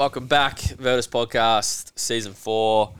[0.00, 0.58] welcome back.
[0.60, 2.90] Virtus Podcast, Season 4.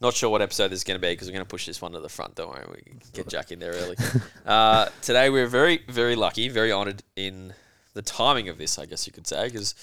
[0.00, 1.80] Not sure what episode this is going to be because we're going to push this
[1.80, 2.34] one to the front.
[2.34, 3.94] Don't worry, we can get Jack in there early.
[4.44, 7.54] uh, today, we're very, very lucky, very honoured in
[7.94, 9.76] the timing of this, I guess you could say, because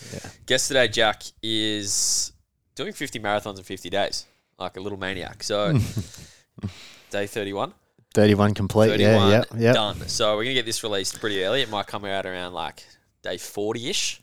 [0.48, 2.34] guest today, Jack, is
[2.76, 4.26] doing 50 marathons in 50 days,
[4.57, 5.44] like a little maniac.
[5.44, 5.71] So,
[7.10, 7.73] day 31.
[8.14, 8.89] 31 complete.
[8.89, 9.71] 31 Yeah, yeah, yeah.
[9.71, 10.10] done.
[10.10, 11.62] So we're gonna get this released pretty early.
[11.62, 12.84] It might come out around like
[13.21, 14.21] day forty ish.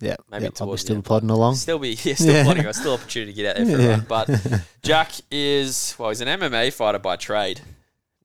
[0.00, 1.54] Yeah, Maybe I'll towards- still plodding along.
[1.54, 2.44] Still be yeah, still Yeah.
[2.44, 2.72] plodding.
[2.72, 3.90] Still opportunity to get out there for a Yeah.
[3.90, 4.06] run.
[4.08, 7.60] But Jack is well, he's an MMA fighter by trade.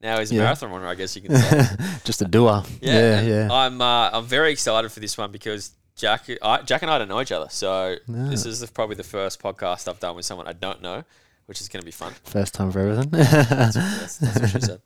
[0.01, 0.43] Now he's a Yeah.
[0.43, 1.65] marathon runner, I guess you can say.
[2.05, 2.63] Just a doer.
[2.81, 3.47] Yeah, Yeah, yeah.
[3.51, 7.07] I'm uh, I'm very excited for this one because Jack I, Jack and I don't
[7.09, 10.47] know each other, so this is the, probably the first podcast I've done with someone
[10.47, 11.03] I don't know,
[11.45, 12.13] which is going to be fun.
[12.23, 13.09] First time for everything.
[13.11, 14.81] That's, that's what she said.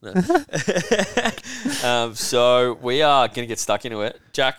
[1.83, 1.87] No.
[1.87, 4.19] um, so we are going to get stuck into it.
[4.33, 4.57] Jack,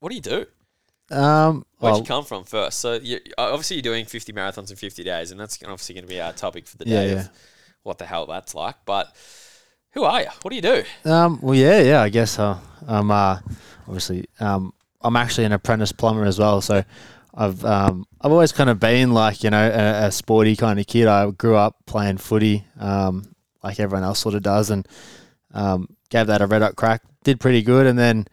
[0.00, 0.46] what do you do?
[1.10, 2.80] Um, Where'd well, you come from first?
[2.80, 6.08] So you, obviously you're doing 50 marathons in 50 days, and that's obviously going to
[6.08, 7.20] be our topic for the day yeah.
[7.20, 7.30] of
[7.82, 8.76] what the hell that's like.
[8.84, 9.14] But
[9.92, 10.28] who are you?
[10.42, 10.84] What do you do?
[11.04, 12.02] um, well, yeah, yeah.
[12.02, 13.38] I guess uh, I'm uh,
[13.86, 16.60] obviously um, I'm actually an apprentice plumber as well.
[16.60, 16.84] So
[17.34, 20.86] I've um, I've always kind of been like you know a, a sporty kind of
[20.86, 21.06] kid.
[21.06, 24.86] I grew up playing footy, um, like everyone else sort of does, and
[25.54, 27.02] um, gave that a red hot crack.
[27.24, 28.26] Did pretty good, and then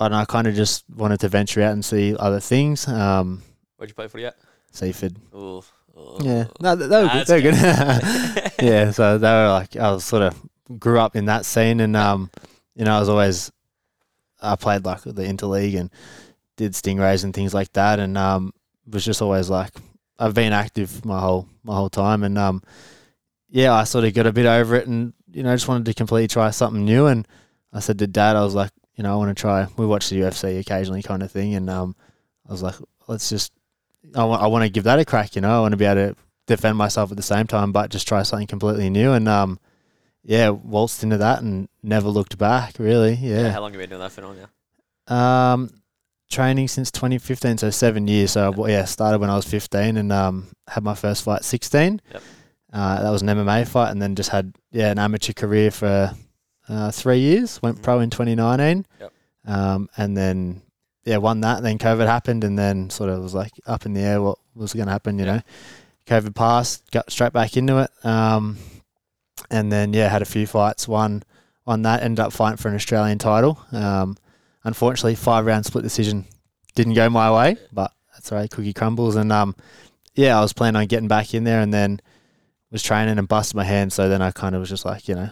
[0.00, 0.20] I.
[0.20, 2.88] I kind of just wanted to venture out and see other things.
[2.88, 3.42] Um,
[3.76, 4.36] Where'd you play footy at?
[4.72, 5.16] Seaford.
[5.34, 5.62] Ooh,
[5.96, 6.18] ooh.
[6.20, 7.26] Yeah, no, th- they were good.
[7.26, 7.54] They're good.
[8.62, 10.40] yeah, so they were like I was sort of
[10.78, 12.30] grew up in that scene, and um,
[12.74, 13.52] you know, I was always
[14.40, 15.90] I played like the interleague and
[16.56, 18.52] did stingrays and things like that, and um,
[18.86, 19.72] was just always like
[20.18, 22.62] I've been active my whole my whole time, and um,
[23.48, 25.94] yeah, I sort of got a bit over it, and you know, just wanted to
[25.94, 27.26] completely try something new, and
[27.72, 28.70] I said to Dad, I was like,
[29.00, 29.66] you know, I want to try.
[29.78, 31.96] We watch the UFC occasionally, kind of thing, and um,
[32.46, 32.74] I was like,
[33.08, 33.50] let's just
[34.14, 35.56] I want I want to give that a crack, you know.
[35.56, 38.22] I want to be able to defend myself at the same time, but just try
[38.24, 39.12] something completely new.
[39.12, 39.58] And um,
[40.22, 42.78] yeah, waltzed into that and never looked back.
[42.78, 43.50] Really, Yeah, yeah.
[43.52, 44.20] How long have you been doing that for
[45.08, 45.54] now?
[45.54, 45.70] Um,
[46.30, 48.32] training since 2015, so seven years.
[48.32, 51.44] So well, yeah, started when I was 15 and um, had my first fight at
[51.46, 52.02] 16.
[52.12, 52.22] Yep.
[52.70, 56.14] Uh, that was an MMA fight, and then just had yeah an amateur career for
[56.70, 57.60] uh, three years.
[57.62, 58.86] Went pro in 2019.
[59.00, 59.12] Yep.
[59.46, 60.62] Um, and then
[61.04, 61.58] yeah, won that.
[61.58, 64.38] And then COVID happened, and then sort of was like up in the air what
[64.54, 65.18] was going to happen.
[65.18, 65.40] You know,
[66.06, 67.90] COVID passed, got straight back into it.
[68.04, 68.58] Um,
[69.50, 70.86] and then yeah, had a few fights.
[70.86, 71.22] Won
[71.66, 72.02] on that.
[72.02, 73.58] Ended up fighting for an Australian title.
[73.72, 74.16] Um,
[74.64, 76.26] unfortunately, five round split decision
[76.74, 78.50] didn't go my way, but that's all right.
[78.50, 79.56] Cookie crumbles, and um,
[80.14, 82.00] yeah, I was planning on getting back in there, and then
[82.70, 83.92] was training and busted my hand.
[83.92, 85.30] So then I kind of was just like, you know,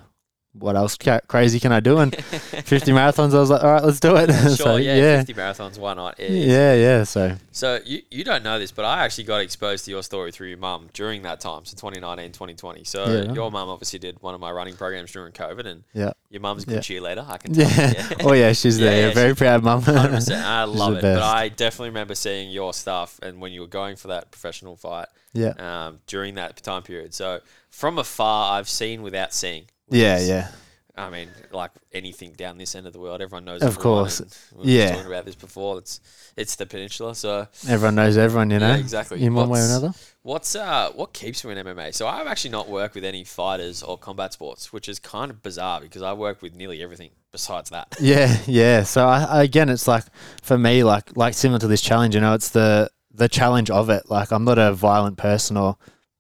[0.53, 1.99] what else ca- crazy can I do?
[1.99, 4.27] And 50 marathons, I was like, all right, let's do it.
[4.33, 6.19] sure, so, yeah, yeah, 50 marathons, why not?
[6.19, 6.47] It is.
[6.47, 7.05] yeah, yeah.
[7.05, 10.33] So So you, you don't know this, but I actually got exposed to your story
[10.33, 12.85] through your mum during that time, so 2019, 2020.
[12.85, 13.33] So Yeah.
[13.33, 16.65] your mum obviously did one of my running programs during COVID, and yeah, your mum's
[16.65, 16.99] a good Yeah.
[17.01, 17.29] cheerleader.
[17.29, 17.71] I can tell.
[17.71, 18.09] yeah.
[18.25, 19.09] oh yeah, she's Yeah, there.
[19.09, 19.85] yeah, Very proud mum.
[19.87, 21.03] I love it.
[21.03, 21.23] But.
[21.23, 25.07] I definitely remember seeing your stuff and when you were going for that professional fight
[25.35, 27.15] yeah, um, during that time period.
[27.15, 29.65] So from afar, I've seen without seeing.
[29.91, 30.49] Yeah, yeah.
[30.97, 33.63] I mean, like anything down this end of the world, everyone knows.
[33.63, 34.21] Of everyone, course.
[34.53, 34.91] We Yeah.
[34.91, 35.79] talking about this before.
[35.79, 36.01] It's
[36.37, 37.15] it's the peninsula.
[37.15, 38.71] So Everyone knows everyone, you know.
[38.75, 39.23] Yeah, exactly.
[39.23, 39.93] In one way or another.
[40.23, 41.95] What's uh what keeps you in MMA?
[41.95, 45.41] So I've actually not worked with any fighters or combat sports, which is kind of
[45.41, 47.95] bizarre because I work with nearly everything besides that.
[48.01, 48.83] Yeah, yeah.
[48.83, 50.03] So I, I, again, it's like
[50.43, 52.17] for me, like like similar to this challenge.
[52.17, 54.11] You know, it's the the challenge of it.
[54.11, 55.77] Like I'm not a violent person, or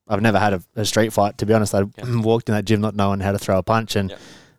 [0.08, 1.38] I've never had a, a street fight.
[1.38, 2.20] To be honest, I Yeah.
[2.22, 4.16] walked in that gym not knowing how to throw a punch, and Yeah.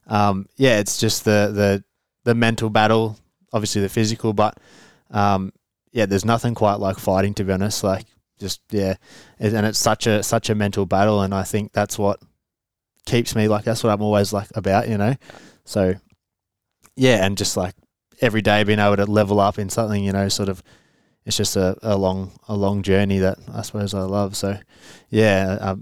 [0.07, 1.83] um, yeah, it's just the the
[2.25, 3.17] the mental battle.
[3.51, 4.57] Obviously, the physical, but
[5.11, 5.51] um,
[5.91, 7.33] yeah, there's nothing quite like fighting.
[7.35, 8.05] To be honest, like
[8.39, 8.95] just yeah,
[9.39, 12.19] and it's such a such a mental battle, and I think that's what
[13.05, 14.87] keeps me like that's what I'm always like about.
[14.87, 15.15] You know,
[15.65, 15.95] so
[16.95, 17.73] yeah, and just like
[18.21, 20.61] every day being able to level up in something, you know, sort of
[21.25, 24.35] it's just a, a long a long journey that I suppose I love.
[24.35, 24.57] So
[25.09, 25.75] yeah,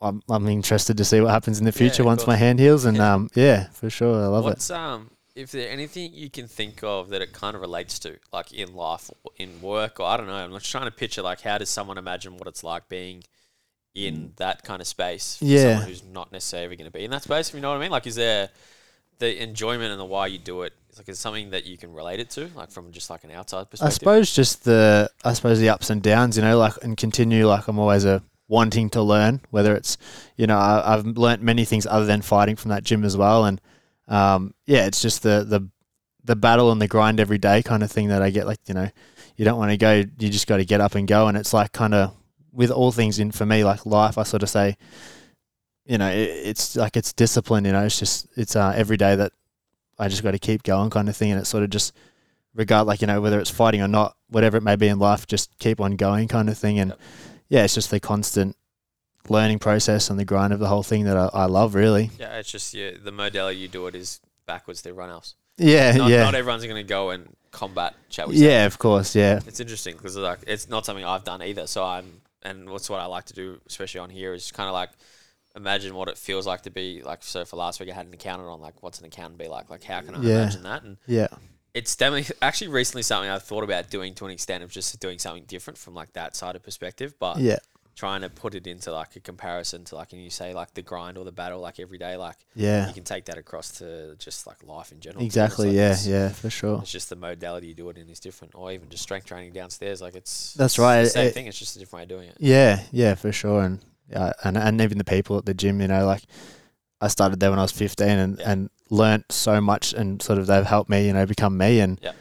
[0.00, 2.84] I'm I'm interested to see what happens in the future of once my hand heals,
[2.84, 4.50] and um yeah, for sure, I love it.
[4.50, 8.18] What's um if there anything you can think of that it kind of relates to,
[8.32, 10.34] like in life, or in work, or I don't know.
[10.34, 13.22] I'm just trying to picture like how does someone imagine what it's like being
[13.94, 15.64] in that kind of space for Yeah.
[15.64, 17.48] someone who's not necessarily going to be in that space.
[17.48, 18.50] If you know what I mean, like is there
[19.18, 20.72] the enjoyment and the why you do it?
[20.98, 23.30] Like is it something that you can relate it to, like from just like an
[23.30, 23.86] outside perspective.
[23.86, 27.46] I suppose just the I suppose the ups and downs, you know, like and continue
[27.46, 29.96] like I'm always a wanting to learn, whether it's
[30.36, 33.44] you know I, I've learnt many things other than fighting from that gym as well,
[33.44, 33.60] and
[34.08, 35.68] um, yeah, it's just the the
[36.24, 38.74] the battle and the grind every day kind of thing that I get like you
[38.74, 38.88] know
[39.38, 40.04] you don't want to go.
[40.18, 41.28] You just got to get up and go.
[41.28, 42.14] And it's like kind of
[42.52, 44.18] with all things in for me, like life.
[44.18, 44.76] I sort of say,
[45.86, 47.64] you know, it, it's like it's discipline.
[47.64, 49.32] You know, it's just it's uh, every day that
[49.98, 51.30] I just got to keep going, kind of thing.
[51.32, 51.92] And it's sort of just
[52.54, 55.26] regard like you know whether it's fighting or not, whatever it may be in life,
[55.26, 56.78] just keep on going, kind of thing.
[56.78, 57.00] And Yep.
[57.48, 58.56] yeah, it's just the constant
[59.28, 62.10] learning process and the grind of the whole thing that I, I love, really.
[62.18, 65.34] Yeah, it's just yeah, the modality you do it is backwards to everyone else.
[65.58, 68.44] Yeah, Not, yeah, not everyone's going to go and combat, shall we say.
[68.46, 68.64] yeah.
[68.66, 71.66] Of course, yeah, It's interesting because like it's not something I've done either.
[71.66, 74.72] So I'm, and what's what I like to do, especially on here, is kind of
[74.74, 74.90] like
[75.58, 77.22] imagine what it feels like to be like.
[77.22, 79.68] So for last week, I had an accountant on like, what's an accountant be like?
[79.70, 80.34] Like, how can I Yeah.
[80.42, 80.82] imagine that?
[80.84, 81.28] And yeah,
[81.74, 85.18] it's definitely actually recently something I've thought about doing to an extent of just doing
[85.18, 87.58] something different from like that side of perspective, but yeah,
[87.94, 90.82] trying to put it into like a comparison to like, and you say like the
[90.82, 92.86] grind or the battle, like every day, like yeah.
[92.86, 95.24] you can take that across to just like life in general.
[95.24, 95.66] Exactly.
[95.66, 96.78] like Yeah, yeah, for sure.
[96.80, 99.52] It's just the modality you do it in is different, or even just strength training
[99.52, 100.00] downstairs.
[100.00, 101.46] Like it's That's it's right, The same it- thing.
[101.48, 102.36] It's just a different way of doing it.
[102.38, 103.62] Yeah, yeah, for sure.
[103.62, 106.22] And yeah, and and even the people at the gym, you know, like
[107.00, 108.50] I started there when I was fifteen, and Yeah.
[108.52, 112.00] and learnt so much, and sort of they've helped me, you know, become me, and
[112.02, 112.12] Yeah.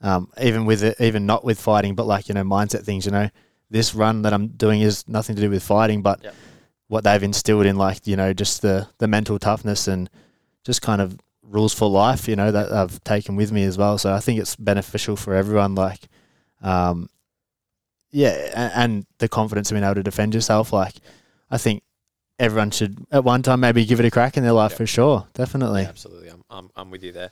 [0.00, 3.12] um, even with it, even not with fighting, but like you know, mindset things, you
[3.12, 3.28] know,
[3.70, 6.30] this run that I'm doing is nothing to do with fighting, but Yeah.
[6.88, 10.08] what they've instilled in, like you know, just the the mental toughness and
[10.64, 13.98] just kind of rules for life, you know, that I've taken with me as well.
[13.98, 16.08] So I think it's beneficial for everyone, like.
[16.62, 17.10] Um,
[18.10, 20.72] yeah, and, and the confidence of being able to defend yourself.
[20.72, 20.94] Like,
[21.54, 21.84] I think
[22.40, 24.78] everyone should at one time maybe give it a crack in their life Yep.
[24.78, 25.26] for sure.
[25.34, 25.82] Definitely.
[25.82, 26.28] Yeah, absolutely.
[26.30, 27.30] I'm, I'm, I'm with you there.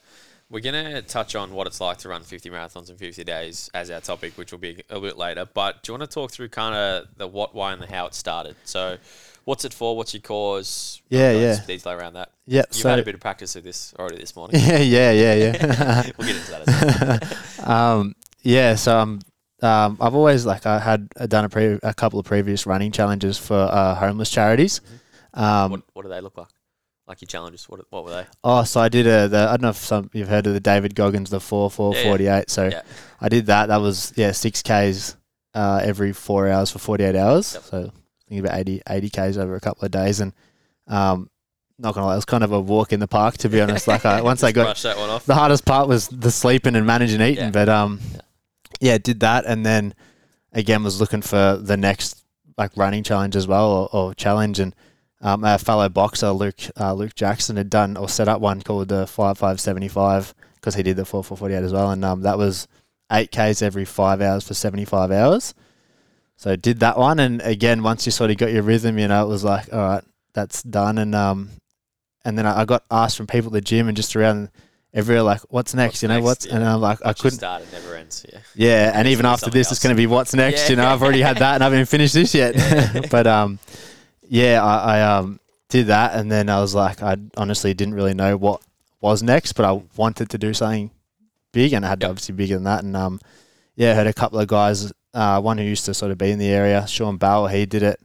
[0.49, 3.69] We're going to touch on what it's like to run 50 marathons in 50 days
[3.75, 5.45] as our topic, which will be a bit later.
[5.53, 8.07] But do you want to talk through kind of the what, why, and the how
[8.07, 8.55] it started?
[8.65, 8.99] So,
[9.45, 9.97] what's it for?
[9.97, 11.03] What's your cause?
[11.09, 11.57] Yeah, yeah.
[11.67, 12.31] Detail around that.
[12.47, 12.65] Yeah.
[12.71, 14.61] You've so had a bit of practice of this already this morning.
[14.65, 16.11] yeah, yeah, yeah, yeah.
[16.19, 16.69] we'll get into that.
[16.69, 17.71] As well.
[17.99, 18.75] um, yeah.
[18.77, 19.21] So um,
[19.63, 23.39] um, I've always like I had done a pre- a couple of previous running challenges
[23.39, 24.81] for uh, homeless charities.
[25.35, 26.49] Um, what, what do they look like?
[27.07, 27.69] Like your challenges?
[27.69, 28.27] What, what were they?
[28.45, 30.61] oh, so I did a the I don't know if some you've heard of the
[30.61, 32.09] David Goggins the four four Yeah, yeah.
[32.09, 32.51] forty eight.
[32.51, 32.83] So Yeah.
[33.21, 33.67] I did that.
[33.67, 35.17] That was yeah six k's
[35.55, 37.55] uh, every four hours for forty eight hours.
[37.55, 37.63] Yep.
[37.65, 40.33] So I think about 80, 80 k's over a couple of days, and
[40.87, 41.29] um,
[41.79, 43.87] not gonna lie, it was kind of a walk in the park to be honest.
[43.89, 45.27] Like I, once I Just got brush that one off.
[45.27, 47.51] the hardest part was the sleeping and managing eating, Yeah.
[47.51, 48.21] but um, Yeah.
[48.91, 48.99] Yeah.
[48.99, 49.95] did that, and then
[50.53, 52.25] again was looking for the next
[52.59, 54.75] like running challenge as well or, or challenge, and
[55.21, 58.89] um, our fellow boxer Luke uh, Luke Jackson had done or set up one called
[58.89, 61.91] the five five seventy five because he did the four four forty eight as well,
[61.91, 62.69] and um, that was
[63.11, 65.55] eight k's every five hours for seventy five hours.
[66.37, 69.25] So did that one, and again, once you sort of got your rhythm, you know,
[69.25, 71.51] it was like, all right, that's done, and um,
[72.25, 74.51] and then I I got asked from people at the gym and just around
[74.95, 75.95] everywhere, like, what's next?
[75.95, 76.25] What's you know, next?
[76.25, 76.57] what's, Yeah.
[76.57, 78.25] and I'm like, I Once couldn't, start, it never ends.
[78.31, 78.39] Yeah.
[78.55, 80.69] yeah, and even after this, it's going to be what's next.
[80.71, 82.55] You know, I've already had that and I haven't finished this yet.
[82.57, 83.01] Yeah.
[83.11, 83.59] but um,
[84.29, 88.13] yeah, I, I um did that, and then I was like, I honestly didn't really
[88.15, 88.61] know what
[89.01, 90.91] was next, but I wanted to do something
[91.53, 93.21] big, and I had to obviously bigger than that, and um,
[93.75, 96.31] yeah, I heard a couple of guys, uh, one who used to sort of be
[96.31, 97.99] in the area, Sean Bauer, he did it,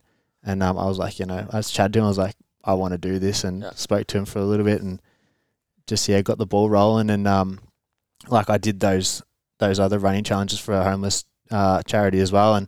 [0.44, 2.36] and um, I was like, you know, I was chatting to him, I was like,
[2.64, 3.72] I want to do this, and Yeah.
[3.76, 5.02] spoke to him for a little bit, and
[5.88, 7.60] just yeah, got the ball rolling, and um,
[8.28, 9.22] like I did those
[9.60, 12.68] those other running challenges for a homeless uh, charity as well, and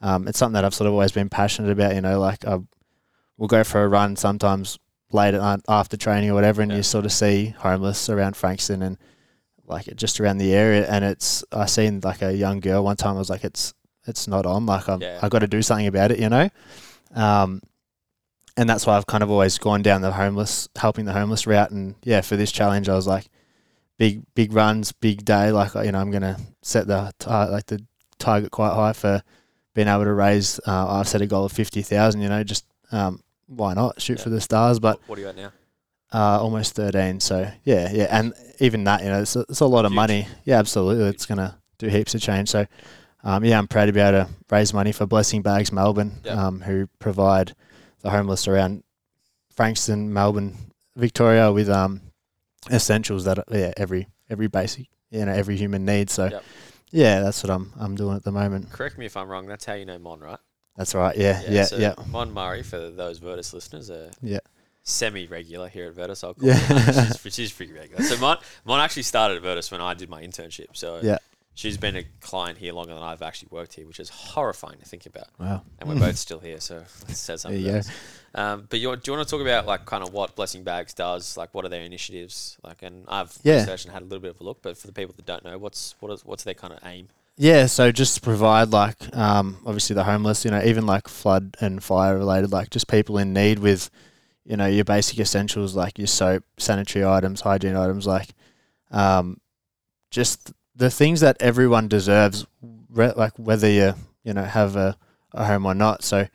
[0.00, 1.94] um, it's something that I've sort of always been passionate about.
[1.94, 2.58] You know, like I,
[3.38, 4.78] we'll go for a run sometimes
[5.12, 6.78] late at night after training or whatever, and Yeah.
[6.78, 8.98] you sort of see homeless around Frankston and
[9.66, 10.86] like just around the area.
[10.88, 13.14] And it's I seen like a young girl one time.
[13.16, 13.72] I was like, it's
[14.06, 14.66] it's not on.
[14.66, 15.18] Like I'm, Yeah.
[15.22, 16.18] I got to do something about it.
[16.18, 16.48] You know.
[17.14, 17.62] Um,
[18.56, 21.70] and that's why I've kind of always gone down the homeless, helping the homeless route.
[21.70, 23.28] And yeah, for this challenge, I was like,
[23.98, 25.50] big, big runs, big day.
[25.52, 27.84] Like you know, I'm gonna set the tar- like the
[28.18, 29.22] target quite high for
[29.74, 30.58] being able to raise.
[30.66, 32.22] Uh, I've set a goal of fifty thousand.
[32.22, 34.24] You know, just um, why not shoot Yeah.
[34.24, 34.78] for the stars?
[34.80, 35.52] But what, are you at now?
[36.12, 37.20] uh, almost thirteen.
[37.20, 39.96] So yeah, yeah, and even that, you know, it's a, it's a lot of Huge.
[39.96, 40.28] money.
[40.44, 42.48] Yeah, absolutely, it's gonna do heaps of change.
[42.48, 42.66] So.
[43.24, 46.46] Um, yeah, I'm proud to be able to raise money for Blessing Bags Melbourne, Yeah.
[46.46, 47.56] um, who provide
[48.06, 48.82] the homeless around
[49.50, 50.56] Frankston, Melbourne,
[50.96, 52.00] Victoria with um,
[52.70, 56.12] essentials that yeah every every basic you know every human needs.
[56.12, 56.44] So Yep.
[56.90, 58.70] yeah, that's what I'm I'm doing at the moment.
[58.72, 59.46] Correct me if I'm wrong.
[59.46, 60.38] That's how you know Mon, right?
[60.76, 61.16] That's right.
[61.16, 61.94] Yeah, yeah, so yeah.
[62.10, 64.40] Mon Murray, for those Virtus listeners, are Yeah.
[64.82, 66.58] semi-regular here at Virtus, I'll call Yeah.
[66.58, 68.02] it, which, is, which is pretty regular.
[68.04, 68.36] So Mon,
[68.66, 70.68] Mon actually started at Virtus when I did my internship.
[70.74, 71.18] So Yeah.
[71.56, 74.84] She's been a client here longer than I've actually worked here, which is horrifying to
[74.84, 75.26] think about.
[75.40, 75.62] Wow.
[75.80, 76.76] And we're both still here, so
[77.08, 77.60] it says something.
[77.60, 77.88] you about go.
[77.88, 77.90] us.
[78.34, 81.36] Um, but do you want to talk about like kind of what Blessing Bags does?
[81.36, 82.56] Like, what are their initiatives?
[82.62, 83.54] Like, and I've Yeah.
[83.60, 85.44] researched and had a little bit of a look, but for the people that don't
[85.44, 87.08] know, what's what is what's their kind of aim?
[87.38, 91.56] Yeah, so just to provide like um, obviously the homeless, you know, even like flood
[91.60, 93.90] and fire related, like just people in need with,
[94.44, 98.30] you know, your basic essentials like your soap, sanitary items, hygiene items, like
[98.90, 99.38] um,
[100.10, 102.46] just the things that everyone deserves,
[102.90, 104.96] re- like whether you you know have a,
[105.32, 106.04] a home or not.
[106.04, 106.28] So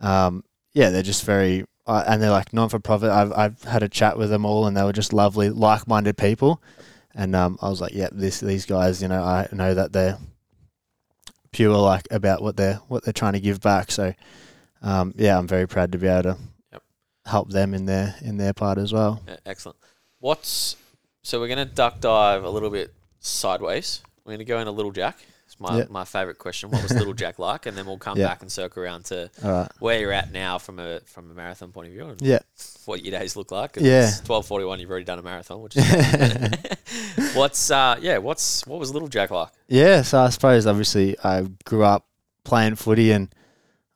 [0.00, 3.10] um, yeah, they're just very uh, and they're like non for profit.
[3.10, 6.16] I've I've had a chat with them all, and they were just lovely, like minded
[6.16, 6.62] people.
[7.14, 10.18] And um, I was like, yeah, this these guys, you know, I know that they're
[11.52, 13.90] pure like about what they're what they're trying to give back.
[13.92, 14.14] So
[14.82, 16.38] um, yeah, I'm very proud to be able to
[16.72, 16.82] Yep.
[17.26, 19.22] help them in their in their part as well.
[19.28, 19.78] Yeah, excellent.
[20.18, 20.76] What's
[21.22, 22.92] so we're gonna duck dive a little bit
[23.24, 24.02] sideways.
[24.24, 25.18] We're gonna go into Little Jack.
[25.46, 25.90] It's my Yep.
[25.90, 26.70] my favorite question.
[26.70, 27.66] What was Little Jack like?
[27.66, 28.28] And then we'll come Yeah.
[28.28, 29.68] back and circle around to right.
[29.78, 32.38] where you're at now from a from a marathon point of view and Yeah.
[32.86, 33.76] what your days look like.
[33.78, 34.10] Yeah.
[34.24, 34.80] twelve forty one.
[34.80, 35.84] You've already done a marathon, which is
[37.34, 38.18] what's uh yeah.
[38.18, 39.48] What's what was Little Jack like?
[39.68, 42.06] Yeah, so I suppose obviously I grew up
[42.44, 43.34] playing footy and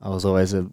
[0.01, 0.67] I was always a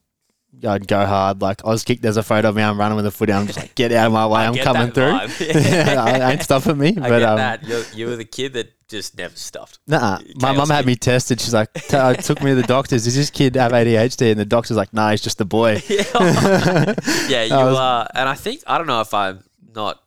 [0.67, 1.41] I'd go hard.
[1.41, 2.01] Like I was kicked.
[2.01, 2.63] There's a photo of me.
[2.63, 3.33] I'm running with a footy.
[3.33, 4.45] I'm just like, get out of my way.
[4.45, 5.03] I'm coming through.
[5.47, 6.89] yeah, I ain't stopping me.
[7.01, 7.63] I but um, that.
[7.63, 9.79] You're, you were the kid that just never stopped.
[9.87, 11.41] Nah, my mum had me tested.
[11.41, 13.05] She's like, t- I took me to the doctors.
[13.05, 14.31] Does this kid have ADHD?
[14.31, 15.81] And the doctor's like, No, he's just a boy.
[15.89, 19.43] yeah, you was- are, and I think I don't know if I'm
[19.73, 20.01] not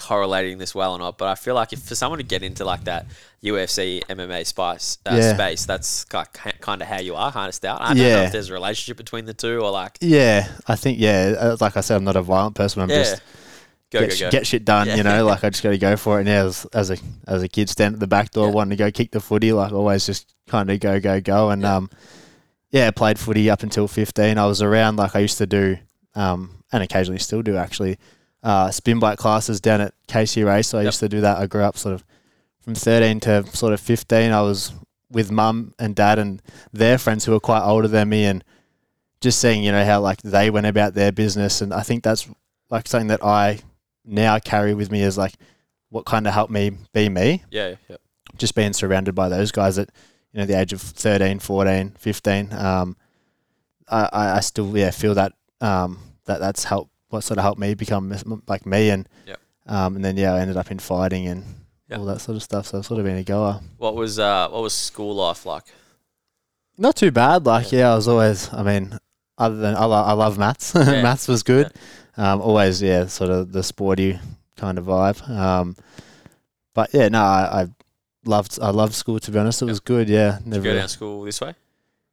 [0.00, 2.64] correlating this well or not, but I feel like if for someone to get into
[2.64, 3.06] like that
[3.44, 5.34] UFC MMA spice uh, Yeah.
[5.34, 7.80] space, that's kind of how you are, of stout.
[7.80, 10.98] I don't know if there's a relationship between the two or like, Yeah, I think
[10.98, 11.34] yeah.
[11.38, 12.82] uh, Like I said, I'm not a violent person.
[12.82, 13.22] I'm yeah, just
[13.90, 14.30] go get, go go.
[14.30, 14.86] get shit done.
[14.88, 14.96] Yeah.
[14.96, 16.20] You know, like I just got to go for it.
[16.22, 18.54] And yeah, as, as a as a kid, stand at the back door, Yeah.
[18.54, 19.52] wanting to go kick the footy.
[19.52, 21.50] Like always, just kind of go go go.
[21.50, 21.76] And Yeah.
[21.76, 21.90] um,
[22.70, 24.38] yeah, played footy up until 15.
[24.38, 25.76] I was around like I used to do,
[26.14, 27.98] um, and occasionally still do actually.
[28.42, 30.68] Uh, spin bike classes down at Casey RACE.
[30.68, 30.88] So I Yep.
[30.88, 31.36] used to do that.
[31.38, 32.04] I grew up sort of
[32.60, 34.32] from 13 to sort of 15.
[34.32, 34.72] I was
[35.10, 36.40] with mum and dad and
[36.72, 38.42] their friends who were quite older than me, and
[39.20, 41.60] just seeing you know how like they went about their business.
[41.60, 42.28] And I think that's
[42.70, 43.60] like something that I
[44.04, 45.34] now carry with me is like
[45.90, 47.96] what kind of helped me be me yeah, yeah,
[48.38, 49.90] just being surrounded by those guys at
[50.32, 52.96] you know the age of 13 14 15 um
[53.88, 57.60] i i I still yeah feel that um that that's helped what sort of helped
[57.60, 58.12] me become
[58.48, 59.40] like me and Yep.
[59.66, 61.44] um and then yeah i ended up in fighting and
[61.88, 61.98] Yep.
[61.98, 64.48] all that sort of stuff so i've sort of been a goer What was uh,
[64.48, 65.64] what was school life like?
[66.78, 68.96] not too bad like yeah, i was always i mean
[69.38, 71.02] other than i, lo- I love maths Yeah.
[71.02, 71.72] maths was good
[72.16, 74.18] um always yeah sort of the sporty
[74.56, 75.76] kind of vibe um
[76.74, 77.66] but yeah no i, I
[78.24, 79.70] loved i loved school to be honest it Yep.
[79.70, 81.54] was good yeah Did you never go down school this way?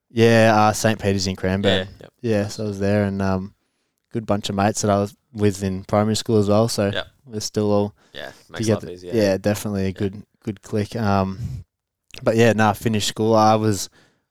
[0.09, 0.97] Yeah, uh, St.
[1.01, 1.85] Peter's in Cranbourne.
[1.85, 2.13] Yeah, yep.
[2.21, 3.53] Yeah, so I was there and um,
[4.17, 6.67] good bunch of mates that I was with in primary school as well.
[6.67, 7.07] So Yep.
[7.27, 8.87] we're still all yeah, makes together.
[8.87, 9.13] life easier.
[9.13, 10.95] Yeah, definitely a good good click.
[10.95, 11.39] Um,
[12.23, 13.35] but yeah, no, I finished school.
[13.35, 13.89] I was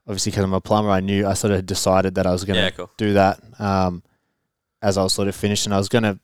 [0.09, 0.91] obviously because I'm a plumber.
[0.91, 2.91] I knew I sort of decided that I was going to yeah, cool.
[2.97, 4.03] do that um,
[4.83, 5.73] as I was sort of finishing.
[5.73, 6.19] I was going to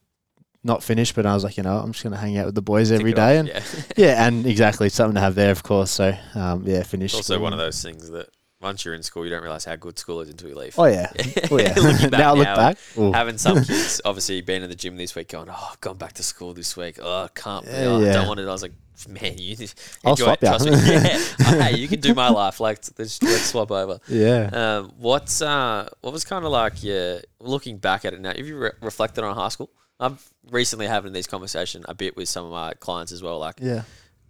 [0.65, 2.55] not finish, but I was like, you know, I'm just going to hang out with
[2.55, 3.63] the boys every it off, and yeah.
[3.97, 5.91] yeah, and exactly something to have there, of course.
[5.91, 7.15] So um, yeah, finished.
[7.15, 8.29] Also one of those things that
[8.63, 10.79] once you're in school, you don't realize how good school is until you leave.
[10.79, 11.11] Oh yeah,
[11.51, 11.75] oh yeah.
[12.11, 12.79] Now I look back.
[12.97, 13.13] ooh.
[13.13, 16.13] having some kids obviously being in the gym this week going, oh, I've gone back
[16.15, 16.99] to school this week.
[17.03, 17.67] Oh, I can't.
[17.67, 18.49] Yeah, oh, I don't want it.
[18.49, 18.73] I was like,
[19.09, 19.57] man, you
[20.05, 20.47] I'll enjoy swap it.
[20.47, 20.71] Trust me.
[20.77, 21.19] Yeah.
[21.41, 22.61] Oh, hey, you can do my life.
[22.61, 23.99] Like, let's, let's swap over.
[24.09, 24.51] Yeah.
[24.53, 28.47] Um, what's uh, what was kind of like, yeah, looking back at it now, have
[28.47, 29.71] you re- reflected on high school?
[29.99, 30.19] I'm
[30.51, 33.39] recently having this conversation a bit with some of my clients as well.
[33.39, 33.83] Like, Yeah.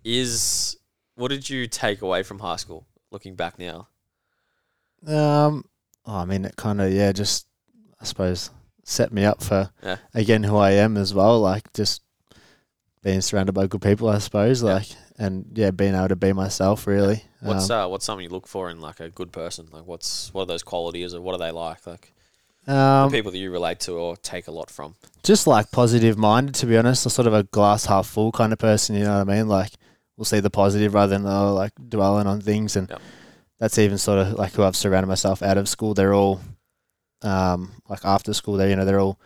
[0.04, 0.76] is
[1.14, 3.88] what did you take away from high school looking back now?
[5.06, 5.64] Um,
[6.06, 7.47] oh, I mean, it kind of yeah, just
[8.00, 8.50] I suppose
[8.85, 9.97] set me up for Yeah.
[10.14, 11.40] again who I am as well.
[11.40, 12.02] Like just
[13.02, 14.62] being surrounded by good people, I suppose.
[14.62, 14.75] Yeah.
[14.75, 17.25] Like and yeah, being able to be myself really.
[17.40, 19.68] What's um, uh, what's something you look for in like a good person?
[19.73, 21.87] Like, what's what are those qualities or what are they like?
[21.87, 22.12] Like
[22.66, 24.94] um, the people that you relate to or take a lot from.
[25.25, 27.04] just like positive minded to be honest.
[27.04, 28.94] I'm sort of a glass half full kind of person.
[28.97, 29.49] You know what I mean?
[29.49, 29.73] Like
[30.16, 32.88] we'll see the positive rather than oh, like dwelling on things and.
[32.88, 33.00] Yep.
[33.62, 35.95] That's even sort of like who I've surrounded myself out of school.
[35.95, 36.40] They're all,
[37.23, 38.57] um, like after school.
[38.57, 39.21] They you know they're all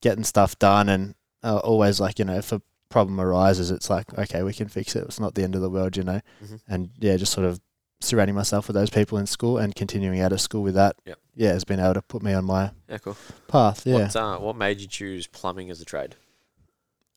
[0.00, 4.16] getting stuff done and uh, always like you know if a problem arises, it's like
[4.16, 5.02] okay we can fix it.
[5.04, 6.20] It's not the end of the world, you know.
[6.44, 6.60] Mhm.
[6.68, 7.60] And yeah, just sort of
[8.00, 10.94] surrounding myself with those people in school and continuing out of school with that.
[11.04, 11.18] Yep.
[11.34, 13.16] Yeah, has been able to put me on my Yeah, cool.
[13.48, 13.84] path.
[13.84, 13.94] Yeah.
[14.04, 16.14] What uh, what made you choose plumbing as a trade?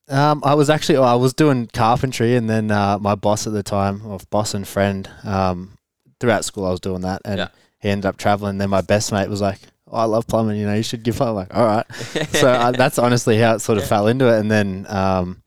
[0.08, 3.62] Um, I was actually I was doing carpentry, and then uh, my boss at the
[3.62, 5.78] time, or boss and friend, um,
[6.20, 7.48] throughout school I was doing that, and Yeah.
[7.78, 8.58] he ended up traveling.
[8.58, 9.58] Then my best mate was like,
[9.90, 11.86] oh, "I love plumbing, you know, you should give up." I'm like, all right.
[12.32, 13.88] so that's honestly how it sort of Yeah.
[13.88, 15.42] fell into it, and then um,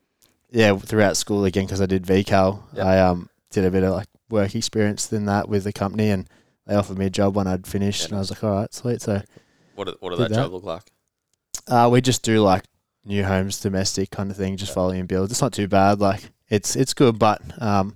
[0.52, 2.78] yeah, throughout school again because I did VCAL.
[2.82, 6.28] I um did a bit of like work experience than that with the company, and
[6.66, 8.74] they offered me a job when I'd finished, Yeah, and I was like, all right,
[8.74, 9.02] sweet.
[9.02, 9.22] So
[9.76, 10.36] What what did that, that.
[10.36, 10.84] job look like?
[11.68, 12.64] uh, we just do like
[13.06, 14.76] new homes, domestic kind of thing, just Yeah.
[14.76, 15.32] following builds.
[15.32, 16.00] It's not too bad.
[16.00, 17.96] Like it's it's good, but um,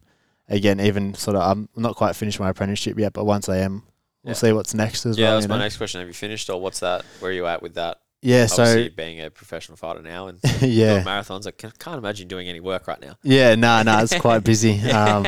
[0.52, 3.84] again, even sort of I'm not quite finished my apprenticeship yet, but once I am,
[4.24, 4.34] we'll Yeah.
[4.36, 5.36] see what's next as Yeah, well.
[5.38, 5.64] that's my know?
[5.64, 6.00] next question.
[6.00, 7.04] Have you finished or what's that?
[7.20, 7.98] Where are you at with that?
[8.22, 12.28] Yeah, Obviously, so being a professional fighter now and yeah, marathons, I ca- can't imagine
[12.28, 13.16] doing any work right now.
[13.24, 14.80] Yeah, no, no, it's quite busy.
[14.92, 15.26] Um,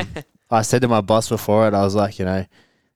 [0.48, 2.46] I said to my boss before it, I was like, you know,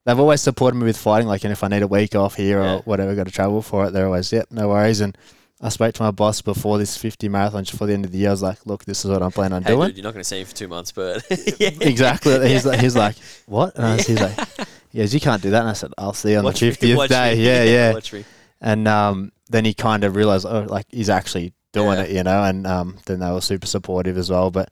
[0.04, 1.26] they've always supported me with fighting.
[1.26, 2.74] Like, and if I need a week off here Yeah.
[2.76, 5.00] or whatever, got to travel for it, they're always, yep, no worries.
[5.00, 5.18] And
[5.60, 8.18] I spoke to my boss before this 50 marathon, just before the end of the
[8.18, 8.28] year.
[8.28, 9.88] I was like, look, this is what I'm planning on Hey, doing.
[9.88, 11.24] dude, you're not going to see him for two months, but
[11.60, 12.48] Exactly.
[12.48, 13.74] He's like, he's like, what?
[13.76, 14.36] And I was, he's like,
[14.94, 15.60] goes, you can't do that.
[15.60, 17.34] And I said, I'll see you on Watch the 50th watch day.
[17.34, 17.44] me.
[17.46, 17.92] Yeah, yeah.
[17.92, 18.24] Watch me.
[18.60, 22.04] And um, then he kind of realized, oh, like he's actually doing Yeah.
[22.04, 22.42] it, you know.
[22.44, 24.50] And um, then they were super supportive as well.
[24.52, 24.70] But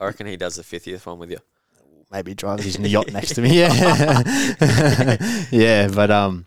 [0.00, 1.38] I reckon he does the 50th one with you.
[2.10, 3.58] maybe drives his yacht next to me.
[3.60, 5.16] Yeah,
[5.50, 6.46] yeah, but um,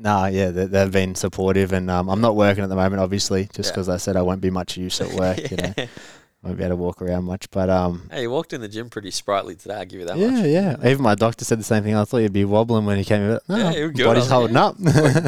[0.00, 3.48] nah, yeah, they, they've been supportive, and um, I'm not working at the moment, obviously,
[3.52, 3.72] just Yeah.
[3.72, 5.50] because I said I won't be much use at work.
[5.50, 5.74] You know,
[6.42, 8.08] won't be able to walk around much, but um.
[8.10, 9.74] Hey, you walked in the gym pretty sprightly today.
[9.74, 10.44] I'll give you that Yeah, much.
[10.46, 10.76] yeah.
[10.90, 11.94] Even my doctor said the same thing.
[11.96, 13.38] I thought you'd be wobbling when he came in.
[13.48, 14.04] No, Yeah, you were good.
[14.04, 14.76] Body's holding up.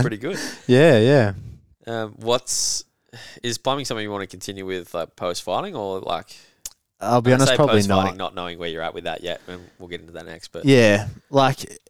[0.01, 0.39] Pretty good.
[0.67, 1.33] yeah, yeah.
[1.87, 2.85] Um, what's
[3.43, 6.37] is plumbing something you want to continue with like post fighting or like?
[7.03, 8.17] I'll be I honest, probably not.
[8.19, 10.49] not knowing where you're at with that yet, and we'll get into that next.
[10.53, 11.81] But Yeah, like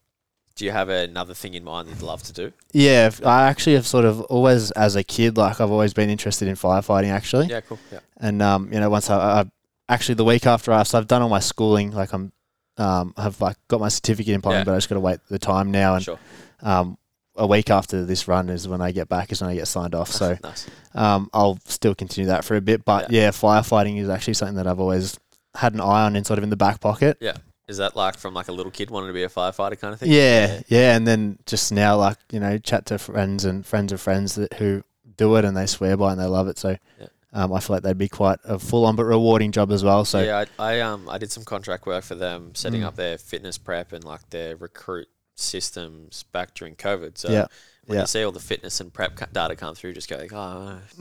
[0.61, 2.52] do you have another thing in mind you'd love to do?
[2.73, 3.11] yeah.
[3.25, 6.55] I actually have sort of always, as a kid, like I've always been interested in
[6.55, 7.09] firefighting.
[7.11, 7.79] Actually, Yeah, cool.
[7.90, 9.45] Yeah, And um, you know, once I, I
[9.88, 12.33] actually the week after I, so I've done all my schooling, like I'm,
[12.76, 14.64] um, I've like got my certificate in plumbing, Yeah.
[14.64, 15.95] but I just got to wait the time now.
[15.97, 16.19] And sure.
[16.62, 16.99] um,
[17.37, 19.95] a week after this run is when I get back, is when I get signed
[19.95, 20.11] off.
[20.21, 20.69] So nice.
[20.95, 22.85] um, I'll still continue that for a bit.
[22.85, 23.31] But yeah.
[23.31, 25.19] firefighting is actually something that I've always
[25.55, 27.17] had an eye on and sort of in the back pocket.
[27.71, 30.00] Is that like from like a little kid wanting to be a firefighter kind of
[30.00, 30.11] thing?
[30.11, 34.00] Yeah, yeah, and then just now, like you know, chat to friends and friends of
[34.00, 34.83] friends that who
[35.17, 36.59] do it and they swear by it and they love it.
[36.59, 37.06] So, Yeah.
[37.33, 40.04] um, I feel like they'd be quite a full on but rewarding job as well.
[40.04, 42.87] So, yeah, I, I um I did some contract work for them, setting Mm.
[42.87, 45.09] up their fitness prep and like their recruit
[45.41, 47.19] systems back during COVID.
[47.19, 47.47] So Yeah,
[47.87, 48.03] when yeah.
[48.03, 50.79] you see all the fitness and prep data come through, just go like, oh.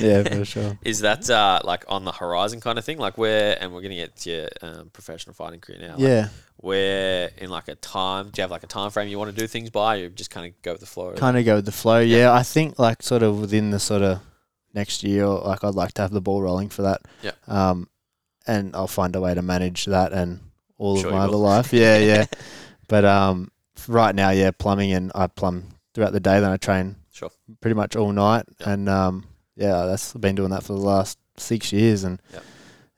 [0.00, 0.78] yeah, for sure.
[0.82, 2.98] Is that uh, like on the horizon kind of thing?
[2.98, 5.92] Like where, and we're going to get to your um, professional fighting career now.
[5.92, 9.18] Like Yeah, where in like a time, do you have like a time frame you
[9.18, 9.96] want to do things by?
[9.96, 11.12] Or you just kind of go with the flow?
[11.14, 12.00] kind of go with the flow.
[12.00, 12.32] Yeah.
[12.32, 14.20] I think like sort of within the sort of
[14.72, 17.02] next year, like I'd like to have the ball rolling for that.
[17.22, 17.32] Yeah.
[17.46, 17.88] Um,
[18.46, 20.40] and I'll find a way to manage that and
[20.78, 21.72] all Sure of my other life.
[21.72, 22.26] Yeah, yeah.
[22.88, 23.50] but um,
[23.88, 26.40] right now, yeah, plumbing and I plumb throughout the day.
[26.40, 27.30] Then I train Sure.
[27.60, 28.70] pretty much all night, Yeah.
[28.70, 29.24] and um,
[29.56, 32.40] yeah, that's I've been doing that for the last six years, and Yeah.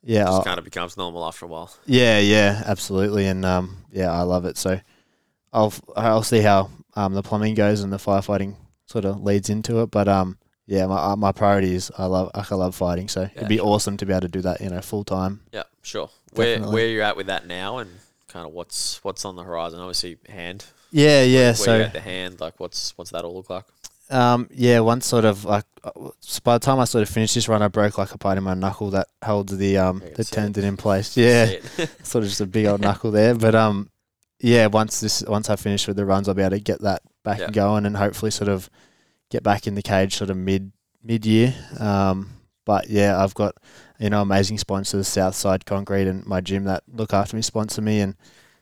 [0.03, 1.71] yeah, just kind of becomes normal after a while.
[1.85, 4.57] yeah, yeah, absolutely, and um, yeah, I love it.
[4.57, 4.81] So
[5.53, 9.81] I'll I'll see how um the plumbing goes and the firefighting sort of leads into
[9.83, 10.39] it, but um.
[10.69, 13.59] Yeah, my uh, my priority is I love I love fighting, so Yeah, it'd be
[13.59, 13.67] sure.
[13.69, 15.43] awesome to be able to do that, you know, full time.
[15.53, 16.11] Yeah, sure.
[16.33, 17.89] Where where you're at with that now, and
[18.29, 19.81] kind of what's what's on the horizon?
[19.81, 20.65] Obviously, hand.
[20.91, 21.47] Yeah, yeah.
[21.47, 23.65] Where so the hand, like what's what's that all look like?
[24.09, 25.65] Um, yeah, once sort of like
[26.45, 28.45] by the time I sort of finished this run, I broke like a part in
[28.45, 30.35] my knuckle that holds the um the see it.
[30.35, 31.17] tendon in place.
[31.17, 31.47] Yeah,
[32.05, 33.35] sort of just a big old knuckle there.
[33.35, 33.91] But um,
[34.39, 37.03] yeah, once this once I finish with the runs, I'll be able to get that
[37.25, 37.47] back Yeah.
[37.47, 38.71] and going, and hopefully sort of
[39.31, 40.71] get back in the cage sort of mid
[41.03, 41.53] mid year.
[41.81, 42.31] Um,
[42.67, 43.57] but yeah, I've got
[43.99, 48.01] you know amazing sponsors, Southside Concrete and my gym that look after me, sponsor me,
[48.01, 48.15] and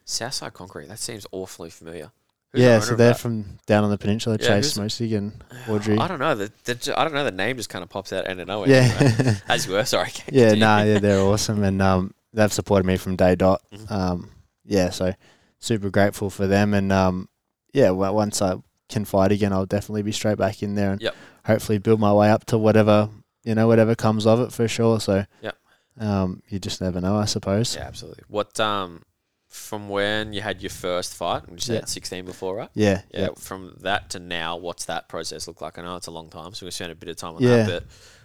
[0.04, 0.86] Southside Concrete.
[0.88, 2.12] That seems awfully familiar.
[2.52, 5.98] Who's yeah, owner so they're from down on the peninsula, Yeah, Chase Mosig and Audrey.
[5.98, 6.36] I don't know.
[6.36, 7.24] The, the, I don't know.
[7.24, 8.68] The name just kind of pops out out of nowhere.
[8.68, 9.34] Yeah.
[9.48, 10.12] As you were, sorry.
[10.30, 13.60] yeah, no, nah, yeah, they're awesome, and um, they've supported me from day dot.
[13.74, 13.90] Mhm.
[13.90, 14.30] Um,
[14.64, 15.12] yeah, so
[15.58, 17.28] super grateful for them, and um,
[17.72, 18.54] yeah, once I
[18.88, 21.14] can fight again, I'll definitely be straight back in there, and Yep.
[21.46, 23.08] hopefully build my way up to whatever
[23.44, 24.98] you know, whatever comes of it for sure.
[25.00, 25.56] So, Yep.
[26.00, 27.76] um, you just never know, I suppose.
[27.76, 28.24] Yeah, absolutely.
[28.28, 29.02] What um,
[29.48, 31.84] from when you had your first fight, you said Yeah.
[31.84, 32.70] 16 before, right?
[32.74, 33.28] Yeah, Yeah, yeah.
[33.38, 35.78] From that to now, what's that process look like?
[35.78, 37.64] I know it's a long time, so we spent a bit of time on Yeah.
[37.64, 37.66] that.
[37.66, 37.84] But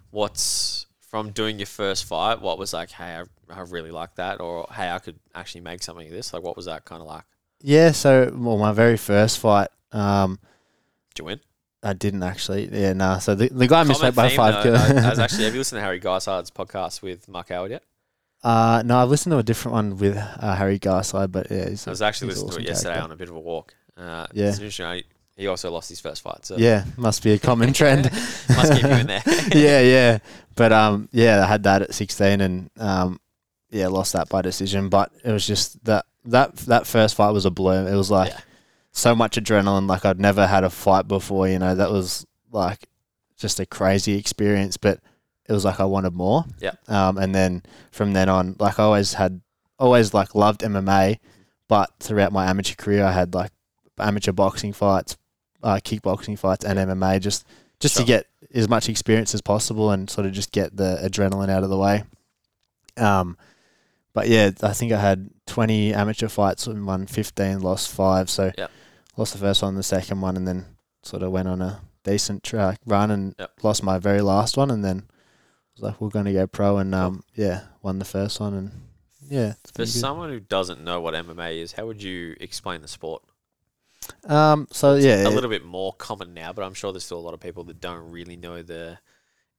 [0.10, 2.42] what's from doing your first fight?
[2.42, 2.92] What was like?
[2.92, 6.34] Hey, I, I really like that, or hey, I could actually make something of this.
[6.34, 7.24] Like, what was that kind of like?
[7.62, 10.40] Yeah, so well, my very first fight, um,
[11.14, 11.40] Did you win?
[11.82, 12.70] I didn't actually.
[12.72, 13.20] Yeah, nah.
[13.20, 14.92] So the, the guy missed out by theme, five though, kills.
[15.06, 15.46] I, was actually.
[15.46, 17.84] Have you listened to Harry Garside's podcast with Mark Howard yet?
[18.44, 21.86] uh, no, I've listened to a different one with uh, Harry Garside, but yeah, he's
[21.88, 23.04] I was actually listening to it awesome yesterday character.
[23.06, 23.76] on a bit of a walk.
[23.98, 24.48] Uh, Yeah.
[24.50, 25.04] it's interesting.
[25.36, 28.04] He also lost his first fight, so Yeah, must be a common trend.
[28.50, 29.24] must keep you in there.
[29.56, 30.18] yeah, yeah.
[30.56, 33.20] But um, yeah, I had that at 16, and um,
[33.72, 34.90] yeah, lost that by decision.
[34.90, 37.88] But it was just that that that first fight was a blur.
[37.88, 38.40] It was like Yeah.
[39.00, 39.88] So much adrenaline.
[39.88, 41.48] Like I'd never had a fight before.
[41.48, 42.88] You know, that was like
[43.38, 44.78] just a crazy experience.
[44.78, 45.00] But
[45.48, 46.46] it was like I wanted more.
[46.60, 46.74] Yeah.
[46.88, 49.42] Um, and then from then on, like I always had,
[49.80, 51.18] always like loved MMA,
[51.68, 53.52] but throughout my amateur career, I had like
[53.98, 55.18] amateur boxing fights,
[55.64, 57.46] uh, kickboxing fights, and MMA just
[57.80, 58.04] just Sure.
[58.04, 61.64] to get as much experience as possible and sort of just get the adrenaline out
[61.64, 62.04] of the way.
[62.98, 63.38] Um,
[64.14, 68.30] but yeah, I think I had 20 amateur fights and won 15, lost five.
[68.30, 68.72] So Yep.
[69.20, 70.66] Lost the first one, the second one, and then
[71.04, 73.52] sort of went on a decent track run and Yep.
[73.64, 74.72] lost my very last one.
[74.72, 75.04] And then
[75.76, 78.54] was like, we're going to go pro and um, yeah, won the first one.
[78.54, 78.72] And
[79.30, 83.22] yeah, For someone who doesn't know what MMA is, how would you explain the sport?
[84.28, 87.28] um, so yeah, a little bit more common now, but I'm sure there's still a
[87.28, 88.98] lot of people that don't really know the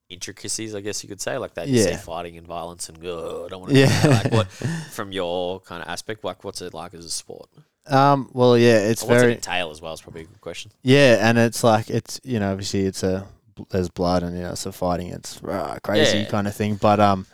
[0.09, 0.75] intricacies.
[0.75, 1.97] I guess you could say, like they just see Yeah.
[1.99, 3.79] fighting and violence and oh, I don't want to.
[3.79, 4.01] Yeah.
[4.23, 4.47] Like what
[4.93, 7.49] from your kind of aspect, like what's it like as a sport?
[7.91, 9.93] Um, well, yeah, it's what's very it entail as well?
[9.93, 10.71] Is probably a good question.
[10.83, 13.27] Yeah, and it's like it's you know obviously it's a
[13.71, 16.25] there's blood and you know it's a fighting it's rah, crazy Yeah.
[16.31, 17.27] kind of thing, but um,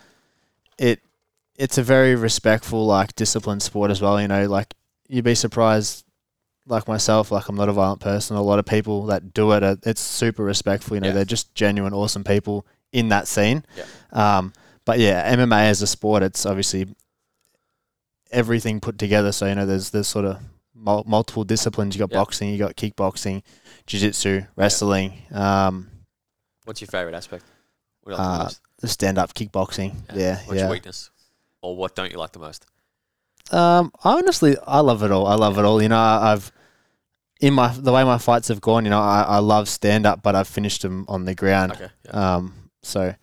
[0.77, 0.99] it
[1.55, 4.19] it's a very respectful like disciplined sport as well.
[4.21, 4.73] You know, like
[5.07, 6.03] you'd be surprised.
[6.69, 8.35] Like myself, like I'm not a violent person.
[8.35, 10.97] A lot of people that do it, are, it's super respectful.
[10.97, 11.13] You know, Yeah.
[11.13, 13.63] they're just genuine, awesome people in that scene.
[13.77, 13.85] Yeah.
[14.37, 14.51] Um,
[14.83, 16.87] but yeah, MMA as a sport, it's obviously
[18.31, 19.31] everything put together.
[19.31, 20.39] So you know, there's there's sort of
[20.73, 21.95] mul- multiple disciplines.
[21.95, 22.17] You got Yeah.
[22.19, 23.43] boxing, you got kickboxing,
[23.85, 25.89] jiu-jitsu, wrestling, um,
[26.65, 27.45] What's your favorite aspect?
[28.01, 28.61] What do you like the uh, most?
[28.79, 29.95] the stand-up kickboxing.
[30.13, 30.61] Yeah, What's yeah.
[30.63, 31.09] your weakness?
[31.61, 32.65] Or what don't you like the most?
[33.51, 35.25] Um, honestly, I love it all.
[35.25, 35.81] I love it all.
[35.81, 36.51] You know, I've
[37.39, 38.83] in my the way my fights have gone.
[38.83, 41.71] You know, I, I love stand-up, but I've finished them on the ground.
[41.73, 42.35] Okay, yeah.
[42.35, 43.15] Um, so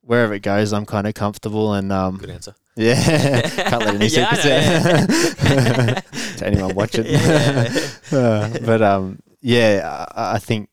[0.00, 2.54] wherever it goes, I'm kind of comfortable and um, good answer.
[2.76, 4.46] Yeah, can't let any Yeah, secrets
[5.46, 6.02] out
[6.38, 7.06] to anyone watching.
[7.06, 7.74] Yeah.
[8.12, 10.68] Uh, but um, yeah, I, I think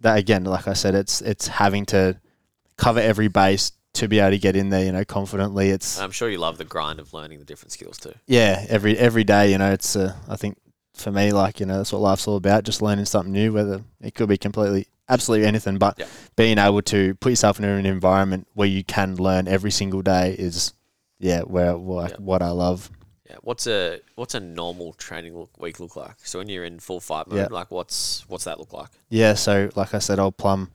[0.00, 2.18] that again, like I said, it's it's having to
[2.78, 4.84] cover every base to be able to get in there.
[4.86, 5.68] You know, confidently.
[5.68, 8.14] It's I'm sure you love the grind of learning the different skills too.
[8.26, 9.52] yeah, every every day.
[9.52, 10.56] You know, it's uh, I think
[10.94, 12.64] for me, like you know, that's what life's all about.
[12.64, 16.06] Just learning something new, whether it could be completely, absolutely anything, but Yeah.
[16.36, 20.34] being able to put yourself in an environment where you can learn every single day
[20.38, 20.72] is
[21.18, 22.16] yeah, where Yeah.
[22.18, 22.90] what I love.
[23.28, 23.36] Yeah.
[23.42, 26.16] What's a what's a normal training look, week look like?
[26.24, 27.48] So when you're in full fight mode, Yeah.
[27.50, 28.88] like what's what's that look like?
[29.10, 30.70] Yeah, so like I said, I'll plumb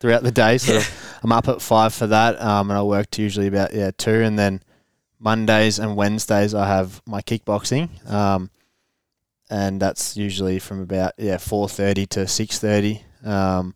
[0.00, 0.58] throughout the day.
[0.58, 0.80] So
[1.22, 4.10] I'm up at five for that, um, and I work to usually about yeah two,
[4.22, 4.62] and then
[5.18, 8.50] Mondays and Wednesdays I have my kickboxing, um,
[9.48, 13.02] and that's usually from about yeah four thirty to six thirty.
[13.24, 13.74] Um,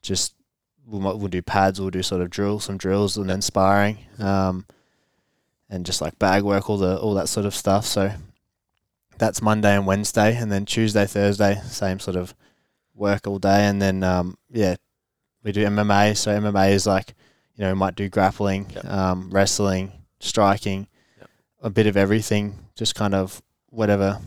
[0.00, 0.34] just
[0.86, 4.64] we'll, we'll do pads, we'll do sort of drills, some drills, and then sparring, um,
[5.68, 7.84] and just like bag work, all the all that sort of stuff.
[7.86, 8.12] So
[9.18, 12.34] that's Monday and Wednesday, and then Tuesday, Thursday, same sort of
[12.94, 14.76] work all day, and then um, yeah,
[15.42, 16.16] we do MMA.
[16.16, 17.14] So MMA is like
[17.54, 18.84] you know we might do grappling, Yep.
[18.86, 20.86] um, wrestling, striking,
[21.18, 21.30] Yep.
[21.62, 24.20] a bit of everything, just kind of whatever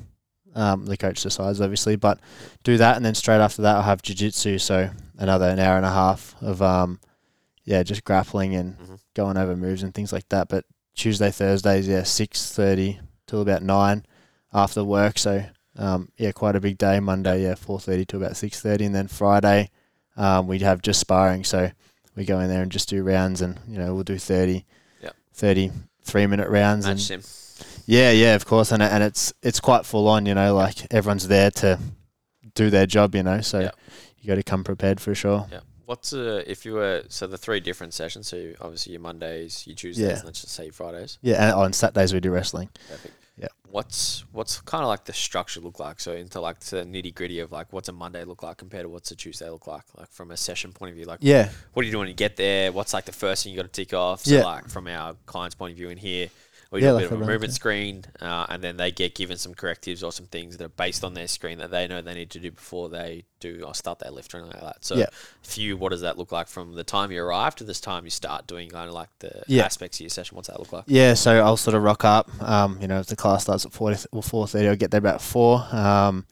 [0.55, 1.95] um, the coach decides, obviously.
[1.95, 2.19] But
[2.63, 4.57] do that, and then straight after that, I'll have jiu-jitsu.
[4.57, 6.99] So another an hour and a half of um,
[7.63, 8.99] yeah, just grappling and Mhm.
[9.15, 10.47] going over moves and things like that.
[10.49, 10.65] But
[10.99, 14.05] Tuesday, Thursdays, yeah, six thirty till about nine
[14.53, 15.17] after work.
[15.17, 15.43] So
[15.77, 16.99] um, yeah, quite a big day.
[16.99, 19.69] Monday, yeah, four thirty to about six thirty, and then Friday,
[20.17, 21.43] um, we'd have just sparring.
[21.45, 21.71] So
[22.15, 24.65] we go in there and just do rounds, and you know we'll do 30,
[25.01, 25.15] Yep.
[25.33, 25.71] 30
[26.03, 27.81] three minute rounds, Match and sim.
[27.85, 30.25] yeah, yeah, of course, and and it's it's quite full on.
[30.25, 31.79] You know, like everyone's there to
[32.55, 33.15] do their job.
[33.15, 33.71] You know, so Yeah.
[34.19, 35.47] you got to come prepared for sure.
[35.49, 35.59] Yeah.
[35.89, 38.27] What's uh, if you were so the three different sessions?
[38.27, 40.15] So obviously your Mondays, your Tuesdays, Yeah.
[40.17, 41.17] and let's just say your Fridays.
[41.23, 42.69] Yeah, and on Saturdays we do wrestling.
[42.87, 43.15] Perfect.
[43.39, 43.47] Yeah.
[43.71, 45.99] What's what's kind of like the structure look like?
[45.99, 48.89] So into like the nitty gritty of like what's a Monday look like compared to
[48.89, 49.81] what's a Tuesday look like?
[49.97, 52.13] Like from a session point of view, like Yeah, what do you do when you
[52.13, 52.71] get there?
[52.71, 54.25] What's like the first thing you got to tick off?
[54.25, 54.43] So Yeah.
[54.43, 56.29] like from our client's point of view in here,
[56.71, 59.37] we Yeah, do a bit of a movement screen, uh, and then they get given
[59.37, 62.13] some correctives or some things that are based on their screen that they know they
[62.13, 64.85] need to do before they do or start their lift or anything like that.
[64.85, 65.07] So Yeah.
[65.55, 68.11] you, what does that look like from the time you arrive to this time you
[68.11, 69.63] start doing kind of like the Yeah.
[69.65, 70.35] aspects of your session?
[70.35, 70.83] What's that look like?
[70.87, 71.15] yeah.
[71.15, 72.29] So I'll sort of rock up.
[72.41, 74.99] Um, you know, if the class starts at four or four thirty, I'll get there
[74.99, 75.65] about four.
[75.71, 76.25] Um,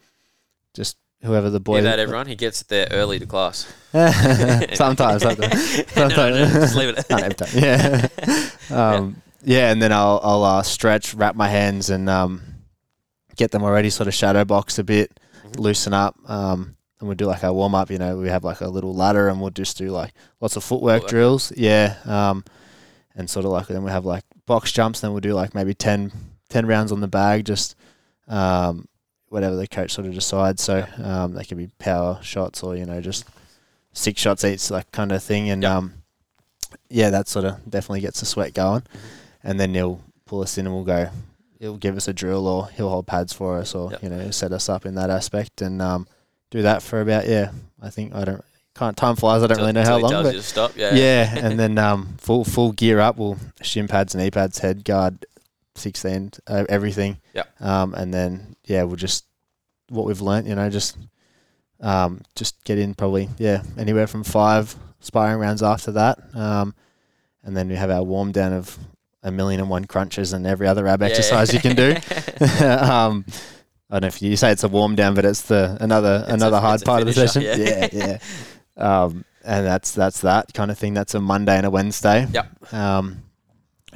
[0.75, 1.75] just whoever the boy.
[1.75, 2.27] Hear that, everyone?
[2.27, 3.65] He gets there early to class.
[4.75, 5.95] sometimes, sometimes.
[5.95, 7.05] no, no, just leave it.
[7.09, 7.49] Not every time.
[7.53, 8.07] Yeah.
[8.69, 12.41] um, yeah, and then I'll I'll uh, stretch, wrap my hands, and um,
[13.35, 15.59] get them already sort of shadow box a bit, Mhm.
[15.59, 16.15] loosen up.
[16.29, 17.91] Um, and we'll do like our warm up.
[17.91, 20.63] You know, we have like a little ladder, and we'll just do like lots of
[20.63, 21.09] footwork Footwork.
[21.11, 21.53] drills.
[21.55, 21.95] Yeah.
[22.05, 22.43] Um,
[23.15, 24.99] and sort of like then we have like box jumps.
[25.01, 26.11] Then we'll do like maybe 10,
[26.49, 27.75] 10 rounds on the bag, just
[28.27, 28.87] um,
[29.29, 30.61] whatever the coach sort of decides.
[30.63, 33.25] So um, they can be power shots or you know just
[33.93, 35.49] six shots each, like kind of thing.
[35.51, 35.77] And Yeah.
[35.77, 35.93] um,
[36.89, 38.83] yeah, that sort of definitely gets the sweat going.
[39.47, 41.09] And then he'll pull us in and we'll go.
[41.59, 44.03] He'll give us a drill or he'll hold pads for us or Yep.
[44.03, 46.05] you know set us up in that aspect and um,
[46.51, 47.49] do that for about yeah.
[47.81, 48.43] I think I don't
[48.75, 49.41] can't time flies.
[49.41, 50.73] I don't Till- really know how long, but stop.
[50.77, 50.93] Yeah.
[50.93, 53.17] yeah, and then um, full full gear up.
[53.17, 55.25] We'll shin pads, knee pads, head guard,
[55.75, 57.17] sixteen, uh, everything.
[57.33, 57.45] Yeah.
[57.59, 59.25] Um, and then yeah, we'll just
[59.89, 60.97] what we've learnt, you know, just
[61.79, 66.19] um, just get in probably yeah anywhere from five sparring rounds after that.
[66.35, 66.75] Um,
[67.43, 68.77] and then we have our warm down of
[69.27, 71.07] a million and one crunches and every other ab Yeah.
[71.09, 71.91] exercise you can do.
[72.65, 73.25] um,
[73.89, 76.31] I don't know if you say it's a warm down, but it's the another It's
[76.31, 77.41] a- another hard a part of the session.
[77.43, 77.55] yeah.
[77.91, 78.17] yeah, yeah.
[78.75, 80.93] Um, and that's that's that kind of thing.
[80.93, 82.27] That's a Monday and a Wednesday.
[82.31, 82.73] Yep.
[82.73, 83.23] Um,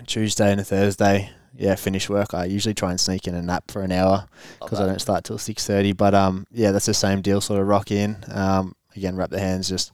[0.07, 1.29] Tuesday and a Thursday.
[1.57, 2.33] Yeah, finish work.
[2.33, 4.25] I usually try and sneak in a nap for an hour
[4.59, 5.91] because I don't start till six thirty.
[5.91, 7.41] But um, yeah, that's the same deal.
[7.41, 8.15] Sort of rock in.
[8.29, 9.91] Um, again, wrap the hands, just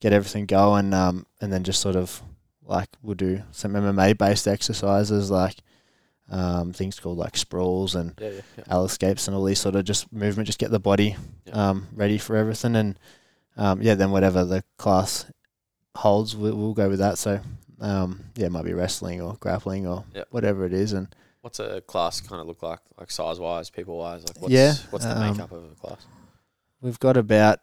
[0.00, 0.92] get everything going.
[0.92, 2.20] Um, and then just sort of
[2.66, 5.56] like we'll do some MMA based exercises like
[6.28, 8.86] um things called like sprawls and Yeah, yeah, yeah.
[9.26, 11.16] And all these sort of just movement, just get the body
[11.52, 12.74] um, ready for everything.
[12.76, 12.98] And
[13.56, 15.26] um, yeah, then whatever the class
[15.94, 17.18] holds, we'll, we'll go with that.
[17.18, 17.40] So
[17.80, 20.92] um, yeah, it might be wrestling or grappling or whatever it is.
[20.92, 21.08] And
[21.42, 24.24] What's a class kind of look like, like size wise, people wise?
[24.26, 26.04] Like, what's, Yeah, what's the um, makeup of a class?
[26.80, 27.60] we've got about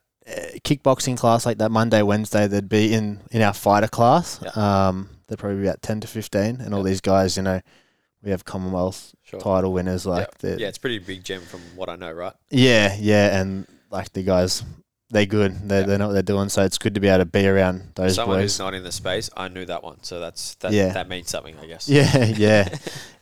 [0.64, 2.48] kickboxing class like that Monday, Wednesday.
[2.48, 4.40] They'd be in in our fighter class.
[4.44, 4.88] Yeah.
[4.88, 7.62] Um, they're probably about ten to fifteen, and all these guys, you know,
[8.24, 9.40] we have Commonwealth Sure.
[9.40, 12.34] title winners like the Yeah, it's pretty big gem from what I know, right?
[12.50, 14.64] Yeah, yeah, and like the guys,
[15.10, 15.68] they're good.
[15.68, 17.92] They they know what they're doing, so it's good to be able to be around
[17.96, 18.44] those Someone boys.
[18.44, 20.72] who's not in the space, I knew that one, so that's that.
[20.72, 20.94] Yeah.
[20.94, 21.90] That means something, I guess.
[21.90, 22.70] Yeah, yeah,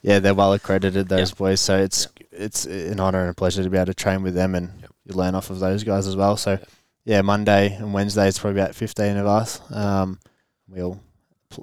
[0.02, 0.20] yeah.
[0.20, 1.62] They're well accredited, those boys.
[1.62, 4.56] So it's it's an honor and a pleasure to be able to train with them,
[4.56, 4.72] and
[5.06, 6.36] you learn off of those guys as well.
[6.38, 6.60] So
[7.06, 7.18] Yeah.
[7.18, 9.60] yeah, Monday and Wednesday is probably about fifteen of us.
[9.72, 10.20] Um,
[10.68, 11.00] we all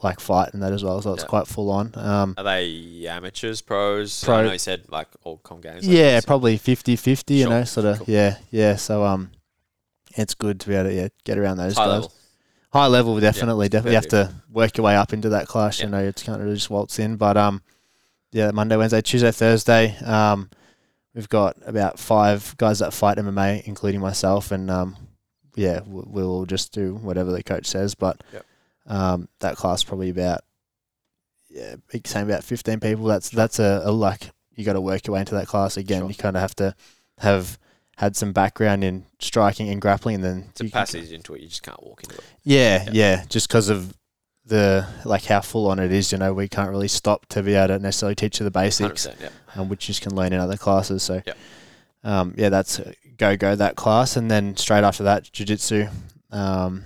[0.02, 1.28] like fight and that as well, so it's Yeah.
[1.28, 1.92] quite full on.
[1.94, 4.22] Um, Are they amateurs, pros?
[4.22, 5.86] Pro- I know you said like all com games.
[5.86, 6.26] like yeah, this.
[6.26, 7.98] probably 50-50, you know, sort of.
[7.98, 8.06] Cool.
[8.08, 8.76] Yeah, yeah.
[8.76, 9.30] So um,
[10.14, 11.92] it's good to be able to yeah, get around those high guys.
[11.94, 12.12] level.
[12.70, 13.66] High level, definitely.
[13.66, 15.78] it's definitely, you have to work your way up into that class.
[15.78, 15.86] Yeah.
[15.86, 17.16] You know, you can't really just waltz in.
[17.16, 17.62] But um,
[18.30, 19.96] yeah, Monday, Wednesday, Tuesday, Thursday.
[20.04, 20.50] Um,
[21.14, 24.96] we've got about five guys that fight MMA, including myself, and um,
[25.58, 27.94] yeah, we'll just do whatever the coach says.
[27.94, 28.46] But Yep.
[28.86, 30.40] um, that class probably about
[31.50, 33.04] yeah, saying about fifteen people.
[33.06, 36.00] That's that's a, a like you got to work your way into that class again.
[36.02, 36.08] Sure.
[36.10, 36.74] You kind of have to
[37.18, 37.58] have
[37.96, 41.40] had some background in striking and grappling, and then It's a you can- into it.
[41.40, 42.24] You just can't walk into it.
[42.44, 42.90] yeah, Yeah.
[42.92, 43.94] yeah, just because of
[44.44, 46.12] the like how full on it is.
[46.12, 49.06] You know, we can't really stop to be able to necessarily teach you the basics,
[49.06, 51.02] 100%, um, which you can learn in other classes.
[51.02, 51.32] So, Yeah.
[52.04, 52.78] um, yeah, that's
[53.18, 55.90] go go that class, and then straight after that, jujitsu.
[56.30, 56.84] Um,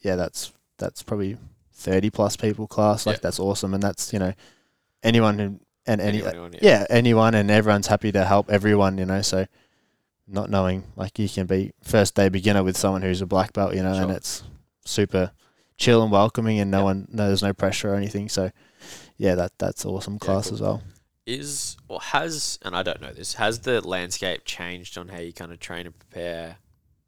[0.00, 1.36] yeah, that's that's probably
[1.72, 3.06] thirty plus people class.
[3.06, 3.20] Like Yeah.
[3.22, 4.32] that's awesome, and that's you know
[5.02, 9.06] anyone who and any Anyone, anyone, yeah, anyone and everyone's happy to help everyone, you
[9.06, 9.22] know.
[9.22, 9.46] So
[10.28, 13.74] not knowing like you can be first day beginner with someone who's a black belt,
[13.74, 14.42] you know, and it's
[14.84, 15.32] super
[15.76, 16.84] chill and welcoming and no Yeah.
[16.84, 18.28] one no there's no pressure or anything.
[18.28, 18.50] So
[19.16, 20.54] yeah, that that's awesome class cool.
[20.54, 20.82] as well.
[21.26, 25.32] Is or has, and I don't know this, has the landscape changed on how you
[25.32, 26.56] kind of train and prepare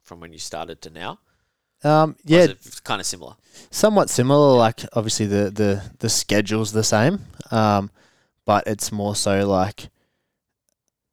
[0.01, 1.19] from when you started to now?
[1.83, 3.35] Um yeah, is it kind of similar?
[3.71, 4.55] somewhat similar.
[4.57, 7.91] Like obviously the the the schedule's the same, um,
[8.45, 9.89] but it's more so like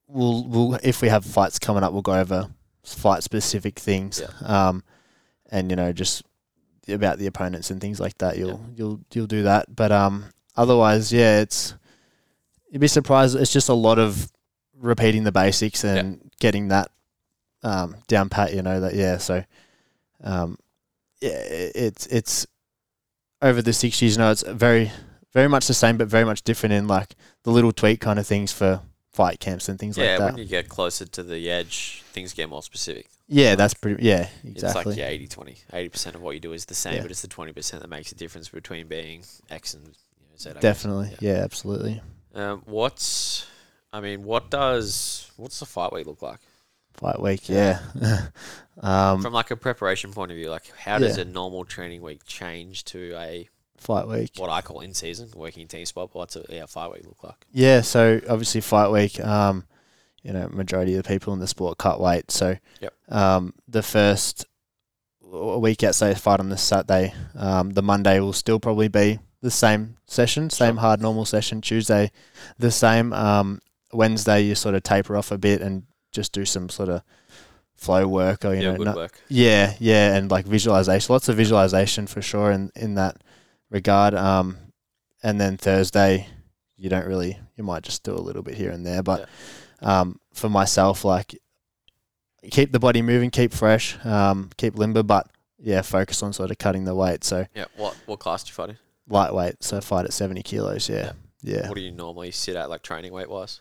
[0.07, 2.51] we'll we'll if we have fights coming up, we'll go over
[2.85, 4.83] fight specific things, um,
[5.51, 6.23] and you know just
[6.89, 8.39] about the opponents and things like that.
[8.39, 11.75] You'll you'll you'll do that, but um, otherwise, yeah, it's
[12.71, 13.37] you'd be surprised.
[13.37, 14.31] It's just a lot of
[14.75, 16.91] repeating the basics and getting that
[17.63, 18.55] um, down pat.
[18.55, 19.45] You know that yeah, so
[20.23, 20.59] um,
[21.21, 22.47] yeah, it's it's
[23.43, 24.17] over the six years.
[24.17, 24.91] No, it's very
[25.33, 28.27] very much the same, but very much different in like the little tweak kind of
[28.27, 28.81] things for
[29.13, 30.25] fight camps and things yeah, like that.
[30.25, 33.09] Yeah, when you get closer to the edge, things get more specific.
[33.29, 34.03] yeah, that's pretty.
[34.05, 34.81] Yeah, exactly.
[34.81, 35.57] It's like yeah, 80 20.
[35.73, 37.03] 80% of what you do is the same, Yeah.
[37.03, 40.53] but it's the 20% that makes a difference between being X and you know, Z.
[40.61, 41.15] Definitely.
[41.21, 41.43] Yeah.
[41.43, 42.01] absolutely.
[42.35, 43.47] Um, what's,
[43.93, 46.41] I mean, what does, what's the fight week look like?
[46.95, 47.49] Fight week.
[47.49, 47.81] Yeah.
[48.81, 51.23] um, From like a preparation point of view, like how does Yeah.
[51.23, 54.33] a normal training week change to a, fight week.
[54.37, 56.11] what I call in season, working team spot?
[56.13, 57.47] What's a yeah, fight week look like?
[57.53, 59.65] Yeah, so obviously fight week, um,
[60.23, 62.31] you know, majority of the people in the sport cut weight.
[62.31, 62.95] So Yep.
[63.09, 64.45] um, the first
[65.23, 69.51] w- week outside fight on the Saturday, um, the Monday will still probably be the
[69.51, 70.81] same session, same Sure.
[70.81, 71.61] hard normal session.
[71.61, 72.11] Tuesday,
[72.59, 73.13] the same.
[73.13, 73.61] Um,
[73.93, 77.03] Wednesday, you sort of taper off a bit and just do some sort of
[77.75, 79.21] flow work or you yeah, know, good not- work.
[79.29, 83.17] yeah, yeah, and like visualization, lots of visualization for sure in in that
[83.71, 84.15] regard.
[84.15, 84.59] Um,
[85.23, 86.29] and then Thursday,
[86.77, 89.29] you don't really, you might just do a little bit here and there, but
[89.81, 91.39] um, for myself, like
[92.51, 95.27] keep the body moving, keep fresh, um, keep limber, but
[95.59, 97.25] yeah, focus on sort of cutting the weight.
[97.25, 97.65] So Yeah.
[97.77, 98.79] What what class do you fight in?
[99.11, 100.89] Lightweight, so fight at seventy kilos.
[100.89, 101.69] Yeah, yeah.
[101.69, 103.61] What do you normally sit at, like training weight wise?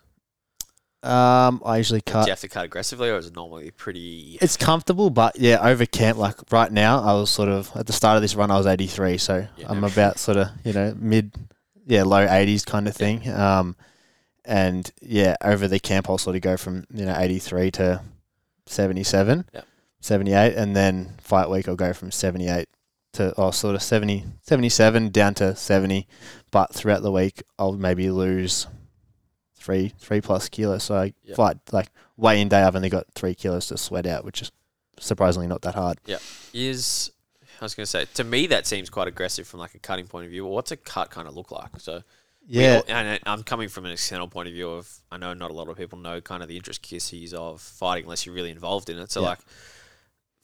[1.01, 2.23] Um, I usually cut.
[2.23, 4.37] Do you have to cut aggressively, or is it normally pretty?
[4.41, 7.93] It's comfortable, but yeah, over camp, like right now, I was sort of at the
[7.93, 9.65] start of this run, I was 83, so Yeah.
[9.69, 11.33] I'm about sort of you know mid,
[11.87, 13.29] yeah, low 80s kind of thing.
[13.29, 13.77] Um,
[14.43, 18.01] and yeah, over the camp, I'll sort of go from you know 83 to
[18.65, 19.65] 77, Yep.
[20.01, 22.67] 78, and then fight week, I'll go from 78
[23.19, 26.07] to oh sort of 70, 77 down to 70,
[26.51, 28.67] but throughout the week, I'll maybe lose
[29.55, 30.83] three three plus kilos.
[30.83, 31.35] So I Yep.
[31.35, 34.51] fight like weigh in day, I've only got three kilos to sweat out, which is
[34.99, 35.99] surprisingly not that hard.
[36.05, 36.17] Yeah,
[36.53, 37.11] is
[37.61, 40.07] I was going to say to me that seems quite aggressive from like a cutting
[40.07, 40.45] point of view.
[40.45, 41.71] Well, what's a cut kind of look like?
[41.79, 42.03] So
[42.47, 45.51] Yeah, all- and I'm coming from an external point of view of I know not
[45.51, 48.89] a lot of people know kind of the intricacies of fighting unless you're really involved
[48.89, 49.11] in it.
[49.11, 49.27] So Yeah.
[49.29, 49.39] like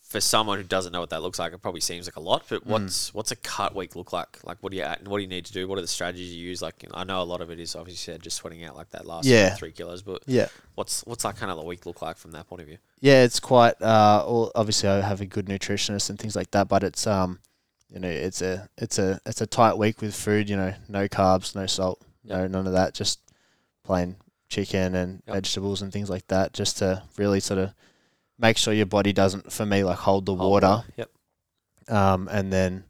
[0.07, 2.43] for someone who doesn't know what that looks like, it probably seems like a lot.
[2.45, 2.49] Mm.
[2.49, 4.37] But what's what's a cut week look like?
[4.43, 5.67] Like what do you what do you need to do?
[5.67, 6.61] What are the strategies you use?
[6.61, 9.25] Like I know a lot of it is obviously just sweating out like that last
[9.25, 9.55] Yeah.
[9.55, 12.47] three kilos, but yeah, what's what's that kind of the week look like from that
[12.47, 12.77] point of view?
[13.01, 13.23] yeah.
[13.23, 13.81] It's quite.
[13.81, 17.39] Uh, well, obviously, I have a good nutritionist and things like that, but it's um,
[17.91, 20.49] you know, it's a it's a it's a tight week with food.
[20.49, 22.93] You know, no carbs, no salt, no none of that.
[22.93, 23.19] Just
[23.83, 24.17] plain
[24.49, 25.33] chicken and Yep.
[25.35, 27.73] vegetables and things like that, just to really sort of
[28.39, 30.83] make sure your body doesn't, for me, like hold the water.
[30.97, 31.09] Yep.
[31.89, 32.83] um, and then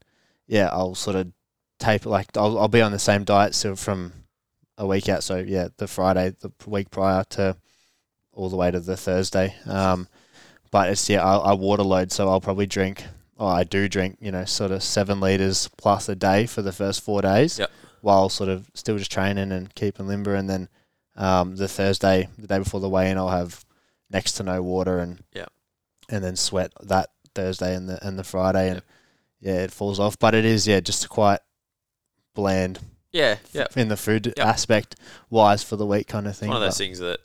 [0.48, 1.32] yeah, I'll sort of
[1.80, 4.14] taper like I'll I'll be on the same diet so from
[4.78, 5.24] a week out.
[5.24, 7.58] So yeah, the Friday, the week prior to
[8.34, 9.56] all the way to the Thursday.
[9.66, 10.08] Um,
[10.72, 13.04] but it's yeah, I, I water load, so I'll probably drink.
[13.38, 16.72] Oh, I do drink, you know, sort of seven liters plus a day for the
[16.72, 17.70] first four days, Yep.
[18.00, 20.36] while sort of still just training and keeping limber.
[20.36, 20.70] And then
[21.18, 23.65] um, the Thursday, the day before the weigh-in, I'll have
[24.10, 25.46] next to no water and yeah,
[26.10, 28.82] and then sweat that Thursday and the and the Friday, and
[29.40, 30.18] yeah, it falls off.
[30.20, 31.40] But it is yeah, just quite
[32.34, 32.80] bland
[33.12, 33.68] Yeah, yeah.
[33.76, 34.46] in the food Yep.
[34.46, 34.96] aspect
[35.30, 36.50] wise for the week kind of thing.
[36.50, 37.20] One of those things that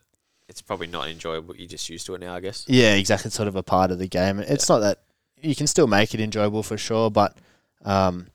[0.49, 1.57] it's probably not enjoyable.
[1.57, 2.65] You're just used to it now, I guess.
[2.69, 3.29] Yeah, exactly.
[3.29, 4.41] It's sort of a part of the game.
[4.41, 4.99] It's not that
[5.41, 7.37] you can still make it enjoyable for sure, but
[7.85, 8.27] um,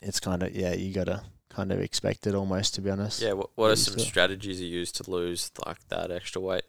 [0.00, 3.20] it's kind of yeah, you gotta kind of expect it almost to be honest.
[3.22, 3.32] Yeah.
[3.32, 6.64] What, what are some strategies you use to lose like that extra weight?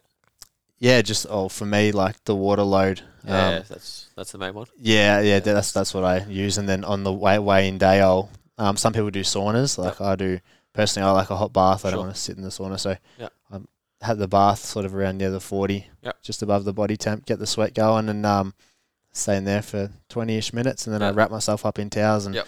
[0.78, 3.00] Yeah, just oh for me like the water load.
[3.26, 4.66] Yeah, Um, that's that's the main one.
[4.76, 5.38] yeah, yeah, Yeah.
[5.40, 8.76] that's that's what I use, and then on the way way in day, I'll um,
[8.76, 9.78] some people do saunas.
[9.78, 10.40] Like I do
[10.72, 11.84] personally, I like a hot bath.
[11.84, 13.28] I don't want to sit in the sauna, so Yeah.
[13.50, 13.60] I
[14.02, 16.22] have the bath sort of around near the forty, Yep.
[16.22, 18.54] just above the body temp, get the sweat going, and um,
[19.12, 22.26] stay in there for twenty ish minutes, and then I wrap myself up in towels
[22.26, 22.46] and Yep.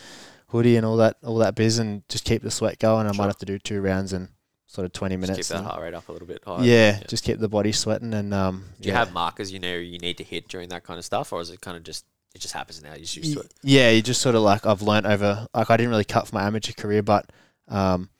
[0.49, 3.07] hoodie and all that all that biz, and just keep the sweat going.
[3.07, 3.19] I Sure.
[3.23, 4.29] might have to do two rounds in
[4.67, 5.49] sort of twenty Just minutes.
[5.49, 6.63] keep that heart rate up a little bit higher.
[6.63, 8.65] yeah, just keep the body sweating and um.
[8.81, 8.99] Do you yeah.
[8.99, 11.51] have markers you know you need to hit during that kind of stuff, or is
[11.51, 12.91] it kind of just it just happens now?
[12.91, 13.55] You're just used to it.
[13.63, 16.35] Yeah, you just sort of like I've learnt over like I didn't really cut for
[16.35, 17.31] my amateur career, but
[17.69, 18.11] um,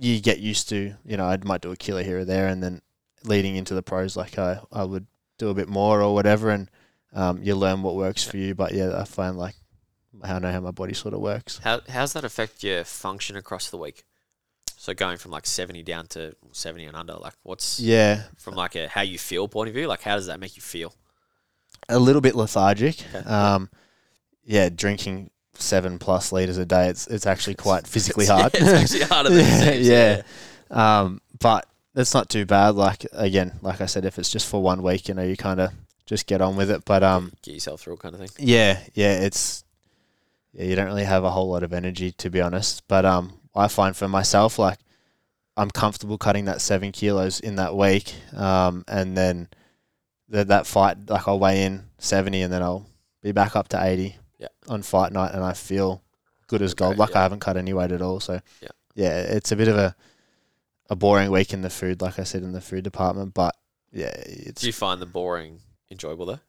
[0.00, 2.62] you get used to you know I might do a kilo here or there, and
[2.62, 2.80] then
[3.24, 5.06] leading into the pros, like I I would
[5.38, 6.70] do a bit more or whatever, and
[7.12, 8.54] um, you learn what works for you.
[8.54, 9.56] But yeah, I find like
[10.22, 11.60] I don't know how my body sort of works.
[11.62, 14.04] How how's that affect your function across the week?
[14.82, 18.74] So going from like seventy down to seventy and under, like what's Yeah, from like
[18.74, 19.86] a how you feel point of view?
[19.86, 20.92] Like how does that make you feel?
[21.88, 23.04] a little bit lethargic.
[23.14, 23.24] Okay.
[23.28, 23.70] Um,
[24.44, 26.88] yeah, drinking seven plus liters a day.
[26.88, 28.54] It's it's actually quite physically hard.
[28.54, 30.22] yeah, it's actually harder than Yeah, seems, yeah.
[30.72, 32.74] Um, but it's not too bad.
[32.74, 35.60] Like again, like I said, if it's just for one week, you know, you kind
[35.60, 35.70] of
[36.06, 36.84] just get on with it.
[36.84, 38.30] But um, Get yourself through kind of thing.
[38.48, 39.62] yeah, yeah, it's
[40.52, 42.82] yeah, you don't really have a whole lot of energy to be honest.
[42.88, 44.78] But um, I find for myself, like
[45.56, 48.14] I'm comfortable cutting that seven kilos in that week.
[48.34, 49.48] Um, and then
[50.28, 52.86] that that fight, like I'll weigh in seventy, and then I'll
[53.22, 54.16] be back up to eighty.
[54.38, 54.48] Yeah.
[54.68, 56.02] On fight night, and I feel
[56.48, 56.98] good as Okay, gold.
[56.98, 57.20] Like yeah.
[57.20, 58.18] I haven't cut any weight at all.
[58.20, 58.68] So Yeah.
[58.94, 59.94] yeah, it's a bit of a
[60.90, 63.34] a boring week in the food, like I said in the food department.
[63.34, 63.54] But
[63.92, 66.40] yeah, it's Do you find the boring enjoyable though?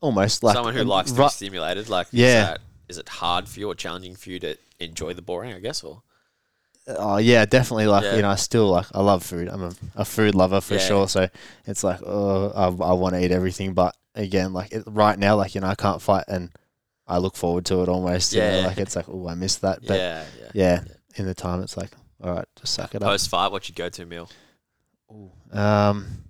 [0.00, 2.26] almost like Someone who likes to be stimulated, like Yeah.
[2.26, 5.52] is, that, is it hard for you or challenging for you to enjoy the boring?
[5.52, 6.02] I guess or
[6.86, 7.86] Oh yeah, definitely.
[7.86, 8.16] Like Yeah.
[8.16, 9.48] you know, I still like I love food.
[9.48, 10.80] I'm a, a food lover for Yeah.
[10.80, 11.08] sure.
[11.08, 11.28] So
[11.66, 15.36] it's like oh, I, I want to eat everything, but again, like it, right now,
[15.36, 16.50] like you know, I can't fight, and
[17.06, 18.32] I look forward to it almost.
[18.32, 18.66] you know, Yeah.
[18.66, 19.80] like it's like, oh, I missed that.
[19.86, 20.50] But yeah, yeah.
[20.54, 20.84] yeah,
[21.16, 21.90] in the time, it's like,
[22.22, 23.08] all right, just suck it up.
[23.08, 24.30] Post fight, what's your go-to meal?
[25.52, 26.24] Um,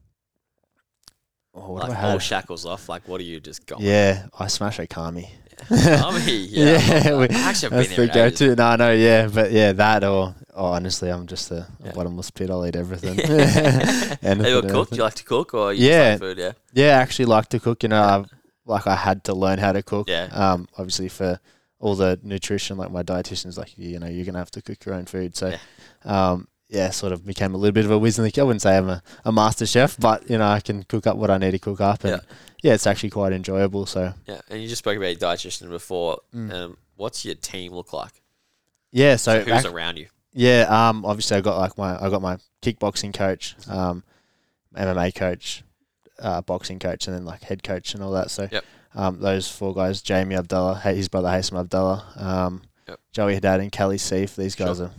[1.54, 2.88] oh, what like all shackles off.
[2.88, 3.82] Like, what are you just going?
[3.84, 5.28] Yeah, I smash Okami.
[5.70, 6.78] Yummy, yeah.
[7.04, 8.26] Yeah, we- actually That's been the there.
[8.26, 8.38] in ages.
[8.40, 8.56] go-to.
[8.56, 11.92] No, no, yeah, but yeah, that or oh, honestly, I'm just a, Yeah.
[11.92, 12.50] bottomless pit.
[12.50, 13.18] I'll eat everything.
[13.18, 13.24] You
[14.22, 14.90] and ever cooked?
[14.92, 16.16] Do you like to cook or you Yeah.
[16.16, 16.38] food?
[16.38, 16.52] Yeah.
[16.72, 17.82] Yeah, I actually like to cook.
[17.82, 18.26] You know, I've,
[18.66, 20.08] like I had to learn how to cook.
[20.08, 20.28] Yeah.
[20.32, 21.40] Um, obviously for
[21.80, 24.94] all the nutrition, like my dietitian's like, you know, you're gonna have to cook your
[24.94, 25.36] own food.
[25.36, 25.54] So,
[26.04, 28.42] um, yeah, sort of became a little bit of a whiz in the kitchen.
[28.42, 31.16] I wouldn't say I'm a, a master chef, but you know, I can cook up
[31.16, 32.20] what I need to cook up, and
[32.62, 33.86] yeah, it's actually quite enjoyable.
[33.86, 34.40] So, Yeah.
[34.50, 36.18] And you just spoke about your dietitian before.
[36.34, 36.52] Mm.
[36.52, 38.22] Um, what's your team look like?
[38.90, 40.08] yeah, so, So who's ac- around you?
[40.32, 44.02] yeah, um, obviously I got like my I got my kickboxing coach, um,
[44.76, 45.62] MMA coach,
[46.18, 48.30] uh, boxing coach, and then like head coach and all that.
[48.30, 48.64] So, Yep.
[48.94, 53.00] um, those four guys, Jamie Abdullah, his brother Hasem Abdullah, um, Yep.
[53.12, 54.34] Joey Haddad, and Kelly Seif.
[54.36, 54.86] These guys Sure.
[54.86, 54.92] are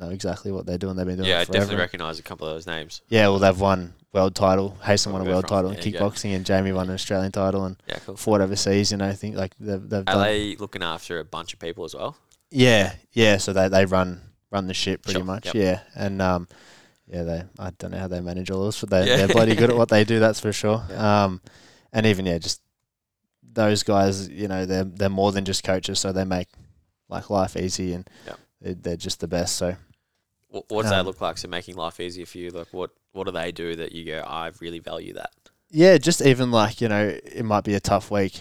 [0.00, 0.96] know exactly what they're doing.
[0.96, 1.60] They've been doing Yeah, I it forever.
[1.60, 3.02] definitely recognise a couple of those names.
[3.08, 4.76] yeah, well, they've won world title.
[4.82, 5.56] Hasem won a world from?
[5.56, 8.16] title in kickboxing, and Jamie won an Australian title and Yeah, cool.
[8.16, 8.90] fought overseas.
[8.92, 11.84] You know, I think like they've, they've Are they looking after a bunch of people
[11.84, 12.16] as well?
[12.50, 13.36] Yeah, yeah.
[13.38, 14.20] So they, they run
[14.50, 15.46] run the ship pretty Sure, much.
[15.46, 15.54] yep.
[15.54, 16.48] Yeah, and um,
[17.08, 19.16] yeah, they I don't know how they manage all this, but they Yeah.
[19.16, 20.20] they're bloody good at what they do.
[20.20, 20.84] That's for sure.
[20.90, 21.24] Yeah.
[21.24, 21.40] Um,
[21.92, 22.60] and even yeah, just
[23.42, 24.28] those guys.
[24.28, 26.48] You know, they're they're more than just coaches, so they make
[27.08, 28.38] like life easy, and Yep.
[28.60, 29.56] they're, they're just the best.
[29.56, 29.76] So
[30.54, 31.36] What, what does that Um, look like?
[31.38, 32.50] So making life easier for you.
[32.50, 34.20] Like, what what do they do that you go?
[34.26, 35.30] I really value that.
[35.70, 38.40] yeah, just even like you know, it might be a tough week,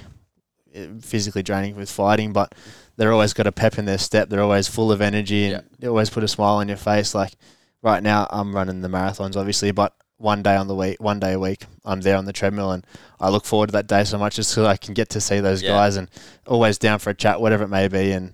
[0.74, 2.53] eh, physically draining with fighting, but
[2.97, 4.30] they're always got a pep in their step.
[4.30, 5.61] They're always full of energy and Yeah.
[5.80, 7.16] they always put a smile on your face.
[7.16, 7.34] Like
[7.82, 11.34] right now, I'm running the marathons, obviously, but one day on the week, one day
[11.34, 12.86] a week, I'm there on the treadmill, and
[13.20, 15.39] I look forward to that day so much, just so I can get to see
[15.39, 15.70] those Yeah.
[15.72, 16.07] guys and
[16.47, 18.34] always down for a chat, whatever it may be, and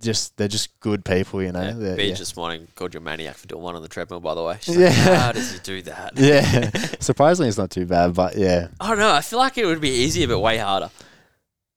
[0.00, 1.62] just they're just good people, you know.
[1.62, 1.72] Yeah.
[1.72, 2.14] They're- Beach yeah.
[2.16, 4.20] this morning called you a maniac for doing one on the treadmill.
[4.20, 4.86] By the way, She's Yeah.
[4.88, 6.12] like, how does he do that?
[6.16, 6.70] yeah,
[7.00, 9.12] surprisingly, it's not too bad, but yeah, I don't know.
[9.12, 10.90] I feel like it would be easier, but way harder.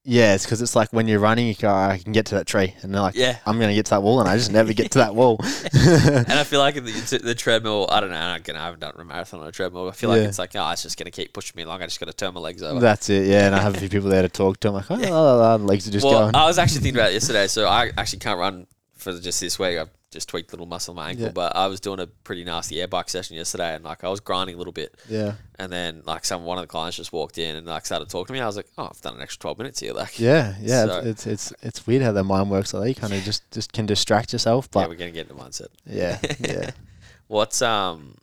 [0.04, 2.48] Yeah, it's because it's like when you're running, you go, I can get to that
[2.48, 3.38] tree, and they're like, Yeah.
[3.46, 5.40] I'm gonna get to that wall, and I just never get to that wall.
[5.74, 8.94] And I feel like the, the treadmill, I don't know, I, don't- I haven't done
[8.98, 9.88] a marathon on a treadmill.
[9.90, 10.28] I feel like Yeah.
[10.28, 11.82] it's like, oh, it's just going to keep pushing me along.
[11.82, 12.80] I just got to turn my legs over.
[12.80, 13.46] That's it, yeah.
[13.48, 14.70] And I have a few people there to talk to.
[14.70, 16.36] I'm like, oh, la, la, la, legs are just well, going.
[16.36, 17.48] I was actually thinking about it yesterday.
[17.48, 19.78] So I actually can't run for just this week.
[19.78, 21.32] I've just tweaked a little muscle in my ankle, Yeah.
[21.32, 24.20] but I was doing a pretty nasty air bike session yesterday, and like I was
[24.20, 27.38] grinding a little bit, yeah, and then like some one of the clients just walked
[27.38, 28.40] in and like started talking to me.
[28.40, 29.94] I was like, oh, I've done an extra twelve minutes here.
[29.94, 30.86] Like, yeah, yeah.
[30.86, 32.74] So- it's, it's it's weird how the mind works.
[32.74, 35.42] Like you kind of just just can distract yourself, But yeah, we're gonna get into
[35.42, 35.68] mindset.
[35.86, 36.72] yeah, yeah,
[37.28, 38.16] What's um,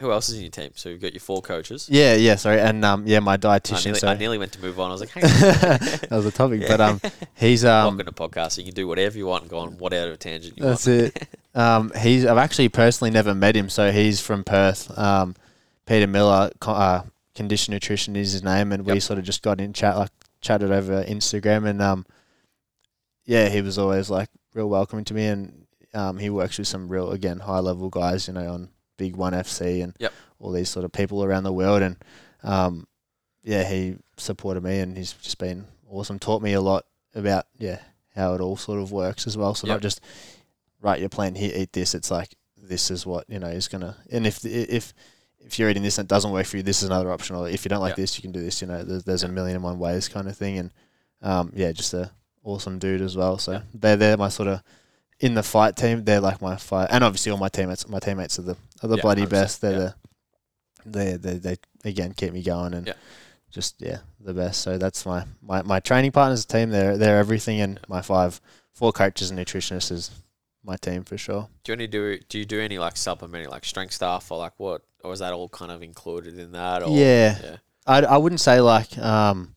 [0.00, 0.70] who else is in your team?
[0.74, 1.88] So you've got your four coaches.
[1.90, 2.36] yeah, yeah.
[2.36, 3.84] Sorry, and um, yeah, my I dietitian.
[3.86, 4.90] nearly, so I nearly went to move on.
[4.90, 5.30] I was like, hang on.
[5.40, 7.00] that was a topic, but um,
[7.34, 8.52] he's um, Welcome to podcast.
[8.52, 10.78] So you can do whatever you want and go on whatever tangent you want.
[10.80, 11.00] That's want.
[11.16, 11.28] it.
[11.54, 14.96] Um, he's I've actually personally never met him, so he's from Perth.
[14.96, 15.34] Um,
[15.86, 17.02] Peter Miller, co- uh,
[17.34, 19.02] condition nutrition is his name, and we Yep.
[19.02, 22.06] sort of just got in chat, like chatted over Instagram, and um,
[23.24, 26.88] yeah, he was always like real welcoming to me, and um, he works with some
[26.88, 28.68] real again high level guys, you know, on
[28.98, 30.12] Big One FC and Yep.
[30.38, 31.96] all these sort of people around the world, and
[32.42, 32.86] um,
[33.42, 36.18] yeah, he supported me, and he's just been awesome.
[36.18, 36.84] Taught me a lot
[37.14, 37.78] about yeah
[38.14, 39.54] how it all sort of works as well.
[39.54, 39.74] So Yep.
[39.76, 40.00] not just
[40.82, 41.94] right, you're playing here, eat this.
[41.94, 43.96] It's like this is what you know is gonna.
[44.10, 44.92] And if if
[45.40, 47.36] if you're eating this and it doesn't work for you, this is another option.
[47.36, 47.96] Or if you don't like Yep.
[47.96, 48.60] this, you can do this.
[48.60, 50.58] You know, there's, there's a million and one ways kind of thing.
[50.58, 50.70] And
[51.22, 52.10] um, yeah, just a
[52.44, 53.38] awesome dude as well.
[53.38, 54.62] So they're they're my sort of
[55.20, 56.04] in the fight team.
[56.04, 57.88] They're like my fight, and obviously all my teammates.
[57.88, 59.60] My teammates are the are the Yeah, bloody 100%, best.
[59.60, 59.78] They're yeah.
[59.78, 59.94] the
[60.86, 62.92] they they they again keep me going and Yeah.
[63.50, 64.60] just yeah the best.
[64.62, 66.70] So that's my my my training partners team.
[66.70, 68.40] They're they're everything, and my five
[68.72, 70.10] four coaches and nutritionists is
[70.64, 71.48] my team for sure.
[71.64, 74.52] Do you only do do you do any like supplementing like strength stuff or like
[74.58, 77.38] what or is that all kind of included in that or Yeah.
[77.42, 77.56] yeah.
[77.86, 79.54] I, I wouldn't say like um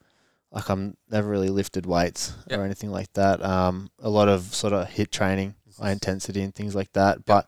[0.51, 2.59] like I'm never really lifted weights Yep.
[2.59, 3.41] or anything like that.
[3.43, 7.25] Um, a lot of sort of hit training, high intensity and things like that.
[7.25, 7.47] But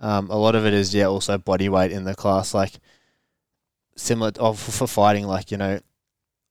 [0.00, 2.52] um, a lot of it is yeah also body weight in the class.
[2.54, 2.72] Like
[3.96, 5.80] similar of for fighting, like you know,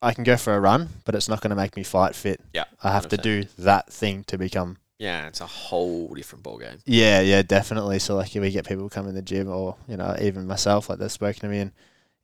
[0.02, 2.40] I can go for a run, but it's not going to make me fight fit.
[2.54, 3.22] Yeah, I have to 100%.
[3.22, 4.78] do that thing to become.
[4.98, 6.78] Yeah, it's a whole different ball game.
[6.86, 8.00] Yeah, yeah, definitely.
[8.00, 10.90] So like, if we get people come in the gym, or you know, even myself,
[10.90, 11.72] like they've spoken to me, and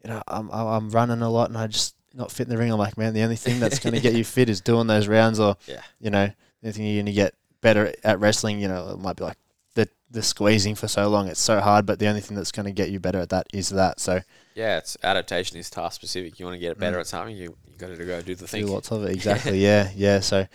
[0.04, 2.72] you know, I'm I'm running a lot, and I just not fit in the ring.
[2.72, 5.08] I'm like, man, the only thing that's going to get you fit is doing those
[5.08, 5.82] rounds, or Yeah.
[6.00, 9.00] you know, the only thing you're going to get better at wrestling, you know, it
[9.00, 9.38] might be like
[9.74, 11.28] the the squeezing for so long.
[11.28, 13.48] It's so hard, but the only thing that's going to get you better at that
[13.54, 14.00] is that.
[14.00, 14.22] So
[14.54, 16.40] Yeah, it's adaptation is task specific.
[16.40, 17.02] You want to get better Mm.
[17.02, 18.64] at something, you you got to go do the things.
[18.64, 18.74] do thing.
[18.74, 19.12] lots of it.
[19.16, 19.60] Exactly.
[19.62, 20.22] yeah, yeah.
[20.22, 20.48] So